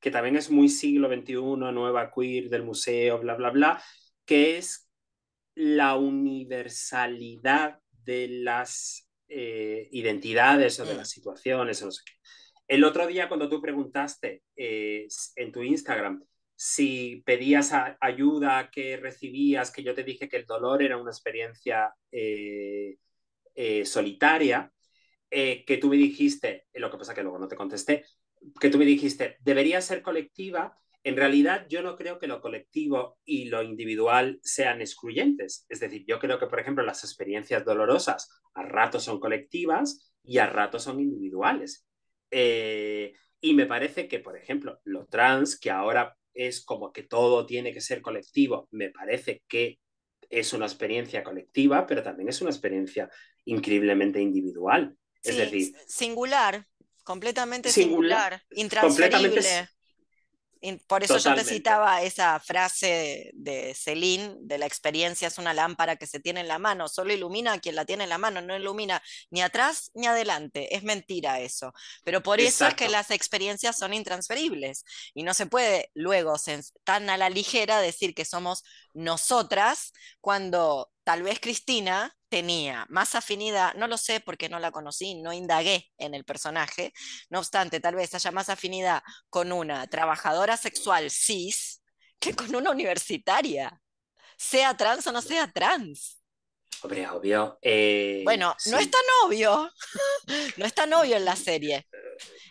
[0.00, 1.34] que también es muy siglo XXI,
[1.72, 3.82] nueva queer del museo, bla, bla, bla,
[4.26, 4.86] que es
[5.54, 12.12] la universalidad de las identidades o de las situaciones o no sé qué.
[12.66, 15.06] El otro día cuando tú preguntaste eh,
[15.36, 16.24] en tu Instagram
[16.56, 21.92] si pedías ayuda que recibías, que yo te dije que el dolor era una experiencia
[22.12, 22.96] eh,
[23.84, 24.72] solitaria,
[25.28, 28.04] que tú me dijiste, lo que pasa que luego no te contesté,
[28.60, 33.18] que tú me dijiste, debería ser colectiva, en realidad yo no creo que lo colectivo
[33.24, 35.66] y lo individual sean excluyentes.
[35.68, 40.38] Es decir, yo creo que, por ejemplo, las experiencias dolorosas a ratos son colectivas y
[40.38, 41.86] a ratos son individuales.
[42.36, 47.46] Eh, y me parece que, por ejemplo, lo trans, que ahora es como que todo
[47.46, 49.78] tiene que ser colectivo, me parece que
[50.28, 53.08] es una experiencia colectiva, pero también es una experiencia
[53.44, 54.96] increíblemente individual.
[55.22, 56.66] Sí, es decir, singular,
[57.04, 59.10] completamente singular, singular intransferible.
[59.12, 59.73] Completamente
[60.86, 61.44] por eso Totalmente.
[61.44, 66.20] yo te citaba esa frase de Celine, de la experiencia es una lámpara que se
[66.20, 69.02] tiene en la mano, solo ilumina a quien la tiene en la mano, no ilumina
[69.30, 70.74] ni atrás ni adelante.
[70.74, 71.72] Es mentira eso.
[72.04, 74.84] Pero por eso es que las experiencias son intransferibles
[75.14, 76.34] y no se puede luego
[76.84, 83.74] tan a la ligera decir que somos nosotras cuando tal vez Cristina tenía más afinidad,
[83.74, 86.92] no lo sé porque no la conocí, no indagué en el personaje,
[87.30, 91.80] no obstante, tal vez haya más afinidad con una trabajadora sexual cis
[92.18, 93.80] que con una universitaria,
[94.36, 96.24] sea trans o no sea trans.
[96.82, 97.56] Hombre, obvio.
[97.62, 98.72] Eh, bueno, sí.
[98.72, 99.70] no es tan obvio,
[100.56, 101.86] no es tan obvio en la serie.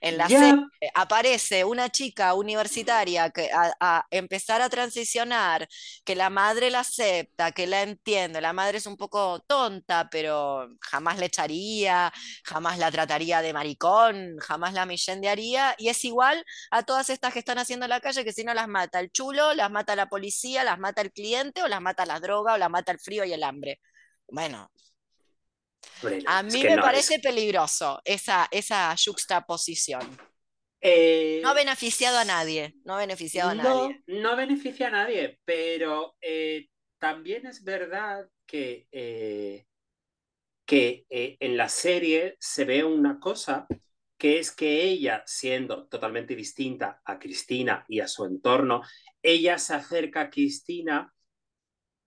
[0.03, 0.39] En la yeah.
[0.39, 5.65] serie aparece una chica universitaria que a, a, empezar a transicionar,
[6.03, 10.67] que la madre la acepta, que la entiende, la madre es un poco tonta, pero
[10.81, 12.11] jamás le echaría,
[12.43, 17.39] jamás la trataría de maricón, jamás la millendearía, y es igual a todas estas que
[17.39, 20.09] están haciendo en la calle, que si no las mata el chulo, las mata la
[20.09, 23.23] policía, las mata el cliente, o las mata la droga, o las mata el frío
[23.23, 23.79] y el hambre.
[24.27, 24.69] Bueno,
[26.01, 30.17] Bueno, a mí me no, parece es- peligroso esa, esa juxtaposición.
[30.81, 34.03] Eh, No ha beneficiado a nadie, no ha beneficiado a no, nadie.
[34.07, 36.69] no beneficia a nadie, pero eh,
[36.99, 39.65] también es verdad que, eh,
[40.65, 43.67] que eh, en la serie se ve una cosa
[44.17, 48.81] que es que ella, siendo totalmente distinta a Cristina y a su entorno,
[49.21, 51.13] ella se acerca a Cristina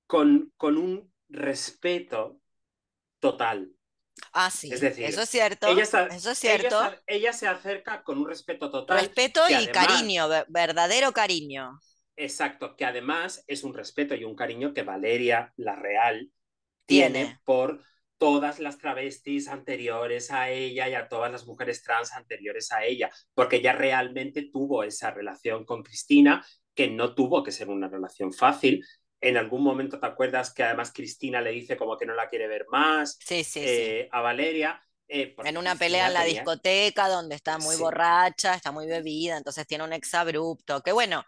[0.07, 2.41] con, con un respeto
[3.31, 3.71] total.
[4.33, 6.81] Ah, sí, Es decir, eso es cierto, Ella, eso es cierto.
[6.83, 8.99] se- ella se acerca con un respeto total.
[9.01, 11.79] Respeto y además- cariño, ver- verdadero cariño.
[12.17, 16.31] Exacto, que además es un respeto y un cariño que Valeria, la real,
[16.87, 17.41] tiene, Tiene.
[17.45, 17.83] por
[18.17, 23.11] todas las travestis anteriores a ella y a todas las mujeres trans anteriores a ella,
[23.35, 26.43] porque ella realmente tuvo esa relación con Cristina,
[26.75, 28.83] que no tuvo que ser una relación fácil.
[29.21, 32.49] En algún momento te acuerdas que además Cristina le dice como que no la quiere
[32.49, 34.09] ver más sí, sí, eh, sí.
[34.13, 34.83] a Valeria.
[35.09, 39.67] Eh, en una pelea en la discoteca donde está muy borracha, está muy bebida, entonces
[39.67, 41.25] tiene un exabrupto, que bueno,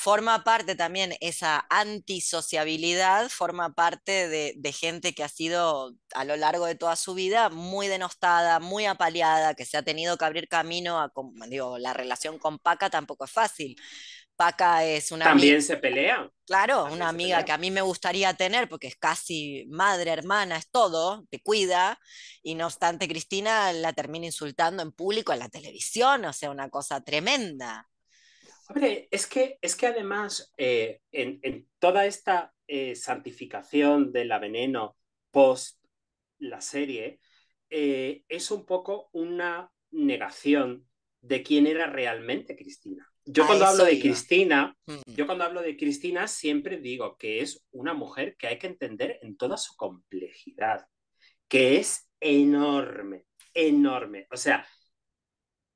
[0.00, 6.64] forma parte también esa antisociabilidad, forma parte de, gente que ha sido a lo largo
[6.64, 10.98] de toda su vida muy denostada, muy apaleada, que se ha tenido que abrir camino
[10.98, 11.12] a,
[11.48, 13.76] digo, la relación con Paca tampoco es fácil.
[14.40, 16.26] Paca es una También se pelea.
[16.46, 20.70] Claro, una amiga que a mí me gustaría tener porque es casi madre, hermana, es
[20.70, 22.00] todo, te cuida,
[22.42, 26.70] y no obstante Cristina la termina insultando en público en la televisión, o sea, una
[26.70, 27.86] cosa tremenda.
[28.70, 34.96] Hombre, es que, es que además eh, en, toda esta eh, santificación de la veneno
[35.30, 35.84] post
[36.38, 37.20] la serie,
[37.68, 40.88] eh, es un poco una negación
[41.20, 43.09] de quién era realmente Cristina.
[43.24, 45.00] Yo cuando hablo de Cristina, mm.
[45.06, 49.18] yo cuando hablo de Cristina siempre digo que es una mujer que hay que entender
[49.22, 50.86] en toda su complejidad,
[51.48, 54.26] que es enorme, enorme.
[54.30, 54.66] O sea,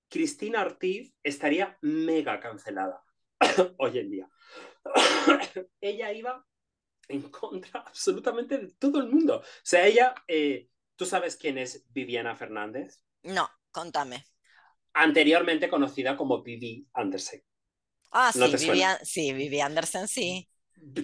[0.09, 3.03] Cristina Ortiz estaría mega cancelada
[3.79, 4.29] hoy en día.
[5.81, 6.47] ella iba
[7.09, 9.41] en contra absolutamente de todo el mundo.
[9.41, 13.03] O sea, ella, eh, ¿tú sabes quién es Viviana Fernández?
[13.23, 14.25] No, contame
[14.95, 17.43] anteriormente conocida como Vivi Andersen.
[18.13, 18.57] Ah, sí,
[19.03, 20.49] sí, Vivi Andersen, sí.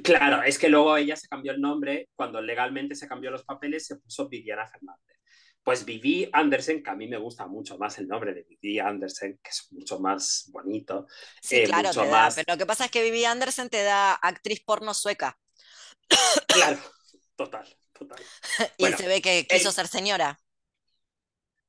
[0.05, 3.87] Claro, es que luego ella se cambió el nombre, cuando legalmente se cambió los papeles,
[3.87, 5.19] se puso Viviana Fernández.
[5.63, 9.39] Pues Vivi Andersen, que a mí me gusta mucho más el nombre de Vivi Andersen,
[9.43, 11.07] que es mucho más bonito.
[11.43, 14.15] Sí, eh, claro, te da, pero lo que pasa es que Vivi Andersen te da
[14.15, 15.39] actriz porno sueca.
[16.47, 16.79] Claro,
[17.37, 18.23] total, total.
[18.79, 20.39] y se ve que quiso ser señora.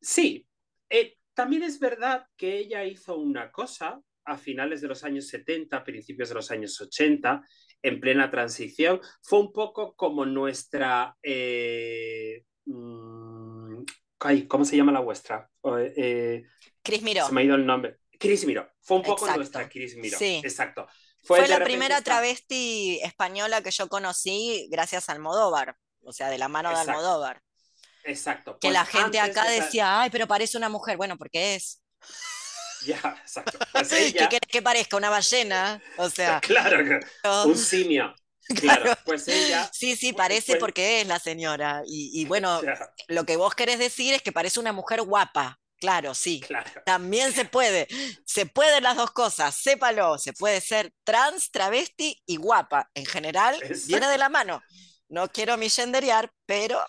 [0.02, 0.48] Sí,
[0.90, 5.84] eh, también es verdad que ella hizo una cosa a finales de los años 70,
[5.84, 7.42] principios de los años 80,
[7.82, 9.02] en plena transición.
[9.24, 11.18] Fue un poco como nuestra...
[11.24, 13.82] Eh, mm,
[14.48, 15.50] ¿Cómo se llama la vuestra?
[15.80, 16.44] Eh,
[16.84, 17.26] Cris Miró.
[17.26, 17.98] Se me ha ido el nombre.
[18.20, 18.72] Cris Miró.
[18.80, 20.20] Fue un poco nuestra Cris Miró.
[20.20, 20.42] Sí.
[20.44, 20.86] Exacto.
[21.24, 26.50] Fue, la primera travesti española que yo conocí gracias a Almodóvar, o sea, de la
[26.50, 27.42] mano de Almodóvar.
[28.04, 28.58] Exacto.
[28.60, 30.98] que la pues gente acá decía, ay, pero parece una mujer.
[30.98, 31.82] Bueno, porque es.
[32.86, 33.60] Ya, exacto.
[33.72, 34.98] Pues ¿Qué que parezca?
[34.98, 35.82] ¿Una ballena?
[35.98, 36.42] O sea.
[36.46, 37.00] Claro,
[37.46, 38.14] un simio.
[38.60, 39.70] Claro, pues ella.
[39.72, 41.84] Sí, sí, parece porque es la señora.
[41.86, 42.60] Y, bueno,
[43.08, 45.58] lo que vos querés decir es que parece una mujer guapa.
[45.78, 46.44] Claro, sí.
[46.86, 47.88] También se puede.
[48.26, 49.56] Se pueden las dos cosas.
[49.56, 50.18] Sépalo.
[50.18, 52.90] Se puede ser trans, travesti y guapa.
[52.94, 54.62] En general, viene de la mano.
[55.08, 56.84] No quiero millenderear, pero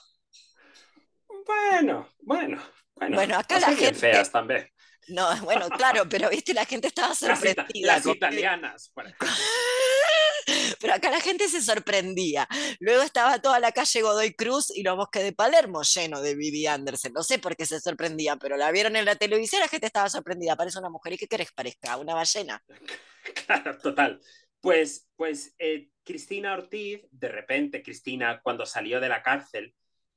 [1.47, 2.63] bueno, bueno,
[2.95, 3.17] bueno.
[3.17, 3.95] Bueno, acá la gente...
[3.95, 4.69] feas también.
[5.09, 7.97] No, bueno, claro, pero viste, la gente estaba sorprendida.
[7.97, 8.93] Las, italianas,
[10.81, 12.49] Pero acá la gente se sorprendía.
[12.81, 16.67] Luego estaba toda la calle Godoy Cruz y los bosques de Palermo lleno de Vivi
[16.67, 17.13] Anderson.
[17.13, 20.09] No sé por qué se sorprendía, pero la vieron en la televisión, la gente estaba
[20.09, 20.57] sorprendida.
[20.57, 21.13] Parece una mujer.
[21.13, 21.97] ¿Y qué querés parezca?
[21.97, 22.63] ¿Una ballena?
[23.47, 24.21] Claro, total.
[24.61, 29.73] Pues, pues eh, Cristina Ortiz, de repente, Cristina, cuando salió de la cárcel,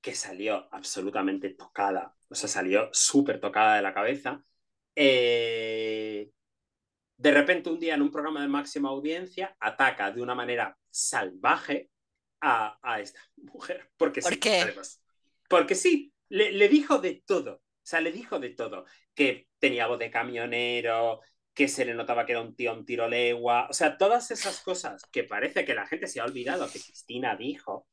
[0.05, 4.39] que salió absolutamente tocada, o sea, salió súper tocada de la cabeza.
[4.95, 6.29] Eh,
[7.17, 11.89] de repente un día en un programa de máxima audiencia ataca de una manera salvaje
[12.39, 13.89] a, esta mujer.
[13.97, 14.75] Porque ¿Por sí, qué?
[15.49, 17.55] Porque sí, le, dijo de todo.
[17.55, 18.85] O sea, le dijo de todo.
[19.15, 23.09] Que tenía voz de camionero, que se le notaba que era un tío un tiro
[23.09, 23.65] legua.
[23.71, 27.35] O sea, todas esas cosas que parece que la gente se ha olvidado que Cristina
[27.35, 27.87] dijo,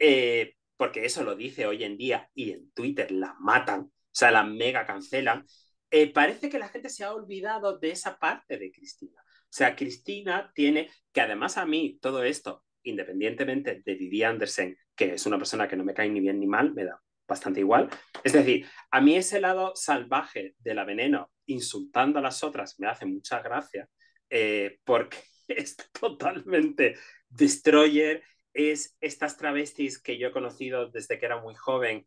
[0.00, 4.32] eh, porque eso lo dice hoy en día y en Twitter la matan, o sea,
[4.32, 5.46] la mega cancelan,
[5.92, 9.22] eh, parece que la gente se ha olvidado de esa parte de Cristina.
[9.22, 15.14] O sea, Cristina tiene, que además a mí todo esto, independientemente de Vivi Andersen, que
[15.14, 17.88] es una persona que no me cae ni bien ni mal, me da bastante igual.
[18.24, 22.88] Es decir, a mí ese lado salvaje de la veneno insultando a las otras me
[22.88, 23.88] hace mucha gracia
[24.28, 26.96] eh, porque es totalmente
[27.28, 32.06] destroyer es estas travestis que yo he conocido desde que era muy joven,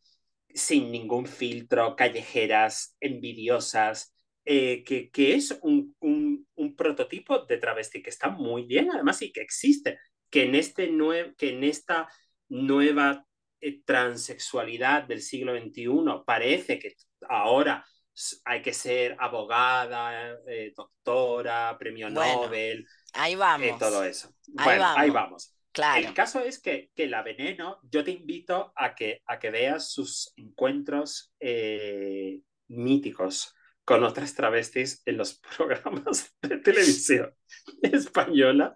[0.54, 4.16] sin ningún filtro, callejeras, envidiosas,
[4.46, 5.96] eh, que, es un,
[6.78, 9.98] prototipo de travesti que está muy bien, además, y que existe,
[10.30, 10.92] que en, este
[11.38, 12.08] que en esta
[12.50, 13.26] nueva
[13.60, 15.88] eh, transexualidad del siglo XXI
[16.26, 16.96] parece que
[17.28, 17.84] ahora
[18.46, 22.88] hay que ser abogada, eh, doctora, premio Nobel.
[23.14, 23.80] Ahí vamos.
[23.80, 24.30] todo eso.
[24.48, 25.55] Bueno, ahí vamos.
[25.76, 26.08] Claro.
[26.08, 29.92] El caso es que, que, la veneno, yo te invito a que, a que veas
[29.92, 32.40] sus encuentros eh,
[32.70, 33.54] míticos
[33.84, 37.36] con otras travestis en los programas de televisión
[37.82, 38.74] española,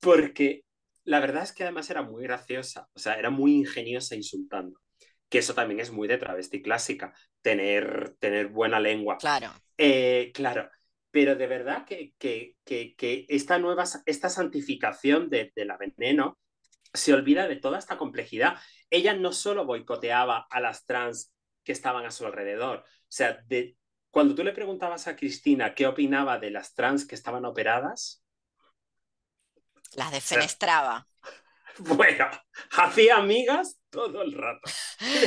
[0.00, 0.64] porque
[1.04, 4.80] la verdad es que además era muy graciosa, o sea, era muy ingeniosa insultando,
[5.28, 7.12] que eso también es muy de travesti clásica,
[7.42, 9.18] tener, tener buena lengua.
[9.18, 9.52] Claro.
[9.76, 10.70] Eh, claro,
[11.10, 16.38] pero de verdad que, que, que, que esta nueva, esta santificación de, de, la veneno
[16.92, 18.56] se olvida de toda esta complejidad.
[18.90, 21.32] Ella no solo boicoteaba a las trans
[21.64, 23.76] que estaban a su alrededor, o sea, de,
[24.10, 28.22] cuando tú le preguntabas a Cristina qué opinaba de las trans que estaban operadas,
[29.94, 31.06] las defenestraba.
[31.80, 32.28] Bueno,
[32.72, 34.68] hacía amigas todo el rato.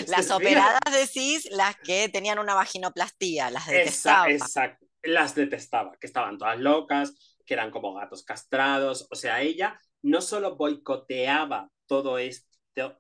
[0.08, 4.30] Las operadas decís, las que tenían una vaginoplastía, las detestaba.
[4.30, 9.08] Exacto, las detestaba, que estaban todas locas, que eran como gatos castrados.
[9.12, 12.48] O sea, ella no solo boicoteaba todo este,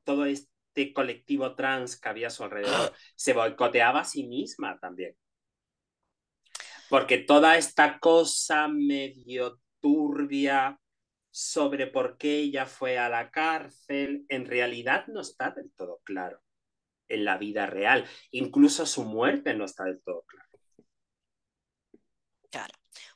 [0.04, 5.16] todo este colectivo trans que había a su alrededor, se boicoteaba a sí misma también.
[6.90, 10.78] Porque toda esta cosa medio turbia
[11.30, 16.42] sobre por qué ella fue a la cárcel, en realidad no está del todo claro
[17.08, 18.06] en la vida real.
[18.32, 20.51] Incluso su muerte no está del todo claro.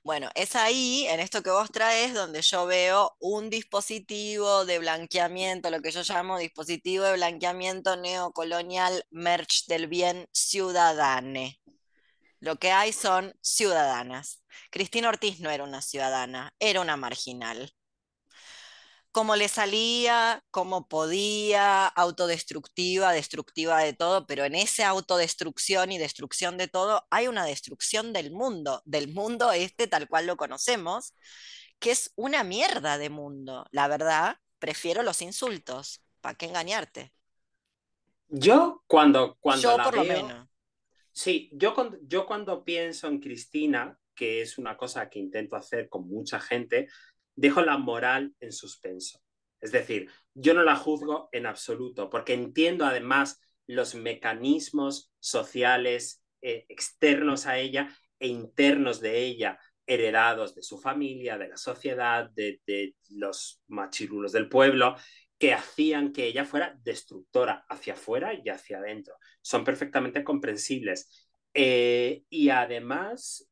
[0.04, 5.70] Bueno, es ahí, en esto que vos traes, donde yo veo un dispositivo de blanqueamiento,
[5.70, 11.60] lo que yo llamo dispositivo de blanqueamiento neocolonial merch del bien ciudadane.
[12.40, 14.44] Lo que hay son ciudadanas.
[14.70, 17.74] Cristina Ortiz no era una ciudadana, era una marginal.
[19.16, 26.58] Como le salía, como podía, autodestructiva, destructiva de todo, pero en esa autodestrucción y destrucción
[26.58, 31.14] de todo hay una destrucción del mundo, del mundo este tal cual lo conocemos,
[31.80, 33.66] que es una mierda de mundo.
[33.72, 36.02] La verdad, prefiero los insultos.
[36.20, 37.14] ¿Para qué engañarte?
[38.28, 40.50] Yo cuando, cuando Yo la por veo, lo menos.
[41.14, 46.06] Sí, yo, yo cuando pienso en Cristina, que es una cosa que intento hacer con
[46.06, 46.90] mucha gente,
[47.36, 49.22] dejo la moral en suspenso.
[49.62, 56.66] Es decir, yo no la juzgo en absoluto, porque entiendo además los mecanismos sociales eh,
[56.70, 57.90] externos a ella
[58.20, 64.32] e internos de ella, heredados de su familia, de la sociedad, de, de los machirulos
[64.32, 64.96] del pueblo,
[65.38, 69.16] que hacían que ella fuera destructora hacia afuera y hacia adentro.
[69.42, 71.30] Son perfectamente comprensibles.
[71.54, 73.50] Eh, y además,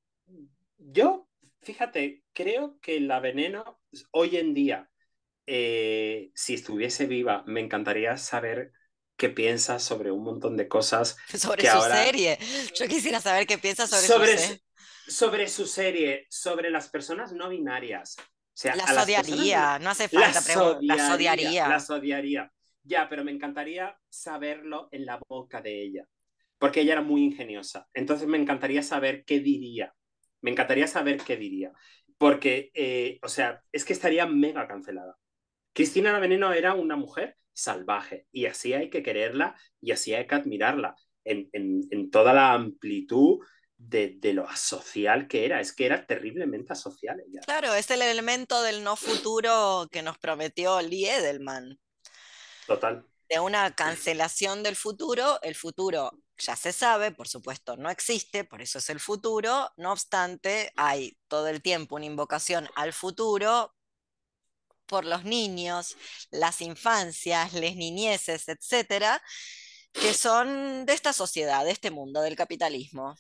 [0.78, 1.28] yo,
[1.64, 3.82] fíjate, creo que la veneno
[4.12, 4.90] hoy en día,
[5.46, 8.72] eh, si estuviese viva, me encantaría saber
[9.18, 11.18] qué piensa sobre un montón de cosas.
[11.34, 12.04] Sobre que su ahora...
[12.04, 12.38] serie.
[12.76, 14.62] Yo quisiera saber qué piensa sobre, sobre su serie.
[15.08, 18.16] Sobre su serie, sobre las personas no binarias.
[18.20, 20.98] O sea, las odiaría, personas- no hace falta las preguntar.
[20.98, 21.68] Las odiaría.
[21.68, 22.52] las odiaría.
[22.84, 26.06] Ya, pero me encantaría saberlo en la boca de ella,
[26.58, 27.88] porque ella era muy ingeniosa.
[27.94, 29.94] Entonces me encantaría saber qué diría.
[30.44, 31.72] Me encantaría saber qué diría.
[32.20, 35.18] Porque, eh, o sea, es que estaría mega cancelada.
[35.74, 40.28] Cristina la Veneno era una mujer salvaje y así hay que quererla y así hay
[40.28, 43.40] que admirarla en, en, en toda la amplitud
[43.78, 45.60] de, de, lo asocial que era.
[45.60, 47.42] Es que era terriblemente asocial ella.
[47.46, 51.80] Claro, es el elemento del no futuro que nos prometió Lee Edelman.
[52.68, 53.06] Total.
[53.30, 58.62] De una cancelación del futuro, el futuro ya se sabe, por supuesto, no existe, por
[58.62, 59.70] eso es el futuro.
[59.78, 63.74] No obstante, hay todo el tiempo una invocación al futuro
[64.86, 65.96] por los niños,
[66.32, 69.22] las infancias, las niñeces, etcétera,
[69.94, 73.16] que son de esta sociedad, de este mundo, del capitalismo.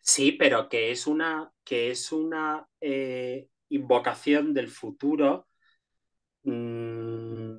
[0.00, 5.48] Sí, pero que es una, que es una eh, invocación del futuro
[6.44, 7.58] mmm,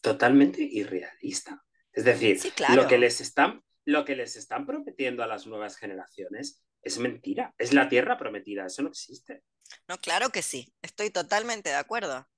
[0.00, 1.62] totalmente irrealista.
[1.92, 2.82] Es decir, Sí, claro.
[2.82, 7.54] lo, que les están, lo que les están prometiendo a las nuevas generaciones es mentira.
[7.58, 9.42] Es la tierra prometida, eso no existe.
[9.88, 12.28] No, claro que sí, estoy totalmente de acuerdo.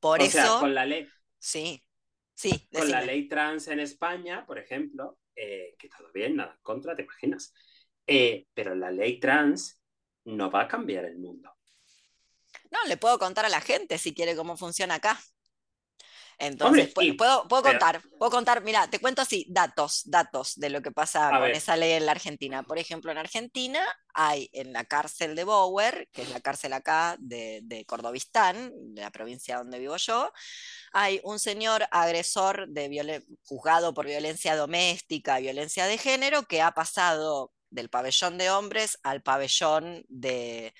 [0.00, 1.08] Por o eso, sea, con la ley,
[1.38, 1.84] sí,
[2.34, 6.62] sí, con la ley trans en España, por ejemplo, eh, que todo bien, nada en
[6.62, 7.52] contra, te imaginas.
[8.06, 9.82] Eh, pero la ley trans
[10.24, 11.54] no va a cambiar el mundo.
[12.70, 15.20] No, le puedo contar a la gente si quiere cómo funciona acá.
[16.40, 20.80] Entonces, Hombre, puedo, puedo contar, puedo contar, mira, te cuento así, datos, datos de lo
[20.80, 21.52] que pasa A con ver.
[21.52, 22.62] esa ley en la Argentina.
[22.62, 23.84] Por ejemplo, en Argentina
[24.14, 29.02] hay en la cárcel de Bower, que es la cárcel acá de, de Cordobistán, de
[29.02, 30.32] la provincia donde vivo yo,
[30.92, 37.52] hay un señor agresor de juzgado por violencia doméstica, violencia de género, que ha pasado
[37.68, 40.72] del pabellón de hombres al pabellón de,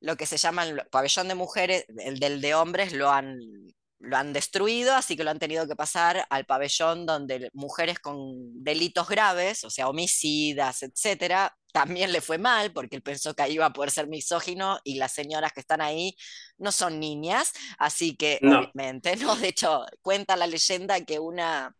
[0.00, 3.38] lo que se llama el pabellón de mujeres, el del de hombres lo han,
[3.98, 8.62] lo han destruido, así que lo han tenido que pasar al pabellón donde mujeres con
[8.62, 13.54] delitos graves, o sea, homicidas, etcétera, también le fue mal porque él pensó que ahí
[13.54, 16.16] iba a poder ser misógino y las señoras que están ahí
[16.58, 19.36] no son niñas, así que obviamente, ¿no?
[19.36, 21.76] De hecho, cuenta la leyenda que una,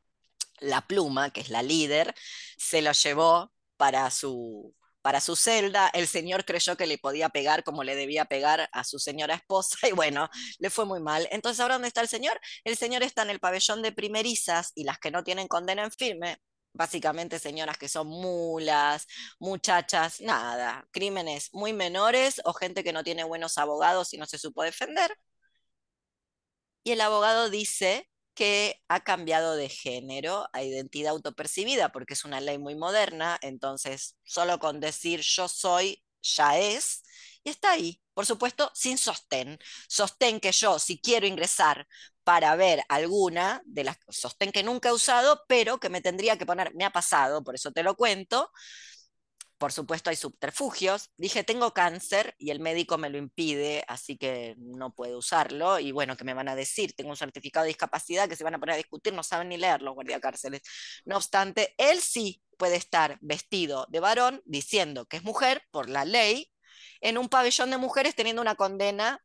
[0.60, 2.14] la pluma, que es la líder,
[2.58, 4.74] se lo llevó para su,
[5.06, 8.82] para su celda, el señor creyó que le podía pegar como le debía pegar a
[8.82, 10.28] su señora esposa y bueno,
[10.58, 11.28] le fue muy mal.
[11.30, 12.40] Entonces, ¿ahora dónde está el señor?
[12.64, 15.92] El señor está en el pabellón de primerizas y las que no tienen condena en
[15.92, 16.38] firme,
[16.72, 19.06] básicamente señoras que son mulas,
[19.38, 24.38] muchachas, nada, crímenes muy menores o gente que no tiene buenos abogados y no se
[24.38, 25.16] supo defender.
[26.82, 32.40] Y el abogado dice que ha cambiado de género a identidad autopercibida, porque es una
[32.42, 37.02] ley muy moderna, entonces solo con decir yo soy ya es,
[37.44, 39.58] y está ahí, por supuesto, sin sostén.
[39.88, 41.86] Sostén que yo, si quiero ingresar
[42.24, 46.46] para ver alguna de las, sostén que nunca he usado, pero que me tendría que
[46.46, 48.50] poner, me ha pasado, por eso te lo cuento,
[49.58, 51.10] por supuesto hay subterfugios.
[51.16, 55.78] Dije, tengo cáncer y el médico me lo impide, así que no puedo usarlo.
[55.78, 56.94] Y bueno, ¿qué me van a decir?
[56.94, 59.56] Tengo un certificado de discapacidad que se van a poner a discutir, no saben ni
[59.56, 60.62] leer los guardiacárceles.
[61.04, 66.04] No obstante, él sí puede estar vestido de varón diciendo que es mujer por la
[66.04, 66.50] ley
[67.00, 69.22] en un pabellón de mujeres teniendo una condena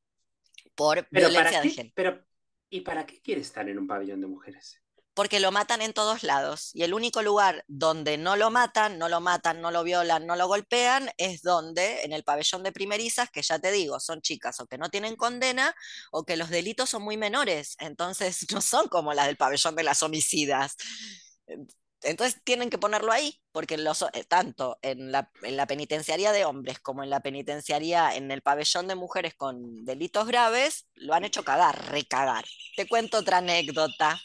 [0.75, 1.93] por violencia de género.
[1.95, 2.25] Pero,
[2.69, 4.80] ¿y para qué quiere estar en un pabellón de mujeres?
[5.21, 6.71] Porque lo matan en todos lados.
[6.73, 10.35] Y el único lugar donde no lo matan, no lo matan, no lo violan, no
[10.35, 14.59] lo golpean, es donde, en el pabellón de primerizas, que ya te digo, son chicas
[14.61, 15.75] o que no tienen condena
[16.11, 17.75] o que los delitos son muy menores.
[17.77, 20.75] Entonces no son como las del pabellón de las homicidas.
[22.01, 26.79] Entonces tienen que ponerlo ahí, porque eh, tanto en la, en la penitenciaría de hombres
[26.79, 31.43] como en la penitenciaría, en el pabellón de mujeres con delitos graves, lo han hecho
[31.43, 32.45] cagar, recagar.
[32.75, 34.19] Te cuento otra anécdota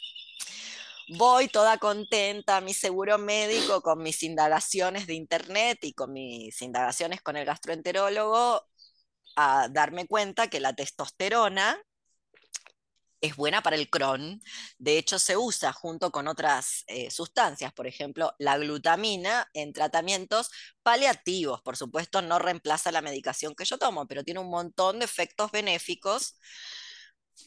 [1.09, 6.61] voy toda contenta a mi seguro médico con mis indagaciones de internet y con mis
[6.61, 8.67] indagaciones con el gastroenterólogo
[9.35, 11.79] a darme cuenta que la testosterona
[13.21, 14.41] es buena para el Crohn.
[14.77, 20.49] De hecho, se usa junto con otras eh, sustancias, por ejemplo, la glutamina en tratamientos
[20.83, 21.61] paliativos.
[21.61, 25.51] Por supuesto, no reemplaza la medicación que yo tomo, pero tiene un montón de efectos
[25.51, 26.35] benéficos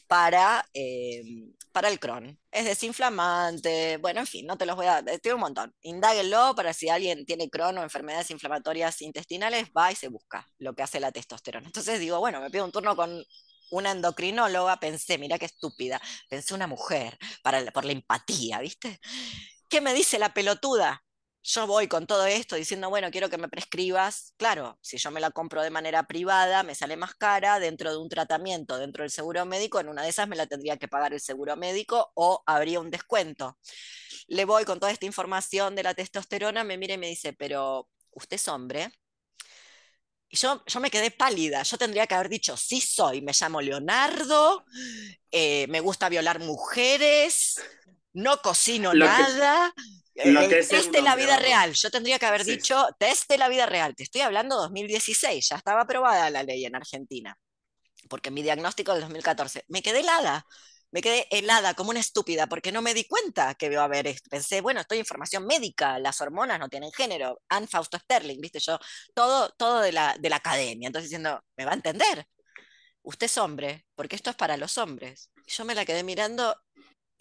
[0.07, 1.23] para, eh,
[1.71, 2.37] para el Crohn.
[2.51, 5.03] Es desinflamante, bueno, en fin, no te los voy a...
[5.03, 5.73] Tiene un montón.
[5.81, 10.73] Indáguenlo para si alguien tiene Crohn o enfermedades inflamatorias intestinales, va y se busca lo
[10.73, 11.67] que hace la testosterona.
[11.67, 13.23] Entonces digo, bueno, me pido un turno con
[13.71, 18.99] una endocrinóloga, pensé, mira qué estúpida, pensé una mujer para, por la empatía, ¿viste?
[19.69, 21.03] ¿Qué me dice la pelotuda?
[21.43, 25.19] Yo voy con todo esto diciendo, bueno, quiero que me prescribas, claro, si yo me
[25.19, 29.09] la compro de manera privada, me sale más cara, dentro de un tratamiento, dentro del
[29.09, 32.43] seguro médico, en una de esas me la tendría que pagar el seguro médico o
[32.45, 33.57] habría un descuento.
[34.27, 37.89] Le voy con toda esta información de la testosterona, me mira y me dice, pero
[38.11, 38.91] usted es hombre.
[40.29, 43.59] Y yo, yo me quedé pálida, yo tendría que haber dicho, sí soy, me llamo
[43.61, 44.63] Leonardo,
[45.31, 47.59] eh, me gusta violar mujeres,
[48.13, 49.73] no cocino nada.
[50.15, 51.73] Lo test de la vida real.
[51.73, 53.95] Yo tendría que haber dicho test de la vida real.
[53.95, 57.37] Te estoy hablando 2016, ya estaba aprobada la ley en Argentina.
[58.09, 59.63] Porque mi diagnóstico del 2014.
[59.67, 60.45] Me quedé helada.
[60.91, 64.13] Me quedé helada como una estúpida porque no me di cuenta que iba a haber.
[64.29, 67.41] Pensé, bueno, estoy en formación médica, las hormonas no tienen género.
[67.47, 68.77] Anne Fausto Sterling, viste yo,
[69.13, 70.87] todo, todo de la, de la academia.
[70.87, 72.27] Entonces diciendo, me va a entender.
[73.03, 75.31] Usted es hombre, porque esto es para los hombres.
[75.47, 76.55] Yo me la quedé mirando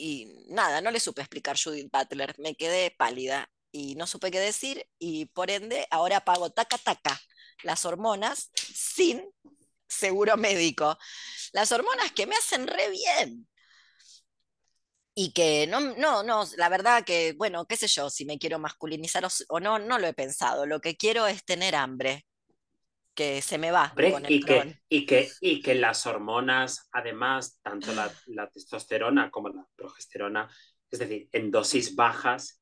[0.01, 4.41] y nada, no le supe explicar Judith Butler, me quedé pálida y no supe qué
[4.41, 7.21] decir y por ende ahora pago taca taca
[7.63, 9.23] las hormonas sin
[9.89, 10.99] seguro médico.
[11.53, 13.47] Las hormonas que me hacen re bien.
[15.15, 18.59] Y que no, no, no, la verdad que, bueno, qué sé yo, si me quiero
[18.59, 20.67] masculinizar o, no, no lo he pensado.
[20.67, 22.27] Lo que quiero es tener hambre
[23.15, 23.93] que se me va.
[24.29, 30.49] y, que, y, que, y que las hormonas, además, tanto la, testosterona como la progesterona,
[30.91, 32.61] es decir, en dosis bajas,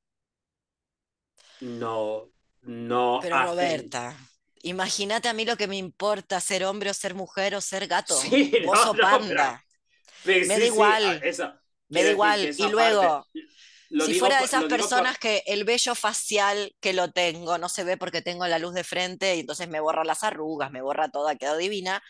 [1.61, 2.31] no...
[2.63, 4.17] no Pero Roberta,
[4.63, 8.15] imagínate a mí lo que me importa ser hombre o ser mujer o ser gato.
[8.15, 8.53] Sí,
[9.01, 9.65] panda.
[10.25, 11.23] me da igual.
[11.89, 12.55] me da igual.
[12.57, 13.27] Y luego,
[13.89, 17.97] si fuera de esas personas que el vello facial que lo tengo no se ve
[17.97, 21.29] porque tengo la luz de frente y entonces me borra las arrugas, me borra todo,
[21.29, 22.03] ha quedado divina,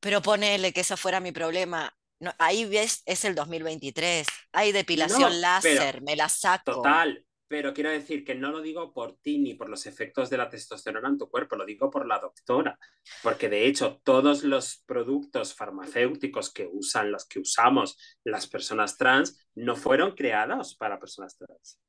[0.00, 1.94] pero ponele que ese fuera mi problema.
[2.38, 6.72] ahí ves, es el 2023, hay depilación láser, me la saco.
[6.72, 10.36] Total, pero quiero decir que no lo digo por ti ni por los efectos de
[10.36, 12.78] la testosterona en tu cuerpo, lo digo por la doctora,
[13.22, 19.48] porque de hecho todos los productos farmacéuticos que usan, los que usamos las personas trans,
[19.54, 21.80] no fueron creados para personas trans.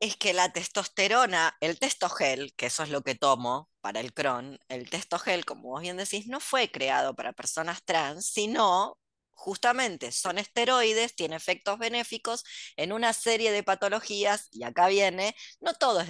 [0.00, 4.58] Es que la testosterona, el testogel, que eso es lo que tomo para el Crohn,
[4.68, 8.96] el testogel, como vos bien decís, no fue creado para personas trans, sino
[9.38, 12.44] justamente son esteroides, tiene efectos benéficos
[12.76, 16.08] en una serie de patologías, y acá viene, no todo es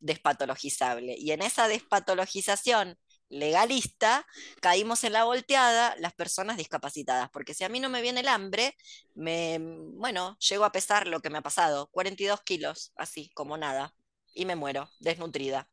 [0.00, 4.26] despatologizable, y en esa despatologización legalista,
[4.60, 8.28] caímos en la volteada las personas discapacitadas, porque si a mí no me viene el
[8.28, 8.74] hambre,
[9.14, 13.94] me, bueno, llego a pesar lo que me ha pasado, 42 kilos, así como nada,
[14.34, 15.68] y me muero, desnutrida.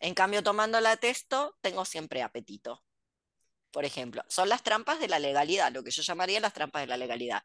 [0.00, 2.82] En cambio, tomando la testo, tengo siempre apetito
[3.70, 4.22] por ejemplo.
[4.28, 7.42] Son las trampas de la legalidad, lo que yo llamaría las trampas de la legalidad.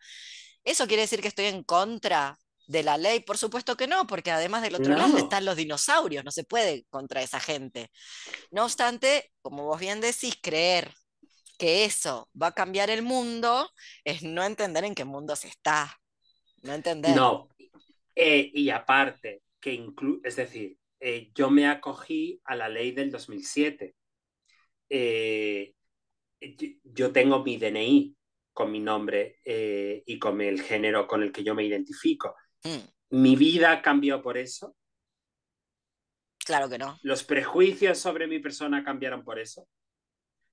[0.63, 2.37] ¿Eso quiere decir que estoy en contra
[2.67, 3.19] de la ley?
[3.19, 6.85] Por supuesto que no, porque además del otro lado están los dinosaurios, no se puede
[6.89, 7.91] contra esa gente.
[8.51, 10.93] No obstante, como vos bien decís, creer
[11.57, 13.69] que eso va a cambiar el mundo
[14.03, 15.99] es no entender en qué mundo se está.
[16.61, 17.15] No entender.
[17.15, 17.49] No.
[18.15, 23.11] Eh, y aparte, que incluye, es decir, eh, yo me acogí a la ley del
[23.11, 23.95] 2007.
[24.89, 25.73] Eh,
[26.83, 28.15] yo tengo mi DNI
[28.51, 32.35] con mi nombre eh, y con el género con el que yo me identifico.
[32.63, 33.17] Mm.
[33.17, 34.75] ¿Mi vida cambió por eso?
[36.45, 36.97] Claro que no.
[37.03, 39.67] ¿Los prejuicios sobre mi persona cambiaron por eso?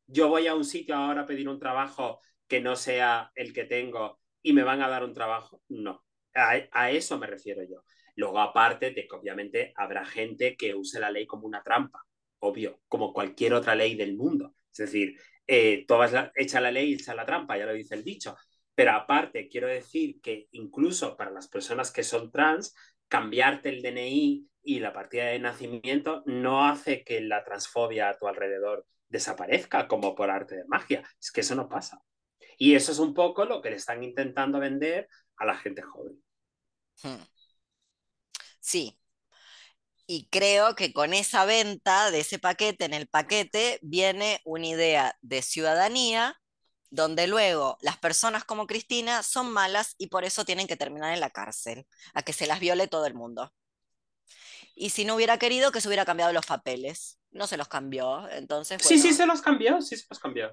[0.07, 3.65] Yo voy a un sitio ahora a pedir un trabajo que no sea el que
[3.65, 5.63] tengo y me van a dar un trabajo.
[5.69, 6.05] No,
[6.35, 7.85] a, a eso me refiero yo.
[8.17, 12.05] Luego, aparte de que obviamente habrá gente que use la ley como una trampa,
[12.41, 14.55] obvio, como cualquier otra ley del mundo.
[14.73, 15.17] Es decir,
[15.53, 18.37] eh, la, echa la ley y echa la trampa, ya lo dice el dicho.
[18.73, 22.73] Pero aparte, quiero decir que incluso para las personas que son trans,
[23.09, 28.29] cambiarte el DNI y la partida de nacimiento no hace que la transfobia a tu
[28.29, 31.03] alrededor desaparezca como por arte de magia.
[31.21, 32.01] Es que eso no pasa.
[32.57, 36.23] Y eso es un poco lo que le están intentando vender a la gente joven.
[37.03, 37.25] Hmm.
[38.61, 39.00] Sí,
[40.13, 45.17] y creo que con esa venta de ese paquete, en el paquete viene una idea
[45.21, 46.37] de ciudadanía
[46.91, 51.21] donde luego las personas como Cristina son malas y por eso tienen que terminar en
[51.21, 53.55] la cárcel, a que se las viole todo el mundo.
[54.75, 58.29] Y si no hubiera querido que se hubiera cambiado los papeles, no se los cambió,
[58.31, 58.83] entonces...
[58.83, 60.53] Sí, sí, se los cambió, sí se los cambió.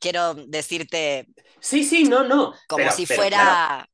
[0.00, 1.28] Quiero decirte...
[1.60, 2.56] Sí, sí, no, no.
[2.66, 3.88] Como si fuera...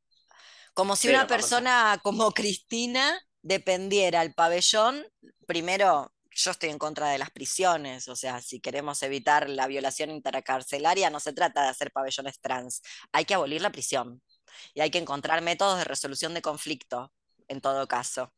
[0.73, 5.07] Como si una persona como Cristina dependiera el pabellón,
[5.47, 10.11] primero yo estoy en contra de las prisiones, o sea, si queremos evitar la violación
[10.11, 12.83] intercarcelaria, no se trata de hacer pabellones trans,
[13.13, 14.21] hay que abolir la prisión
[14.75, 17.13] y hay que encontrar métodos de resolución de conflicto,
[17.47, 18.35] en todo caso.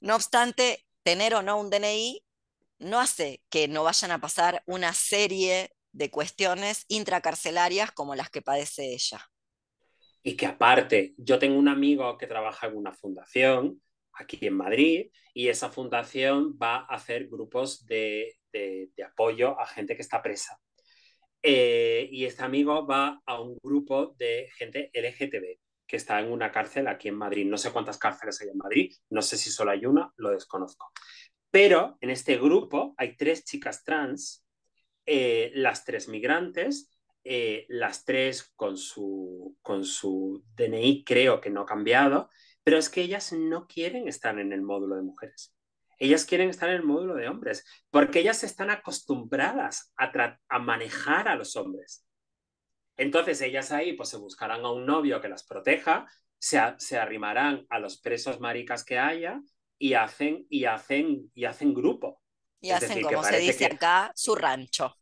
[0.00, 2.22] No obstante, tener o no un DNI
[2.78, 8.42] no hace que no vayan a pasar una serie de cuestiones intracarcelarias como las que
[8.42, 9.26] padece ella.
[10.22, 13.80] Y que aparte, yo tengo un amigo que trabaja en una fundación
[14.16, 18.38] aquí en Madrid y esa fundación va a hacer grupos de,
[19.06, 20.58] apoyo a gente que está presa.
[21.42, 26.50] Eh, y este amigo va a un grupo de gente LGTB que está en una
[26.50, 27.46] cárcel aquí en Madrid.
[27.46, 30.90] No sé cuántas cárceles hay en Madrid, no sé si solo hay una, lo desconozco.
[31.50, 34.44] Pero en este grupo hay tres chicas trans,
[35.04, 36.90] eh, las tres migrantes,
[37.22, 42.30] eh, las tres con su, con su DNI creo que no ha cambiado,
[42.66, 45.54] pero es que ellas no quieren estar en el módulo de mujeres.
[46.00, 51.36] Ellas quieren estar en el módulo de hombres, porque ellas están acostumbradas a, manejar a
[51.36, 52.04] los hombres.
[52.96, 56.08] Entonces ellas ahí pues se buscarán a un novio que las proteja,
[56.40, 59.40] se, se arrimarán a los presos maricas que haya
[59.78, 62.20] y hacen, y hacen, y hacen grupo.
[62.60, 64.96] Y hacen, como se dice acá, su rancho.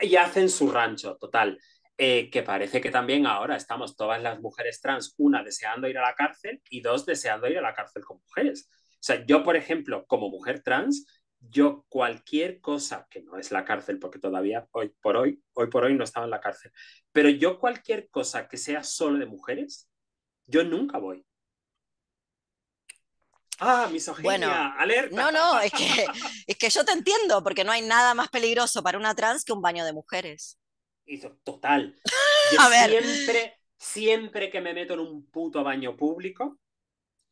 [0.00, 1.60] Y hacen su rancho, total.
[1.98, 6.02] Eh, que parece que también ahora estamos todas las mujeres trans, una deseando ir a
[6.02, 8.68] la cárcel y dos deseando ir a la cárcel con mujeres.
[8.70, 11.06] O sea, yo, por ejemplo, como mujer trans,
[11.40, 15.84] yo cualquier cosa, que no es la cárcel, porque todavía hoy por hoy, hoy por
[15.84, 16.70] hoy no estaba en la cárcel,
[17.12, 19.88] pero yo cualquier cosa que sea solo de mujeres,
[20.44, 21.24] yo nunca voy.
[23.58, 25.16] Ah, misoginia, bueno, alerta.
[25.16, 26.06] No, no, es que,
[26.46, 29.54] es que yo te entiendo, porque no hay nada más peligroso para una trans que
[29.54, 30.58] un baño de mujeres
[31.06, 31.98] hizo total.
[32.52, 36.58] Yo siempre, siempre que me meto en un puto baño público,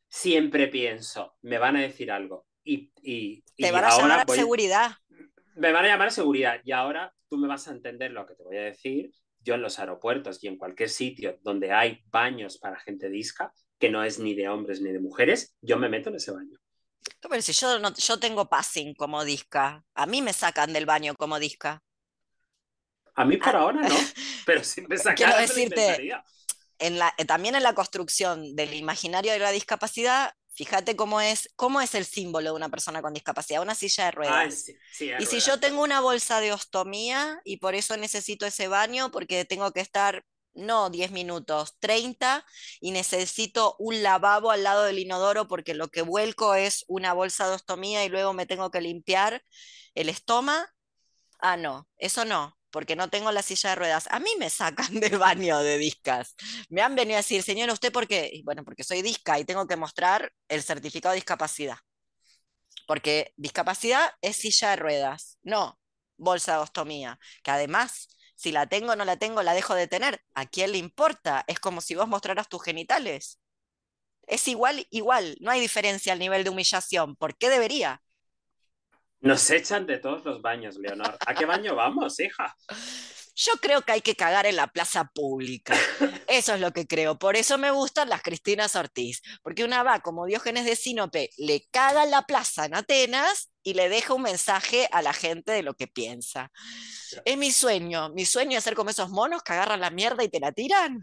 [0.08, 2.46] siempre pienso, me van a decir algo.
[2.64, 4.92] Y, y, te van a llamar seguridad.
[5.56, 6.60] Me van a llamar seguridad.
[6.64, 9.12] Y ahora tú me vas a entender lo que te voy a decir.
[9.40, 13.90] Yo en los aeropuertos y en cualquier sitio donde hay baños para gente disca, que
[13.90, 16.56] no es ni de hombres ni de mujeres, yo me meto en ese baño.
[17.20, 21.14] Pero si yo, no, yo tengo passing como disca, a mí me sacan del baño
[21.14, 21.82] como disca.
[23.14, 23.94] A mí por ahora no,
[24.46, 26.10] pero si me sacan Quiero decirte,
[26.78, 31.50] en la, eh, también en la construcción del imaginario de la discapacidad, fíjate cómo es,
[31.56, 34.54] cómo es el símbolo de una persona con discapacidad, una silla de Ah, ruedas.
[34.54, 38.46] sí, sí, de Y si yo tengo una bolsa de ostomía y por eso necesito
[38.46, 40.24] ese baño, porque tengo que estar,
[40.54, 42.44] no 10 minutos, 30,
[42.80, 47.48] y necesito un lavabo al lado del inodoro porque lo que vuelco es una bolsa
[47.48, 49.42] de ostomía y luego me tengo que limpiar
[49.94, 50.66] el estómago,
[51.40, 52.56] ah, no, eso no.
[52.74, 54.08] Porque no tengo la silla de ruedas.
[54.10, 56.34] A mí me sacan del baño de discas.
[56.68, 58.42] Me han venido a decir, señora, ¿usted por qué?
[58.44, 61.78] Bueno, porque soy disca y tengo que mostrar el certificado de discapacidad
[62.86, 65.78] porque discapacidad es silla de ruedas, no
[66.16, 69.88] bolsa de ostomía, que además, si la tengo o no la tengo, la dejo de
[69.88, 70.22] tener.
[70.34, 71.44] ¿A quién le importa?
[71.48, 73.40] Es como si vos mostraras tus genitales.
[74.28, 77.16] Es igual, igual, no hay diferencia al nivel de humillación.
[77.16, 78.03] ¿Por qué debería?
[79.24, 81.16] Nos echan de todos los baños, Leonor.
[81.26, 82.54] ¿A qué baño vamos, hija?
[83.34, 85.74] Yo creo que hay que cagar en la plaza pública.
[86.28, 87.18] Eso es lo que creo.
[87.18, 89.22] Por eso me gustan las Cristinas Ortiz.
[89.42, 93.72] Porque una va como Diógenes de Sinope, le caga en la plaza en Atenas y
[93.72, 96.52] le deja un mensaje a la gente de lo que piensa.
[97.24, 98.10] Es mi sueño.
[98.10, 101.02] Mi sueño es ser como esos monos que agarran la mierda y te la tiran.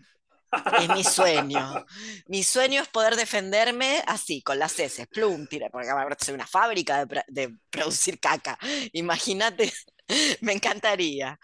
[0.80, 1.86] Es mi sueño.
[2.28, 5.88] Mi sueño es poder defenderme así, con las heces, plum, tira, porque
[6.19, 8.57] soy una fábrica de, de producir caca.
[8.94, 9.72] Imagínate,
[10.41, 11.40] me encantaría.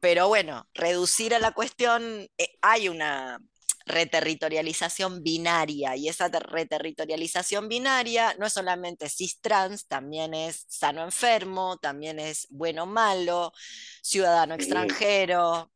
[0.00, 3.38] Pero bueno, reducir a la cuestión, eh, hay una
[3.86, 12.46] reterritorialización binaria y esa reterritorialización binaria no es solamente cis-trans, también es sano-enfermo, también es
[12.50, 13.52] bueno-malo,
[14.02, 15.70] ciudadano extranjero.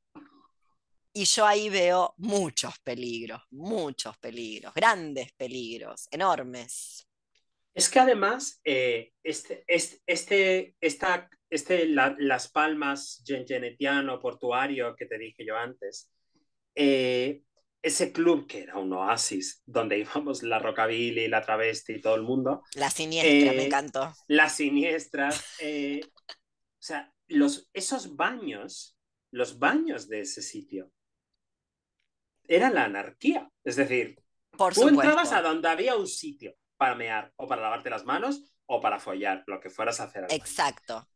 [1.17, 7.09] Y yo ahí veo muchos peligros, muchos peligros, grandes peligros, enormes.
[7.73, 15.07] Es que además, eh, este, este, este, esta, este la, Las Palmas genetiano portuario que
[15.07, 16.13] te dije yo antes,
[16.75, 17.41] eh,
[17.81, 22.25] ese club que era un oasis donde íbamos la rockabilly, la travesti y todo el
[22.25, 22.63] mundo.
[22.75, 24.13] La siniestra, eh, me encantó.
[24.29, 25.31] La siniestra.
[25.31, 26.03] o
[26.79, 28.99] sea, los, esos baños,
[29.31, 30.93] los baños de ese sitio,
[32.49, 33.51] era la anarquía.
[33.65, 34.17] Es decir,
[34.57, 35.03] Por tú supuesto.
[35.03, 38.99] entrabas a donde había un sitio para mear o para lavarte las manos o para
[38.99, 40.25] follar, lo que fueras a hacer.
[40.25, 40.37] al baño.
[40.37, 41.09] Exacto.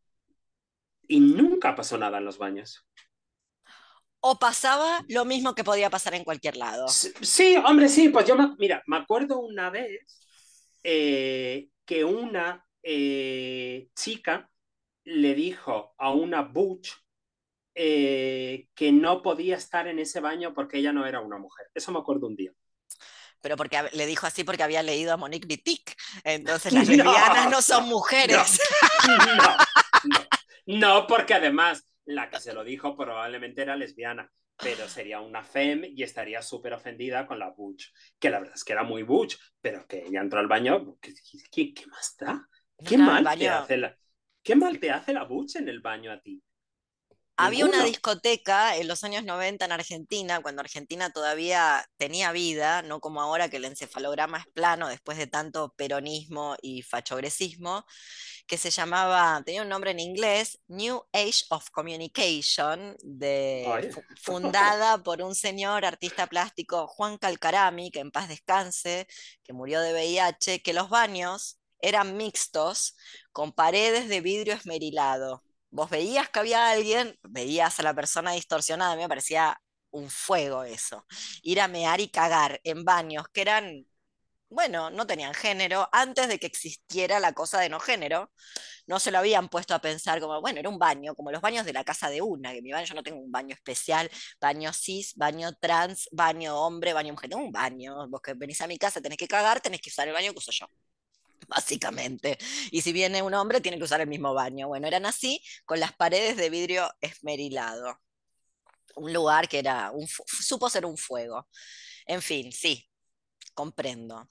[1.08, 2.86] Y nunca pasó nada en los baños.
[4.20, 6.88] O pasaba lo mismo que podía pasar en cualquier lado.
[6.88, 10.04] Sí, sí, hombre, sí, pues yo, me, mira, me acuerdo una vez
[10.82, 14.50] eh, que una eh, chica
[15.04, 16.90] le dijo a una butch
[17.74, 21.66] eh, que no podía estar en ese baño porque ella no era una mujer.
[21.74, 22.52] Eso me acuerdo un día.
[23.40, 25.82] Pero porque le dijo así porque había leído a Monique Wittig.
[26.24, 28.60] Entonces las lesbianas no son mujeres.
[29.06, 35.20] No, no, no, porque además la que se lo dijo probablemente era lesbiana, pero sería
[35.20, 38.82] una fem y estaría súper ofendida con la butch, que la verdad es que era
[38.82, 41.14] muy butch, pero que ella entró al baño, ¿qué,
[41.50, 42.46] qué, qué más da?
[42.84, 43.96] ¿Qué mal, te hace la,
[44.42, 46.42] ¿Qué mal te hace la butch en el baño a ti?
[47.42, 53.00] Había una discoteca en los años 90 en Argentina, cuando Argentina todavía tenía vida, no
[53.00, 57.86] como ahora que el encefalograma es plano después de tanto peronismo y fachogresismo,
[58.46, 63.90] que se llamaba, tenía un nombre en inglés, New Age of Communication, de,
[64.20, 69.06] fundada por un señor artista plástico, Juan Calcarami, que en paz descanse,
[69.42, 72.96] que murió de VIH, que los baños eran mixtos
[73.32, 78.92] con paredes de vidrio esmerilado vos veías que había alguien, veías a la persona distorsionada,
[78.92, 79.60] a mí me parecía
[79.90, 81.06] un fuego eso.
[81.42, 83.86] Ir a mear y cagar en baños que eran,
[84.50, 88.32] bueno, no tenían género, antes de que existiera la cosa de no género,
[88.86, 91.64] no se lo habían puesto a pensar como, bueno, era un baño, como los baños
[91.66, 94.10] de la casa de una, que mi baño yo no tengo un baño especial,
[94.40, 98.66] baño cis, baño trans, baño hombre, baño mujer, tengo un baño, vos que venís a
[98.66, 100.66] mi casa tenés que cagar, tenés que usar el baño que uso yo
[101.48, 102.38] básicamente.
[102.70, 104.68] Y si viene un hombre, tiene que usar el mismo baño.
[104.68, 108.00] Bueno, eran así, con las paredes de vidrio esmerilado.
[108.96, 109.92] Un lugar que era,
[110.26, 111.48] supo ser un fuego.
[112.06, 112.88] En fin, sí,
[113.54, 114.28] comprendo.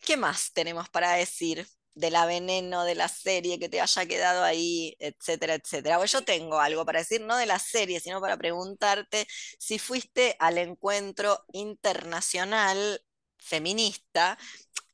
[0.00, 4.44] ¿Qué más tenemos para decir de la veneno de la serie que te haya quedado
[4.44, 5.96] ahí, etcétera, etcétera?
[5.96, 9.26] Bueno, yo tengo algo para decir, no de la serie, sino para preguntarte
[9.58, 13.02] si fuiste al encuentro internacional
[13.38, 14.38] feminista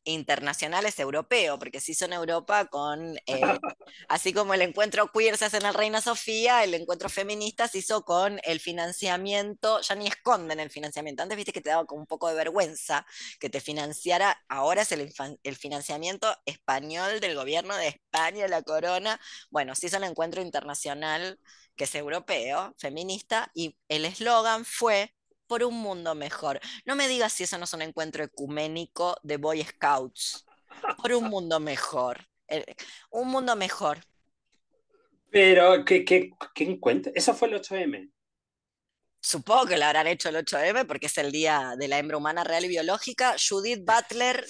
[0.05, 3.41] internacional es europeo, porque se hizo en Europa con, eh,
[4.09, 7.79] así como el encuentro queer se hace en el Reina Sofía, el encuentro feminista se
[7.79, 12.01] hizo con el financiamiento, ya ni esconden el financiamiento, antes viste que te daba como
[12.03, 13.07] un poco de vergüenza
[13.41, 15.13] que te financiara, ahora es el,
[15.43, 19.21] el financiamiento español del gobierno de España, la corona,
[19.51, 21.39] bueno, se hizo el encuentro internacional
[21.77, 25.13] que es europeo, feminista, y el eslogan fue
[25.47, 26.61] por un mundo mejor.
[26.85, 30.45] No me digas si eso no es un encuentro ecuménico de Boy Scouts.
[31.01, 32.27] Por un mundo mejor.
[32.49, 32.65] Eh,
[33.11, 33.99] un mundo mejor.
[35.31, 37.13] Pero, ¿qué, qué, qué encuentro?
[37.15, 38.11] ¿Eso fue el 8M?
[39.21, 42.45] Supongo que lo habrán hecho el 8M porque es el día de la hembra humana
[42.45, 43.37] real y biológica.
[43.39, 44.45] Judith Butler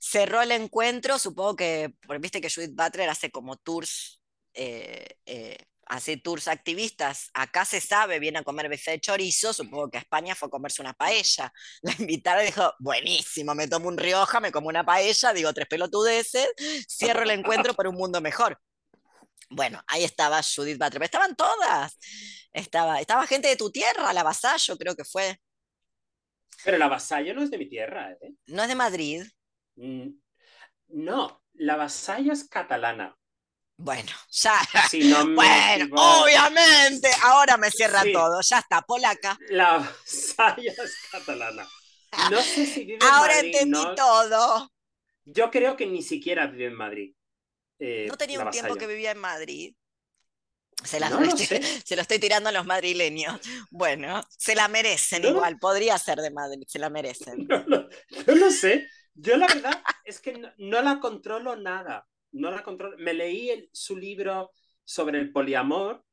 [0.00, 4.20] cerró el encuentro, supongo que, viste que Judith Butler hace como tours
[4.54, 9.90] eh, eh, hace tours activistas, acá se sabe, viene a comer bife de chorizo, supongo
[9.90, 11.52] que a España fue a comerse una paella.
[11.82, 15.68] La invitaron y dijo, buenísimo, me tomo un Rioja, me como una paella, digo tres
[15.68, 16.48] pelotudeces,
[16.88, 18.60] cierro el encuentro por un mundo mejor.
[19.48, 21.96] Bueno, ahí estaba Judith Butler, estaban todas.
[22.52, 25.40] Estaba, estaba gente de tu tierra, la Vasallo creo que fue.
[26.64, 28.34] Pero la Vasallo no es de mi tierra, ¿eh?
[28.46, 29.22] No es de Madrid.
[29.76, 30.08] Mm,
[30.88, 33.16] no, la Vasallo es catalana.
[33.78, 34.58] Bueno, ya.
[35.34, 38.40] bueno, obviamente, ahora me cierra todo.
[38.40, 39.38] Ya está, polaca.
[39.50, 41.68] La Saya es catalana.
[42.30, 44.72] No sé si vive en Ahora entendí todo.
[45.24, 47.14] Yo creo que ni siquiera vive en Madrid.
[47.78, 49.74] Eh, no tenía un tiempo que vivía en Madrid.
[50.82, 51.08] Se, la,
[51.84, 53.40] se, lo estoy tirando a los madrileños.
[53.70, 55.58] Bueno, se la merecen igual.
[55.58, 57.46] Podría ser de Madrid, se la merecen.
[58.26, 58.88] No, lo sé.
[59.14, 62.06] Yo la verdad es que no la controlo nada
[62.36, 62.96] no la controlo.
[62.98, 64.52] Me leí su libro
[64.84, 66.04] sobre el poliamor,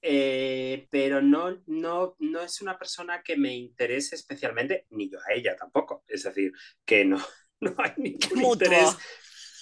[0.00, 5.34] eh, pero no, no, no es una persona que me interese especialmente, ni yo a
[5.34, 6.04] ella tampoco.
[6.06, 6.52] Es decir,
[6.84, 7.18] que no,
[7.60, 8.96] no hay ningún interés.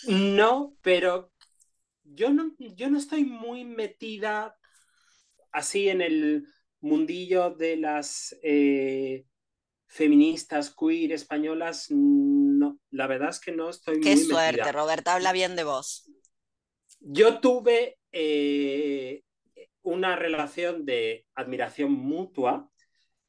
[0.09, 1.33] No, pero
[2.03, 4.57] yo no, yo no estoy muy metida
[5.53, 6.47] así en el
[6.81, 9.25] mundillo de las eh,
[9.87, 15.57] feministas queer españolas, no, la verdad es que no estoy Qué suerte, Roberta, habla bien
[15.57, 16.11] de vos.
[17.01, 19.23] Yo tuve eh,
[19.83, 22.71] una relación de admiración mutua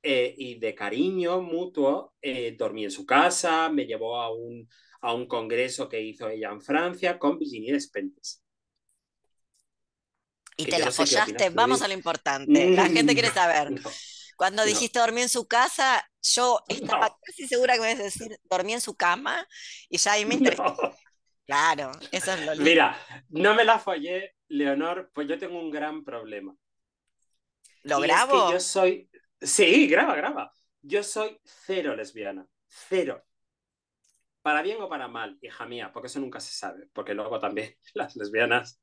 [0.02, 2.16] eh, y de cariño mutuo.
[2.22, 4.68] Eh, dormí en su casa, me llevó a un,
[5.02, 8.42] a un congreso que hizo ella en Francia con Virginie Despentes.
[10.60, 12.72] Y te la follaste, vamos a lo importante.
[12.72, 13.80] La gente quiere saber.
[14.38, 18.40] Cuando dijiste dormí en su casa, yo estaba casi segura que me ibas a decir
[18.44, 19.46] dormí en su cama
[19.90, 20.78] y ya ahí me interesó.
[21.48, 22.64] Claro, eso es lo lindo.
[22.64, 22.98] Mira,
[23.30, 26.56] no me la follé, Leonor, pues yo tengo un gran problema.
[27.84, 28.52] ¿Lo grabo?
[28.52, 29.10] yo soy.
[29.42, 30.52] Sí, graba, graba.
[30.82, 32.46] Yo soy cero lesbiana.
[32.68, 33.26] Cero.
[34.42, 36.88] Para bien o para mal, hija mía, porque eso nunca se sabe.
[36.94, 38.80] Porque luego también las lesbianas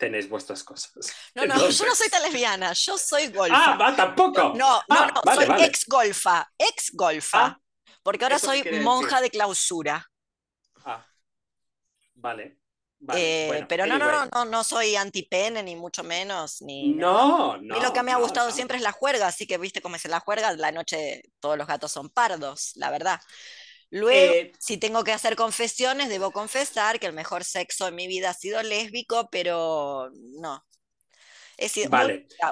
[0.00, 0.90] tenéis vuestras cosas.
[1.34, 3.72] No, no, yo no soy tan lesbiana, yo soy golfa.
[3.72, 4.52] Ah, va, tampoco.
[4.54, 7.46] No, no, ah, no, soy ex golfa, ex golfa.
[7.46, 7.60] Ah,
[8.02, 10.10] porque ahora soy monja de clausura.
[10.84, 11.06] Ah,
[12.14, 12.56] vale.
[13.14, 16.60] Eh, pero no, no, no, no, no soy antipene, ni mucho menos.
[16.60, 17.76] Ni, no, no.
[17.76, 20.04] Y lo que me ha gustado siempre es la juerga, así que viste cómo es
[20.06, 23.20] la juerga, la noche todos los gatos son pardos, la verdad.
[23.90, 28.06] Luego, eh, si tengo que hacer confesiones, debo confesar que el mejor sexo en mi
[28.06, 30.64] vida ha sido lésbico, pero no.
[31.56, 31.90] He sido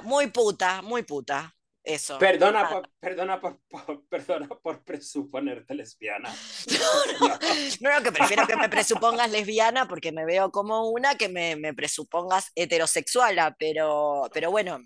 [0.03, 1.55] muy, puta, muy puta.
[1.83, 2.19] Eso.
[2.19, 3.59] Perdona, por, perdona, por,
[4.09, 6.33] perdona por presuponerte lesbiana.
[7.81, 11.55] No, no, que prefiero que me presupongas lesbiana porque me veo como una que me,
[11.55, 14.79] me presupongas heterosexual, pero, pero bueno.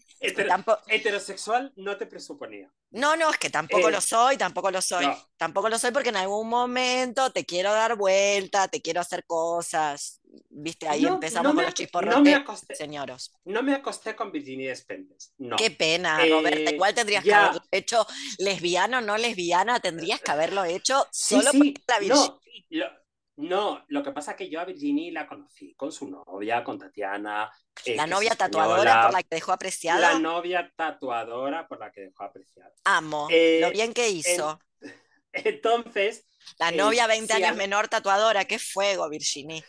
[0.48, 0.82] tampoco...
[0.88, 2.72] Heterosexual no te presuponía.
[2.92, 5.08] No, no, es que tampoco lo soy, tampoco lo soy.
[5.38, 10.22] Tampoco lo soy porque en algún momento te quiero dar vuelta, te quiero hacer cosas.
[10.50, 13.34] Viste, ahí empezamos con los chisporrotes, no señoros.
[13.46, 15.56] No me acosté con Virginia Despentes, no.
[15.56, 16.72] Qué pena, Roberta.
[16.72, 18.08] Igual eh, tendrías que haberlo hecho
[18.40, 23.00] lesbiana o no lesbiana, tendrías que haberlo hecho solo sí, la Virginia.
[23.36, 26.78] No, lo, que pasa es que yo a Virginia la conocí con su novia, con
[26.78, 27.52] Tatiana.
[27.84, 30.14] Eh, la novia tatuadora por la que dejó apreciada.
[30.14, 32.72] La novia tatuadora por la que dejó apreciada.
[32.84, 34.60] Amo, eh, lo bien que hizo.
[35.34, 36.28] entonces.
[36.60, 39.64] La novia 20 años menor tatuadora, qué fuego, Virginie.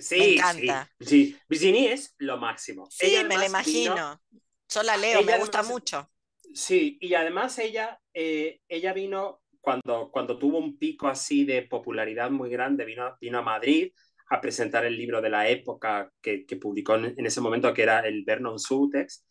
[0.00, 0.90] Sí, me encanta.
[1.00, 2.88] Sí, Virginie es lo máximo.
[2.90, 4.20] Sí, me la imagino.
[4.68, 6.10] Yo la leo, me gusta mucho.
[6.54, 12.30] Sí, y además ella, eh, ella vino cuando, cuando tuvo un pico así de popularidad
[12.30, 13.92] muy grande, vino, vino a Madrid
[14.28, 18.00] a presentar el libro de la época que, que publicó en, ese momento, que era
[18.00, 19.24] el Vernon Sutex.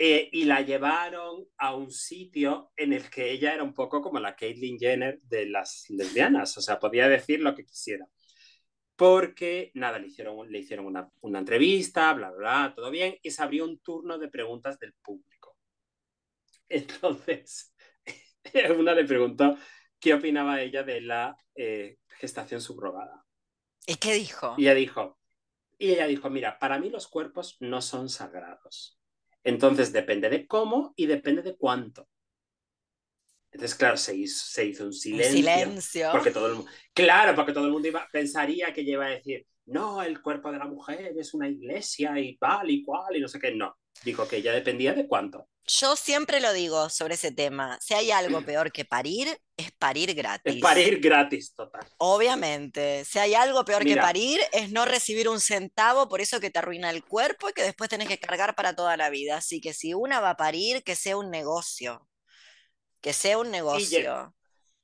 [0.00, 4.20] Eh, y la llevaron a un sitio en el que ella era un poco como
[4.20, 8.06] la Caitlyn Jenner de las lesbianas, o sea, podía decir lo que quisiera.
[8.98, 13.30] Porque, nada, le hicieron, le hicieron una, una entrevista, bla, bla, bla, todo bien, y
[13.30, 15.56] se abrió un turno de preguntas del público.
[16.68, 17.72] Entonces,
[18.76, 19.56] una le preguntó
[20.00, 23.24] qué opinaba ella de la eh, gestación subrogada.
[23.86, 24.56] ¿Y qué dijo?
[24.58, 25.16] Y ella dijo,
[25.78, 28.98] y ella dijo, mira, para mí los cuerpos no son sagrados.
[29.44, 32.08] Entonces depende de cómo y depende de cuánto.
[33.58, 35.32] Entonces, claro, se hizo, se hizo un silencio.
[35.32, 36.08] silencio.
[36.12, 39.44] Porque todo el mundo, claro, porque todo el mundo iba, pensaría que iba a decir,
[39.66, 43.26] no, el cuerpo de la mujer es una iglesia y tal y cual y no
[43.26, 43.52] sé qué.
[43.52, 45.48] No, dijo que ya dependía de cuánto.
[45.66, 47.76] Yo siempre lo digo sobre ese tema.
[47.80, 50.54] Si hay algo peor que parir, es parir gratis.
[50.54, 51.84] Es parir gratis, total.
[51.98, 53.04] Obviamente.
[53.06, 56.60] Si hay algo peor que parir, es no recibir un centavo, por eso que te
[56.60, 59.38] arruina el cuerpo y que después tenés que cargar para toda la vida.
[59.38, 62.08] Así que si una va a parir, que sea un negocio.
[63.00, 64.34] Que sea un negocio.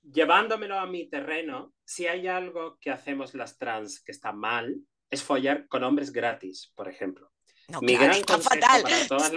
[0.02, 4.76] llevándomelo a mi terreno, si hay algo que hacemos las trans que está mal,
[5.10, 7.30] es follar con hombres gratis, por ejemplo.
[7.68, 8.84] No, está fatal.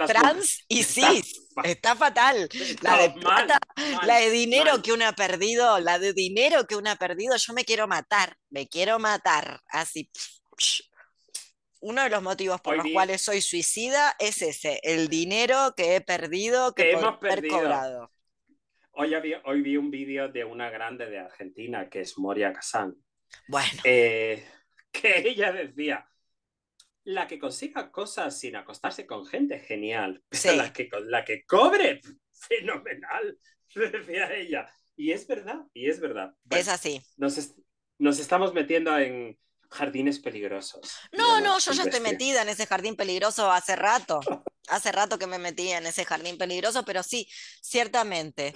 [0.06, 2.48] Trans y cis, está, fatal.
[2.82, 3.58] La de plata,
[4.04, 7.54] la de dinero que una ha perdido, la de dinero que una ha perdido, yo
[7.54, 9.62] me quiero matar, me quiero matar.
[9.68, 10.10] Así.
[11.80, 16.00] Uno de los motivos por los cuales soy suicida es ese, el dinero que he
[16.02, 17.18] perdido, que, hemos
[17.48, 18.10] cobrado.
[19.00, 19.14] Hoy,
[19.44, 22.96] hoy vi un vídeo de una grande de Argentina, que es Moria Kazan.
[23.46, 23.80] Bueno.
[23.84, 24.44] Eh,
[24.90, 26.04] que ella decía,
[27.04, 30.24] la que consiga cosas sin acostarse con gente, genial.
[30.42, 32.00] Pero la, que, la que cobre,
[32.32, 33.38] fenomenal,
[33.72, 34.68] decía ella.
[34.96, 36.34] Y es verdad, y es verdad.
[36.50, 37.00] es así.
[37.16, 37.54] Nos,
[37.98, 39.38] nos estamos metiendo en
[39.70, 40.98] jardines peligrosos.
[41.12, 44.18] No, no, yo ya estoy metida en ese jardín peligroso hace rato.
[44.70, 47.28] Hace rato que me metí en ese jardín peligroso, pero sí,
[47.60, 48.54] ciertamente.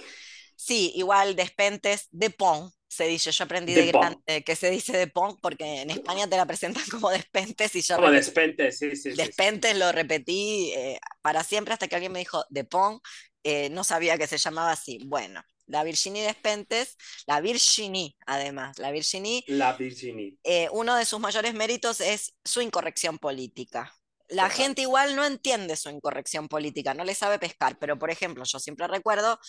[0.55, 5.07] Sí, igual Despentes de Pont, se dice, yo aprendí de, grande que se dice de
[5.07, 7.95] Pong porque en España te la presentan como Despentes y yo...
[7.95, 9.11] Como Despentes, sí, sí.
[9.11, 12.99] Despentes lo repetí eh, para siempre hasta que alguien me dijo de Pong,
[13.43, 14.99] eh, no sabía que se llamaba así.
[15.05, 19.43] Bueno, la Virginie Despentes, la Virginie además, la Virginie...
[19.47, 20.37] La Virginie.
[20.43, 23.93] Eh, uno de sus mayores méritos es su incorrección política.
[24.33, 28.43] La gente igual no entiende su incorrección política, no le sabe pescar, pero por ejemplo,
[28.45, 29.39] yo siempre recuerdo,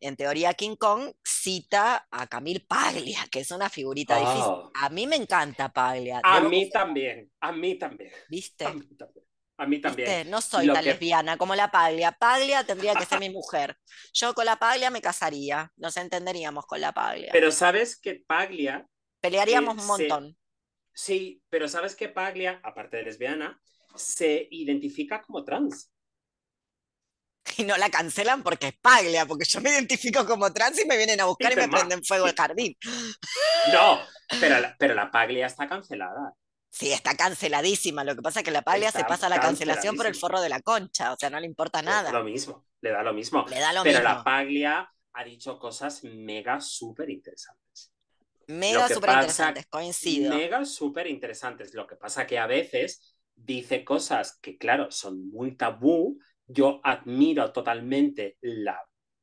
[0.00, 4.42] en teoría King Kong cita a Camille Paglia, que es una figurita difícil.
[4.44, 4.70] Oh.
[4.74, 6.20] A mí me encanta Paglia.
[6.24, 8.10] A mí también, a mí también.
[8.28, 8.66] ¿Viste?
[8.66, 10.28] A mí también.
[10.28, 12.10] No soy tan lesbiana como la Paglia.
[12.12, 13.76] Paglia tendría que ser mi mujer.
[14.12, 15.70] Yo con la Paglia me casaría.
[15.76, 17.30] Nos entenderíamos con la Paglia.
[17.32, 18.86] Pero sabes que Paglia.
[19.20, 20.36] Pelearíamos un montón.
[20.92, 23.60] Sí, pero sabes que Paglia, aparte de lesbiana,
[23.96, 25.90] se identifica como trans.
[27.58, 30.96] Y no la cancelan porque es Paglia, porque yo me identifico como trans y me
[30.96, 32.76] vienen a buscar y, me prenden fuego el jardín.
[33.72, 33.98] No,
[34.40, 36.34] pero la, pero la Paglia está cancelada.
[36.70, 38.02] Sí, está canceladísima.
[38.02, 40.48] Lo que pasa es que la Paglia se pasa la cancelación por el forro de
[40.48, 42.10] la concha, o sea, no le importa nada.
[42.10, 43.44] Lo mismo, le da lo mismo.
[43.48, 47.92] Le da lo pero la Paglia ha dicho cosas mega súper interesantes.
[48.46, 50.34] Mega súper interesantes, coincido.
[50.34, 51.74] Mega súper interesantes.
[51.74, 53.11] Lo que pasa que a veces
[53.44, 56.18] dice cosas que, claro, son muy tabú.
[56.46, 58.80] Yo admiro totalmente la,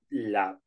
[0.10, 0.60] la,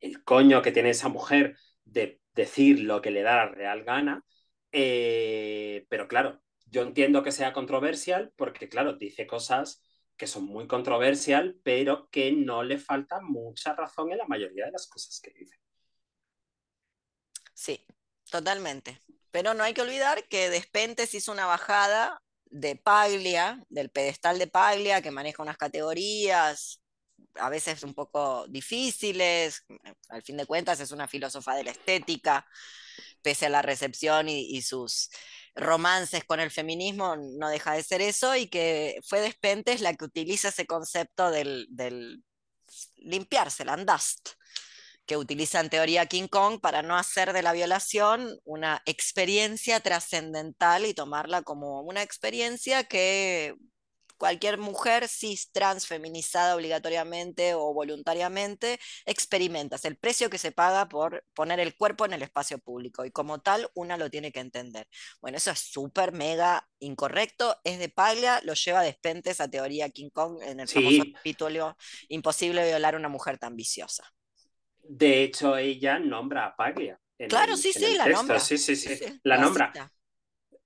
[0.00, 4.24] el coño que tiene esa mujer de decir lo que le da la real gana.
[4.72, 9.82] Eh, pero claro, yo entiendo que sea controversial porque, claro, dice cosas
[10.16, 14.72] que son muy controversial, pero que no le falta mucha razón en la mayoría de
[14.72, 15.56] las cosas que dice.
[17.54, 17.84] Sí,
[18.30, 19.00] totalmente.
[19.30, 22.20] Pero no hay que olvidar que Despentes hizo una bajada
[22.50, 26.80] de Paglia, del pedestal de Paglia, que maneja unas categorías
[27.36, 29.64] a veces un poco difíciles,
[30.08, 32.46] al fin de cuentas es una filósofa de la estética,
[33.22, 35.10] pese a la recepción y, sus
[35.54, 40.04] romances con el feminismo, no deja de ser eso, y que fue Despentes la que
[40.04, 42.22] utiliza ese concepto del, del
[42.96, 44.30] limpiarse, el andast,
[45.10, 50.86] que utiliza en teoría King Kong para no hacer de la violación una experiencia trascendental
[50.86, 53.56] y tomarla como una experiencia que
[54.16, 59.74] cualquier mujer cis, trans, feminizada obligatoriamente o voluntariamente experimenta.
[59.74, 63.10] Es el precio que se paga por poner el cuerpo en el espacio público y
[63.10, 64.86] como tal una lo tiene que entender.
[65.20, 70.10] Bueno, eso es súper mega incorrecto, es de Paglia, lo lleva Despentes a teoría King
[70.10, 71.76] Kong en el famoso capítulo
[72.08, 74.04] Imposible violar a una mujer tan viciosa.
[74.92, 77.00] De hecho, ella nombra a Paglia.
[77.28, 78.40] Claro, sí, sí, la nombra.
[78.40, 79.72] Sí, sí, sí, la, nombra.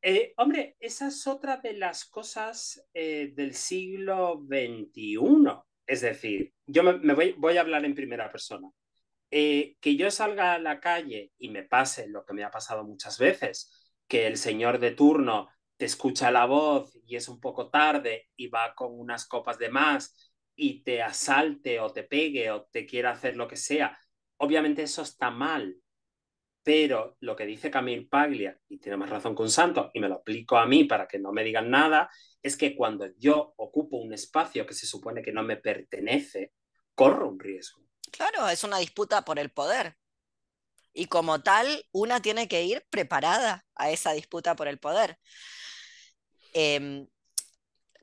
[0.01, 5.62] Eh, hombre, esa es otra de las cosas eh, del siglo XXI.
[5.86, 8.70] Es decir, yo me, voy, voy, a hablar en primera persona.
[9.30, 12.82] Eh, que yo salga a la calle y me pase lo que me ha pasado
[12.82, 17.68] muchas veces, que el señor de turno te escucha la voz y es un poco
[17.68, 22.64] tarde y va con unas copas de más y te asalte o te pegue o
[22.64, 23.98] te quiera hacer lo que sea,
[24.39, 25.77] obviamente eso está mal.
[26.62, 30.09] Pero lo que dice Camille Paglia, y tiene más razón que un santo, y me
[30.09, 32.11] lo aplico a mí para que no me digan nada,
[32.43, 36.52] es que cuando yo ocupo un espacio que se supone que no me pertenece,
[36.94, 37.82] corro un riesgo.
[38.11, 39.97] Claro, es una disputa por el poder.
[40.94, 45.19] Y como tal, una tiene que ir preparada a esa disputa por el poder.
[46.55, 47.06] Em,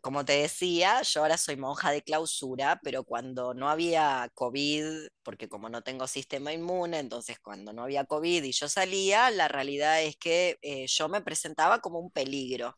[0.02, 5.48] como te decía, yo ahora soy monja de clausura, pero cuando no había COVID, porque
[5.50, 10.02] como no tengo sistema inmune, entonces cuando no había COVID y yo salía, la realidad
[10.02, 12.78] es que eh, yo me presentaba como un peligro.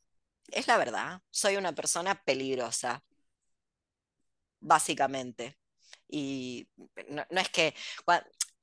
[0.50, 3.04] Es la verdad, soy una persona peligrosa,
[4.60, 5.58] básicamente.
[6.08, 6.68] Y
[7.10, 7.74] no, no es que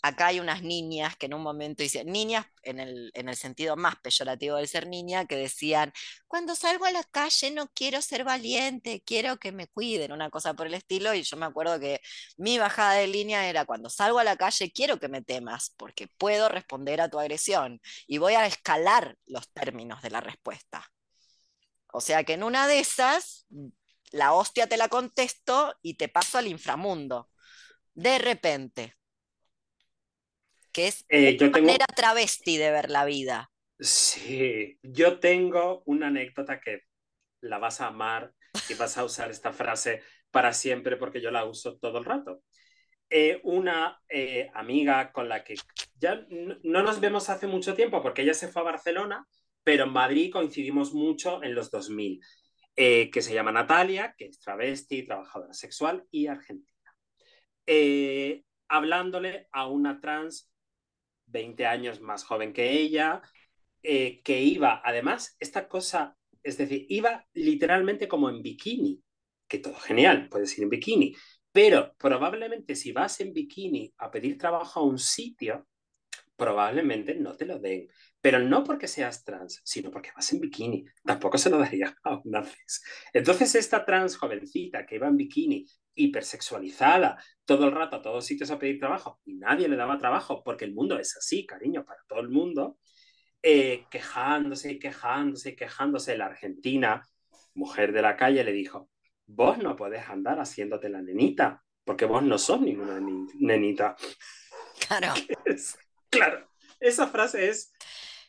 [0.03, 3.77] acá hay unas niñas que en un momento dicen, niñas en el, en el sentido
[3.77, 5.93] más peyorativo de ser niña, que decían,
[6.27, 10.55] cuando salgo a la calle no quiero ser valiente, quiero que me cuiden, una cosa
[10.55, 12.01] por el estilo, y yo me acuerdo que
[12.37, 16.09] mi bajada de línea era, cuando salgo a la calle quiero que me temas, porque
[16.19, 20.91] puedo responder a tu agresión, y voy a escalar los términos de la respuesta.
[21.93, 23.47] O sea que en una de esas,
[24.13, 27.29] la hostia te la contesto y te paso al inframundo.
[27.95, 28.97] De repente,
[30.73, 33.51] que es eh, una manera travesti de ver la vida.
[33.79, 36.83] Sí, yo tengo una anécdota que
[37.41, 38.33] la vas a amar
[38.69, 42.43] y vas a usar esta frase para siempre porque yo la uso todo el rato.
[43.09, 45.57] Eh, una eh, amiga con la que
[45.97, 46.27] ya
[46.63, 49.27] no nos vemos hace mucho tiempo porque ella se fue a Barcelona,
[49.65, 52.21] pero en Madrid coincidimos mucho en los 2000,
[52.77, 56.95] que se llama Natalia, que es travesti, trabajadora sexual y argentina.
[58.69, 60.51] hablándole a una trans
[61.31, 63.23] 20 años más joven que ella,
[63.83, 69.03] eh, que iba, además, esta cosa, es decir, iba literalmente como en bikini,
[69.49, 71.17] que todo genial, puedes ir en bikini,
[71.53, 75.67] pero probablemente si vas en bikini a pedir trabajo a un sitio,
[76.37, 77.89] probablemente no te lo den.
[78.21, 80.85] Pero no porque seas trans, sino porque vas en bikini.
[81.05, 82.83] Tampoco se lo daría a una cis.
[83.13, 88.51] Entonces, esta trans jovencita que iba en bikini, hipersexualizada, todo el rato a todos sitios
[88.51, 92.01] a pedir trabajo, y nadie le daba trabajo, porque el mundo es así, cariño, para
[92.07, 92.79] todo el mundo,
[93.43, 96.17] eh, quejándose y quejándose y quejándose.
[96.17, 97.03] La argentina,
[97.55, 98.91] mujer de la calle, le dijo,
[99.27, 103.01] vos no podés andar haciéndote la nenita, porque vos no sos ninguna
[103.35, 103.97] nenita.
[104.87, 105.15] Claro.
[106.11, 106.49] claro,
[106.81, 107.73] esa frase es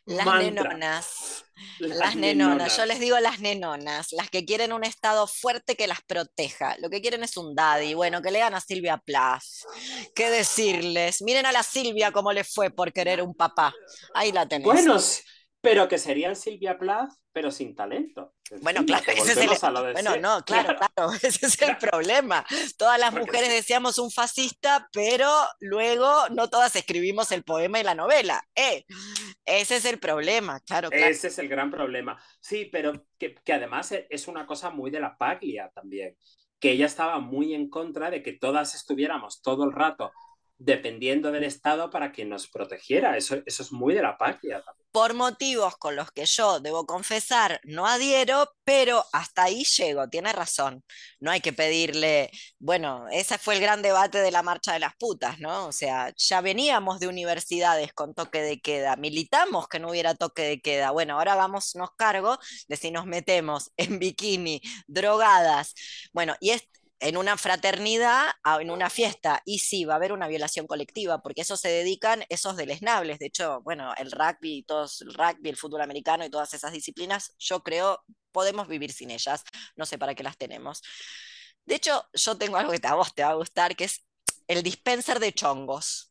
[0.06, 1.46] las nenonas.
[1.80, 2.76] Las, nenonas.
[2.76, 6.76] Yo les digo las nenonas, las que quieren un estado fuerte que las proteja.
[6.80, 7.94] Lo que quieren es un daddy.
[7.94, 9.44] Bueno, que lean a Silvia Plath.
[10.16, 11.22] ¿Qué decirles?
[11.22, 13.74] Miren a la Silvia cómo le fue por querer un papá.
[14.14, 14.66] Ahí la tenés.
[14.66, 14.98] Bueno,
[15.62, 18.34] pero que serían Silvia Plath, pero sin talento.
[18.62, 19.50] Bueno, claro, ese es el...
[19.94, 22.44] bueno, no, claro, claro, ese es el problema.
[22.78, 27.96] Todas las mujeres decíamos un fascista, pero luego no todas escribimos el poema y la
[27.96, 28.44] novela.
[28.56, 28.86] Eh,
[29.46, 32.22] ese es el problema, claro, Ese es el gran problema.
[32.42, 36.18] Sí, pero que, que además es una cosa muy de la Paglia también,
[36.60, 40.12] que ella estaba muy en contra de que todas estuviéramos todo el rato
[40.64, 43.18] dependiendo del Estado para que nos protegiera.
[43.18, 44.64] Eso, eso es muy de la patria.
[44.92, 50.34] Por motivos con los que yo, debo confesar, no adhiero, pero hasta ahí llego, tiene
[50.34, 50.84] razón.
[51.20, 52.30] No hay que pedirle,
[52.60, 55.68] bueno, ese fue el gran debate de la marcha de las putas, ¿no?
[55.68, 60.44] O sea, ya veníamos de universidades con toque de queda, militamos que no hubiera toque
[60.44, 60.92] de queda.
[60.92, 65.74] Bueno, ahora hagámonos cargo de si nos metemos en bikini, drogadas.
[66.14, 66.68] Bueno, y es,
[67.02, 71.42] en una fraternidad, en una fiesta, y sí, va a haber una violación colectiva, porque
[71.42, 73.18] eso se dedican esos deleznables.
[73.20, 77.34] De hecho, bueno, el rugby, todos, el rugby, el fútbol americano y todas esas disciplinas,
[77.40, 79.44] yo creo, podemos vivir sin ellas.
[79.76, 80.84] No sé para qué las tenemos.
[81.66, 84.06] De hecho, yo tengo algo que a vos te va a gustar, que es
[84.48, 86.11] el dispenser de chongos.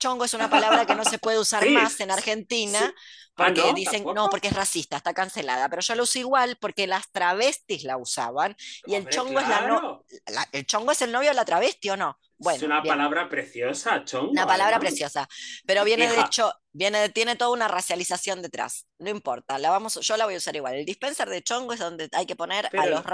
[0.00, 2.92] Chongo es una palabra que no se puede usar más en Argentina
[3.34, 6.86] porque ah, dicen, no, porque es racista, está cancelada, pero yo lo uso igual porque
[6.86, 8.56] las travestis la usaban
[8.86, 12.18] y el chongo es la, el chongo es el novio de la travesti o no.
[12.36, 14.30] Bueno, es una palabra preciosa, chongo.
[14.30, 15.28] Una palabra preciosa,
[15.66, 18.86] pero viene de hecho, viene, tiene toda una racialización detrás.
[18.98, 20.74] No importa, la vamos, yo la voy a usar igual.
[20.74, 23.04] El dispenser de chongo es donde hay que poner a los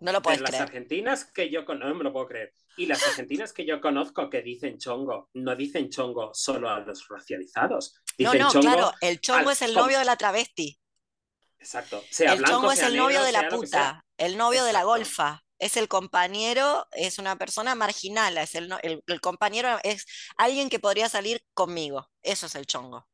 [0.00, 2.52] no lo puedes Las argentinas que yo conozco, no me lo puedo creer.
[2.76, 7.08] Y las argentinas que yo conozco que dicen chongo, no dicen chongo solo a los
[7.08, 8.00] racializados.
[8.18, 10.78] no, no, claro, el chongo es el novio de la travesti.
[11.58, 12.04] Exacto.
[12.20, 15.42] el chongo es el novio de la puta, el novio de la golfa.
[15.58, 20.06] es el compañero, es una persona marginal, es el, el, compañero es
[20.36, 22.08] alguien que podría salir conmigo.
[22.22, 23.08] Eso es el chongo.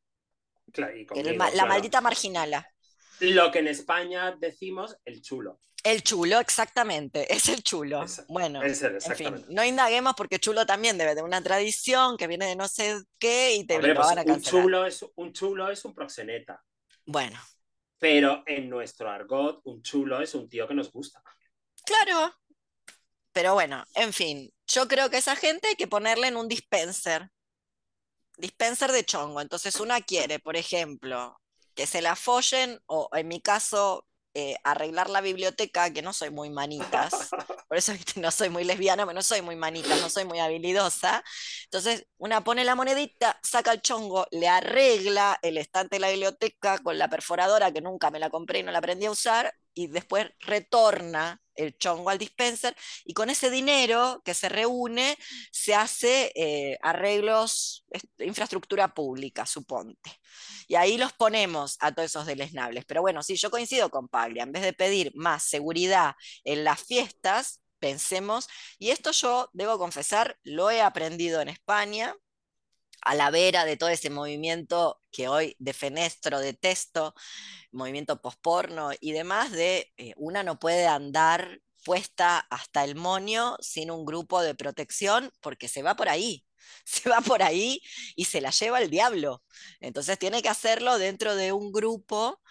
[0.75, 2.74] la maldita marginala.
[3.19, 5.59] Lo que en España decimos el chulo.
[5.85, 8.05] El chulo, exactamente, es el chulo.
[8.27, 12.55] bueno, en fin, no indaguemos porque chulo también debe de una tradición que viene de
[12.55, 14.33] no sé qué y te lo pues van a.
[14.33, 16.63] Un chulo, es, un chulo es un proxeneta.
[17.05, 17.39] Bueno.
[17.99, 21.21] Pero en nuestro argot, un chulo es un tío que nos gusta.
[21.85, 22.35] Claro.
[23.31, 27.29] Pero bueno, en fin, yo creo que esa gente hay que ponerle en un dispenser.
[28.37, 29.39] Dispenser de chongo.
[29.39, 31.39] Entonces una quiere, por ejemplo,
[31.75, 34.07] que se la follen o en mi caso
[34.37, 37.29] eh, arreglar la biblioteca, que no soy muy manitas,
[37.69, 41.23] por eso no soy muy lesbiana, pero no soy muy manitas, no soy muy habilidosa.
[41.63, 46.79] Entonces, una pone la monedita, saca el chongo, le arregla el estante de la biblioteca
[46.79, 49.87] con la perforadora, que nunca me la compré y no la aprendí a usar, y
[49.87, 52.75] después retorna el chongo al dispenser
[53.05, 55.17] y con ese dinero que se reúne
[55.51, 57.85] se hace eh, arreglos,
[58.19, 60.11] infraestructura pública, suponte.
[60.67, 62.85] Y ahí los ponemos a todos esos deleznables.
[62.85, 66.81] Pero bueno, sí, yo coincido con Paglia, en vez de pedir más seguridad en las
[66.81, 68.47] fiestas, pensemos,
[68.79, 72.15] y esto yo debo confesar, lo he aprendido en España,
[73.05, 77.13] a la vera de todo ese movimiento que hoy defenestro, detesto,
[77.71, 83.91] movimiento posporno y demás, de eh, una no puede andar puesta hasta el moño sin
[83.91, 86.45] un grupo de protección porque se va por ahí,
[86.85, 87.81] se va por ahí
[88.15, 89.43] y se la lleva el diablo.
[89.79, 92.41] Entonces tiene que hacerlo dentro de un grupo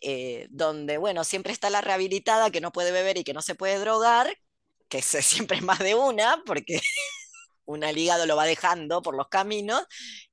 [0.00, 3.54] eh, donde, bueno, siempre está la rehabilitada que no puede beber y que no se
[3.54, 4.36] puede drogar,
[4.88, 6.80] que siempre es más de una, porque
[7.66, 9.84] una hígado lo va dejando por los caminos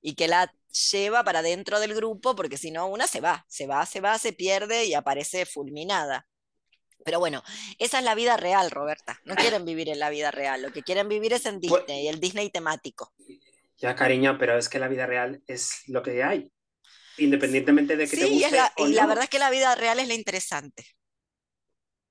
[0.02, 0.54] y que la
[0.92, 4.18] lleva para dentro del grupo, porque si no, una se va, se va, se va,
[4.18, 6.28] se pierde y aparece fulminada.
[7.06, 7.44] Pero bueno,
[7.80, 9.20] esa es la vida real, Roberta.
[9.26, 12.08] No quieren vivir en la vida real, lo que quieren vivir es en pues Disney,
[12.08, 13.14] el Disney temático.
[13.78, 16.52] Ya, cariño, pero es que la vida real es lo que hay.
[17.18, 18.52] Independientemente de que te guste.
[18.52, 20.86] la, y la verdad es que la vida real es la interesante.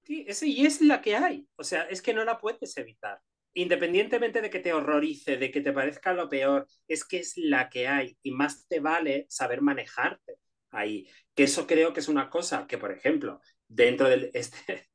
[0.04, 1.48] Sí, y es la que hay.
[1.56, 3.20] O sea, es que no la puedes evitar
[3.54, 7.68] independientemente de que te horrorice, de que te parezca lo peor, es que es la
[7.68, 10.36] que hay y más te vale saber manejarte
[10.70, 11.08] ahí.
[11.34, 14.30] Que eso creo que es una cosa que, por ejemplo, dentro del...
[14.34, 14.88] Este,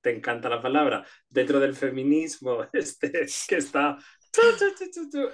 [0.00, 3.98] te, encanta la palabra, dentro del feminismo este, que está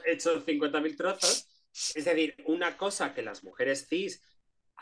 [0.06, 1.48] hecho 50.000 trozos,
[1.94, 4.22] es decir, una cosa que las mujeres cis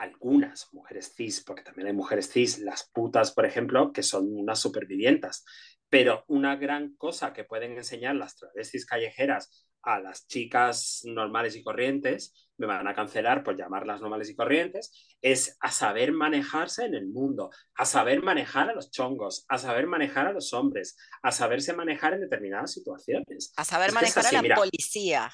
[0.00, 4.58] algunas mujeres cis, porque también hay mujeres cis, las putas, por ejemplo, que son unas
[4.58, 5.44] supervivientas,
[5.90, 11.64] pero una gran cosa que pueden enseñar las travestis callejeras a las chicas normales y
[11.64, 16.94] corrientes, me van a cancelar por llamarlas normales y corrientes, es a saber manejarse en
[16.94, 21.32] el mundo, a saber manejar a los chongos, a saber manejar a los hombres, a
[21.32, 23.52] saberse manejar en determinadas situaciones.
[23.56, 25.32] A saber manejar a la policía.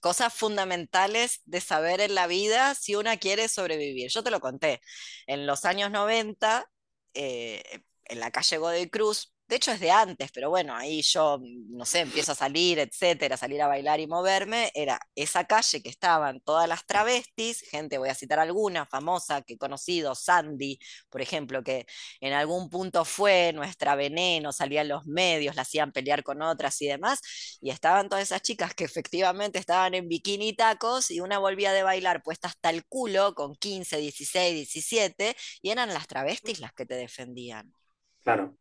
[0.00, 4.10] Cosas fundamentales de saber en la vida si una quiere sobrevivir.
[4.10, 4.80] Yo te lo conté.
[5.26, 6.68] En los años 90
[7.14, 7.62] eh,
[8.04, 11.38] en la calle Godoy Cruz, de hecho es de antes, pero bueno, ahí yo,
[11.68, 15.90] no sé, empiezo a salir, etcétera, salir a bailar y moverme, era esa calle que
[15.90, 20.78] estaban todas las travestis, gente, voy a citar alguna famosa que he conocido, Sandy,
[21.10, 21.84] por ejemplo, que
[22.22, 26.80] en algún punto fue nuestra veneno, salía en los medios, la hacían pelear con otras
[26.80, 27.20] y demás,
[27.60, 31.74] y estaban todas esas chicas que efectivamente estaban en bikini y tacos, y una volvía
[31.74, 36.72] de bailar puesta hasta el culo, con 15, 16, 17, y eran las travestis las
[36.72, 37.74] que te defendían.
[38.22, 38.56] Claro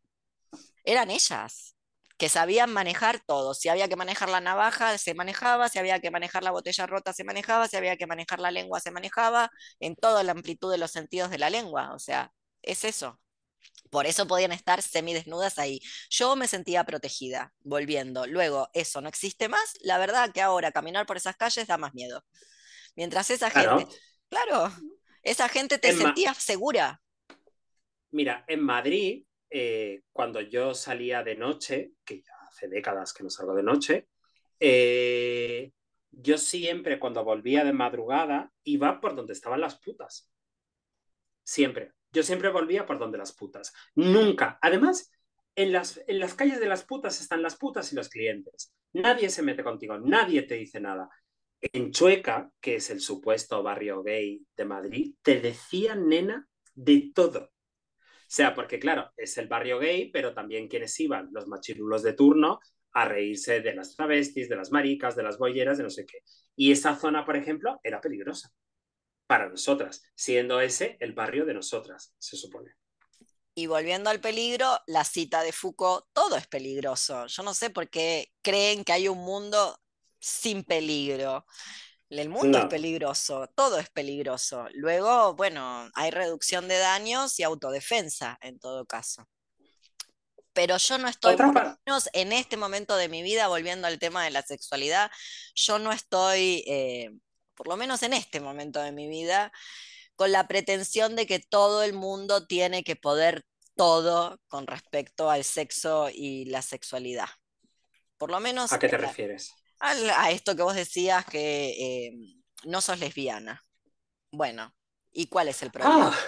[0.83, 1.75] eran ellas,
[2.17, 3.55] que sabían manejar todo.
[3.55, 7.13] Si había que manejar la navaja, se manejaba, si había que manejar la botella rota,
[7.13, 9.49] se manejaba, si había que manejar la lengua, se manejaba,
[9.79, 11.93] en toda la amplitud de los sentidos de la lengua.
[11.93, 12.31] O sea,
[12.61, 13.19] es eso.
[13.89, 15.81] Por eso podían estar semidesnudas ahí.
[16.09, 18.27] Yo me sentía protegida, volviendo.
[18.27, 19.73] Luego, eso no existe más.
[19.81, 22.23] La verdad que ahora caminar por esas calles da más miedo.
[22.95, 23.87] Mientras esa gente,
[24.29, 24.71] claro,
[25.23, 27.01] esa gente te sentía segura.
[28.11, 33.29] Mira, en Madrid eh, cuando yo salía de noche, que ya hace décadas que no
[33.29, 34.07] salgo de noche,
[34.59, 35.73] eh,
[36.09, 40.31] yo siempre cuando volvía de madrugada iba por donde estaban las putas.
[41.43, 41.91] Siempre.
[42.13, 43.73] Yo siempre volvía por donde las putas.
[43.95, 44.57] Nunca.
[44.61, 45.11] Además,
[45.55, 48.73] en las, en las calles de las putas están las putas y los clientes.
[48.93, 51.09] Nadie se mete contigo, nadie te dice nada.
[51.61, 57.50] En Chueca, que es el supuesto barrio gay de Madrid, te decían, nena, de todo
[58.31, 62.61] sea porque, claro, es el barrio gay, pero también quienes iban, los machirulos de turno,
[62.93, 66.19] a reírse de las travestis, de las maricas, de las bolleras, de no sé qué.
[66.55, 68.49] Y esa zona, por ejemplo, era peligrosa
[69.27, 72.71] para nosotras, siendo ese el barrio de nosotras, se supone.
[73.53, 77.27] Y volviendo al peligro, la cita de Foucault, todo es peligroso.
[77.27, 79.77] Yo no sé por qué creen que hay un mundo
[80.21, 81.45] sin peligro.
[82.19, 84.65] El mundo es peligroso, todo es peligroso.
[84.73, 89.27] Luego, bueno, hay reducción de daños y autodefensa en todo caso.
[90.53, 93.99] Pero yo no estoy, por lo menos en este momento de mi vida, volviendo al
[93.99, 95.09] tema de la sexualidad,
[95.55, 97.11] yo no estoy, eh,
[97.55, 99.53] por lo menos en este momento de mi vida,
[100.17, 103.45] con la pretensión de que todo el mundo tiene que poder
[103.77, 107.29] todo con respecto al sexo y la sexualidad.
[108.17, 109.53] Por lo menos ¿A qué te la- refieres?
[109.81, 111.69] Al- a esto que vos decías que
[112.07, 112.13] eh,
[112.65, 113.61] no sos lesbiana.
[114.31, 114.73] Bueno,
[115.11, 116.11] ¿y cuál es el problema?
[116.13, 116.19] Ah,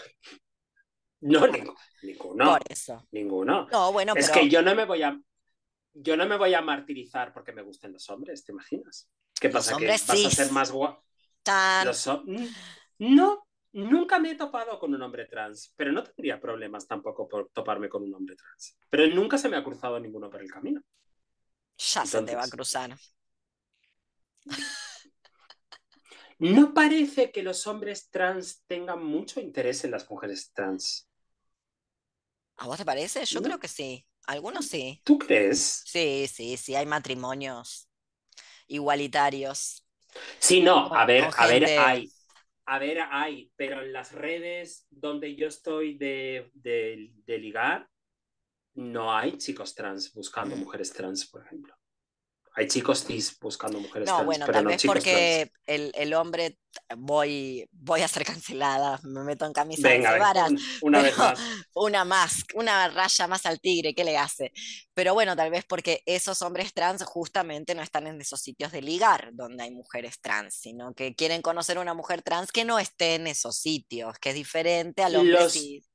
[1.22, 3.08] no, ningú- ninguno, Por eso.
[3.12, 3.68] ninguno.
[3.72, 5.18] No, bueno, Es pero que yo no me voy a,
[5.94, 9.10] yo no me voy a martirizar porque me gusten los hombres, ¿te imaginas?
[9.40, 9.78] ¿Qué Los pasa?
[9.78, 11.04] ¿Que vas a ser más guapo?
[11.44, 11.86] tan-
[13.00, 17.50] No, nunca me he topado con un hombre trans, pero no tendría problemas tampoco por
[17.50, 18.78] toparme con un hombre trans.
[18.90, 20.82] Pero nunca se me ha cruzado ninguno por el camino.
[21.78, 22.96] ya se te va a cruzar.
[26.40, 31.10] No parece que los hombres trans tengan mucho interés en las mujeres trans.
[32.58, 33.26] ¿A vos te parece?
[33.26, 33.42] Yo No.
[33.42, 34.06] creo que sí.
[34.28, 35.04] Algunos sí.
[35.04, 35.66] ¿Tú crees?
[35.84, 37.90] Sí, sí, sí, hay matrimonios
[38.68, 39.86] igualitarios.
[40.40, 42.14] Sí, no, a ver, a ver, hay.
[42.66, 47.90] A ver, hay, pero en las redes donde yo estoy de, de, de ligar,
[48.76, 51.76] no hay chicos trans buscando mujeres trans, por ejemplo.
[52.56, 56.14] Hay chicos cis buscando mujeres No, trans, bueno, pero tal no vez porque el, el
[56.14, 56.60] hombre,
[56.98, 59.88] voy, voy a ser cancelada, me meto en camisa.
[59.90, 60.52] Venga, de varas.
[60.52, 61.40] un- una vez más.
[61.74, 64.52] una más, una raya más al tigre, ¿qué le hace?
[64.94, 68.82] Pero bueno, tal vez porque esos hombres trans justamente no están en esos sitios de
[68.84, 73.16] ligar donde hay mujeres trans, sino que quieren conocer una mujer trans que no esté
[73.16, 75.90] en esos sitios, que es diferente al hombre Los- cis.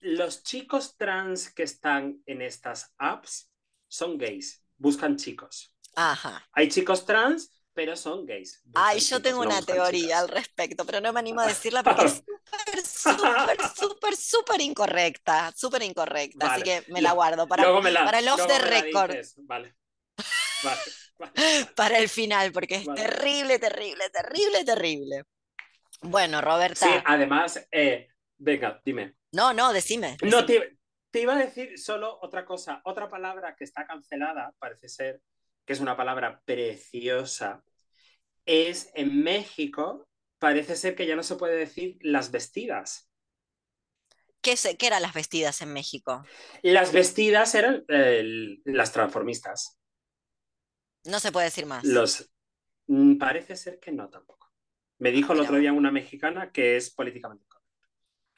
[0.00, 3.50] Los chicos trans que están en estas apps
[3.88, 5.74] son gays, buscan chicos.
[5.94, 6.42] Ajá.
[6.52, 8.62] Hay chicos trans, pero son gays.
[8.74, 11.82] Ay, yo chicos, tengo no una teoría al respecto, pero no me animo a decirla
[11.82, 12.22] porque es
[12.84, 16.64] súper, súper, súper, súper incorrecta, súper incorrecta, así Vale.
[16.64, 19.18] que me la guardo para, la- para el off the record.
[19.36, 19.74] Vale.
[20.60, 20.82] Vale,
[21.18, 21.32] vale,
[21.76, 25.24] para el final, porque es terrible, terrible, terrible, terrible.
[26.02, 26.40] Bueno,
[26.72, 29.16] Sí, Roberta, además, eh, venga, dime.
[29.32, 30.16] no, no, decime.
[30.22, 30.46] No, decime.
[30.46, 30.77] te,
[31.10, 32.80] te iba a decir solo otra cosa.
[32.84, 35.22] Otra palabra que está cancelada, parece ser,
[35.64, 37.64] que es una palabra preciosa,
[38.46, 40.08] es en México,
[40.38, 43.10] parece ser que ya no se puede decir las vestidas.
[44.40, 46.24] ¿Qué, se- qué eran las vestidas en México?
[46.62, 49.78] Las vestidas eran eh, las transformistas.
[51.04, 51.84] No se puede decir más.
[51.84, 52.30] Los,
[52.88, 54.52] mm, parece ser que no tampoco.
[54.98, 57.46] Me dijo el otro día una mexicana que es políticamente.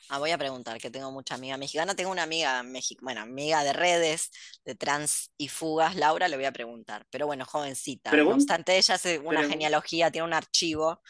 [0.09, 1.95] Ah, voy a preguntar, que tengo mucha amiga mexicana.
[1.95, 2.65] Tengo una amiga
[3.01, 4.31] bueno, amiga de redes,
[4.65, 7.07] de trans y fugas, Laura, le voy a preguntar.
[7.11, 8.11] Pero bueno, jovencita.
[8.11, 11.01] No Pregun- obstante, ella hace una pregun- genealogía, tiene un archivo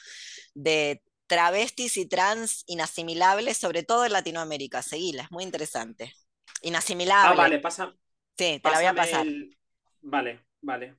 [0.55, 4.83] de travestis y trans inasimilables, sobre todo en Latinoamérica.
[4.83, 6.12] Seguila, es muy interesante.
[6.15, 7.37] Ah, Inasimilable.
[7.37, 7.95] vale, pasa.
[8.37, 9.27] Sí, te la voy a pasar.
[9.27, 9.57] el-
[10.03, 10.97] Vale, vale.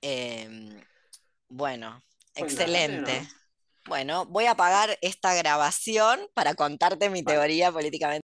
[0.00, 0.80] Em,
[1.48, 2.02] bueno,
[2.34, 3.28] Pues excelente.
[3.90, 8.18] Bueno, voy a apagar esta grabación para contarte mi teoría políticamente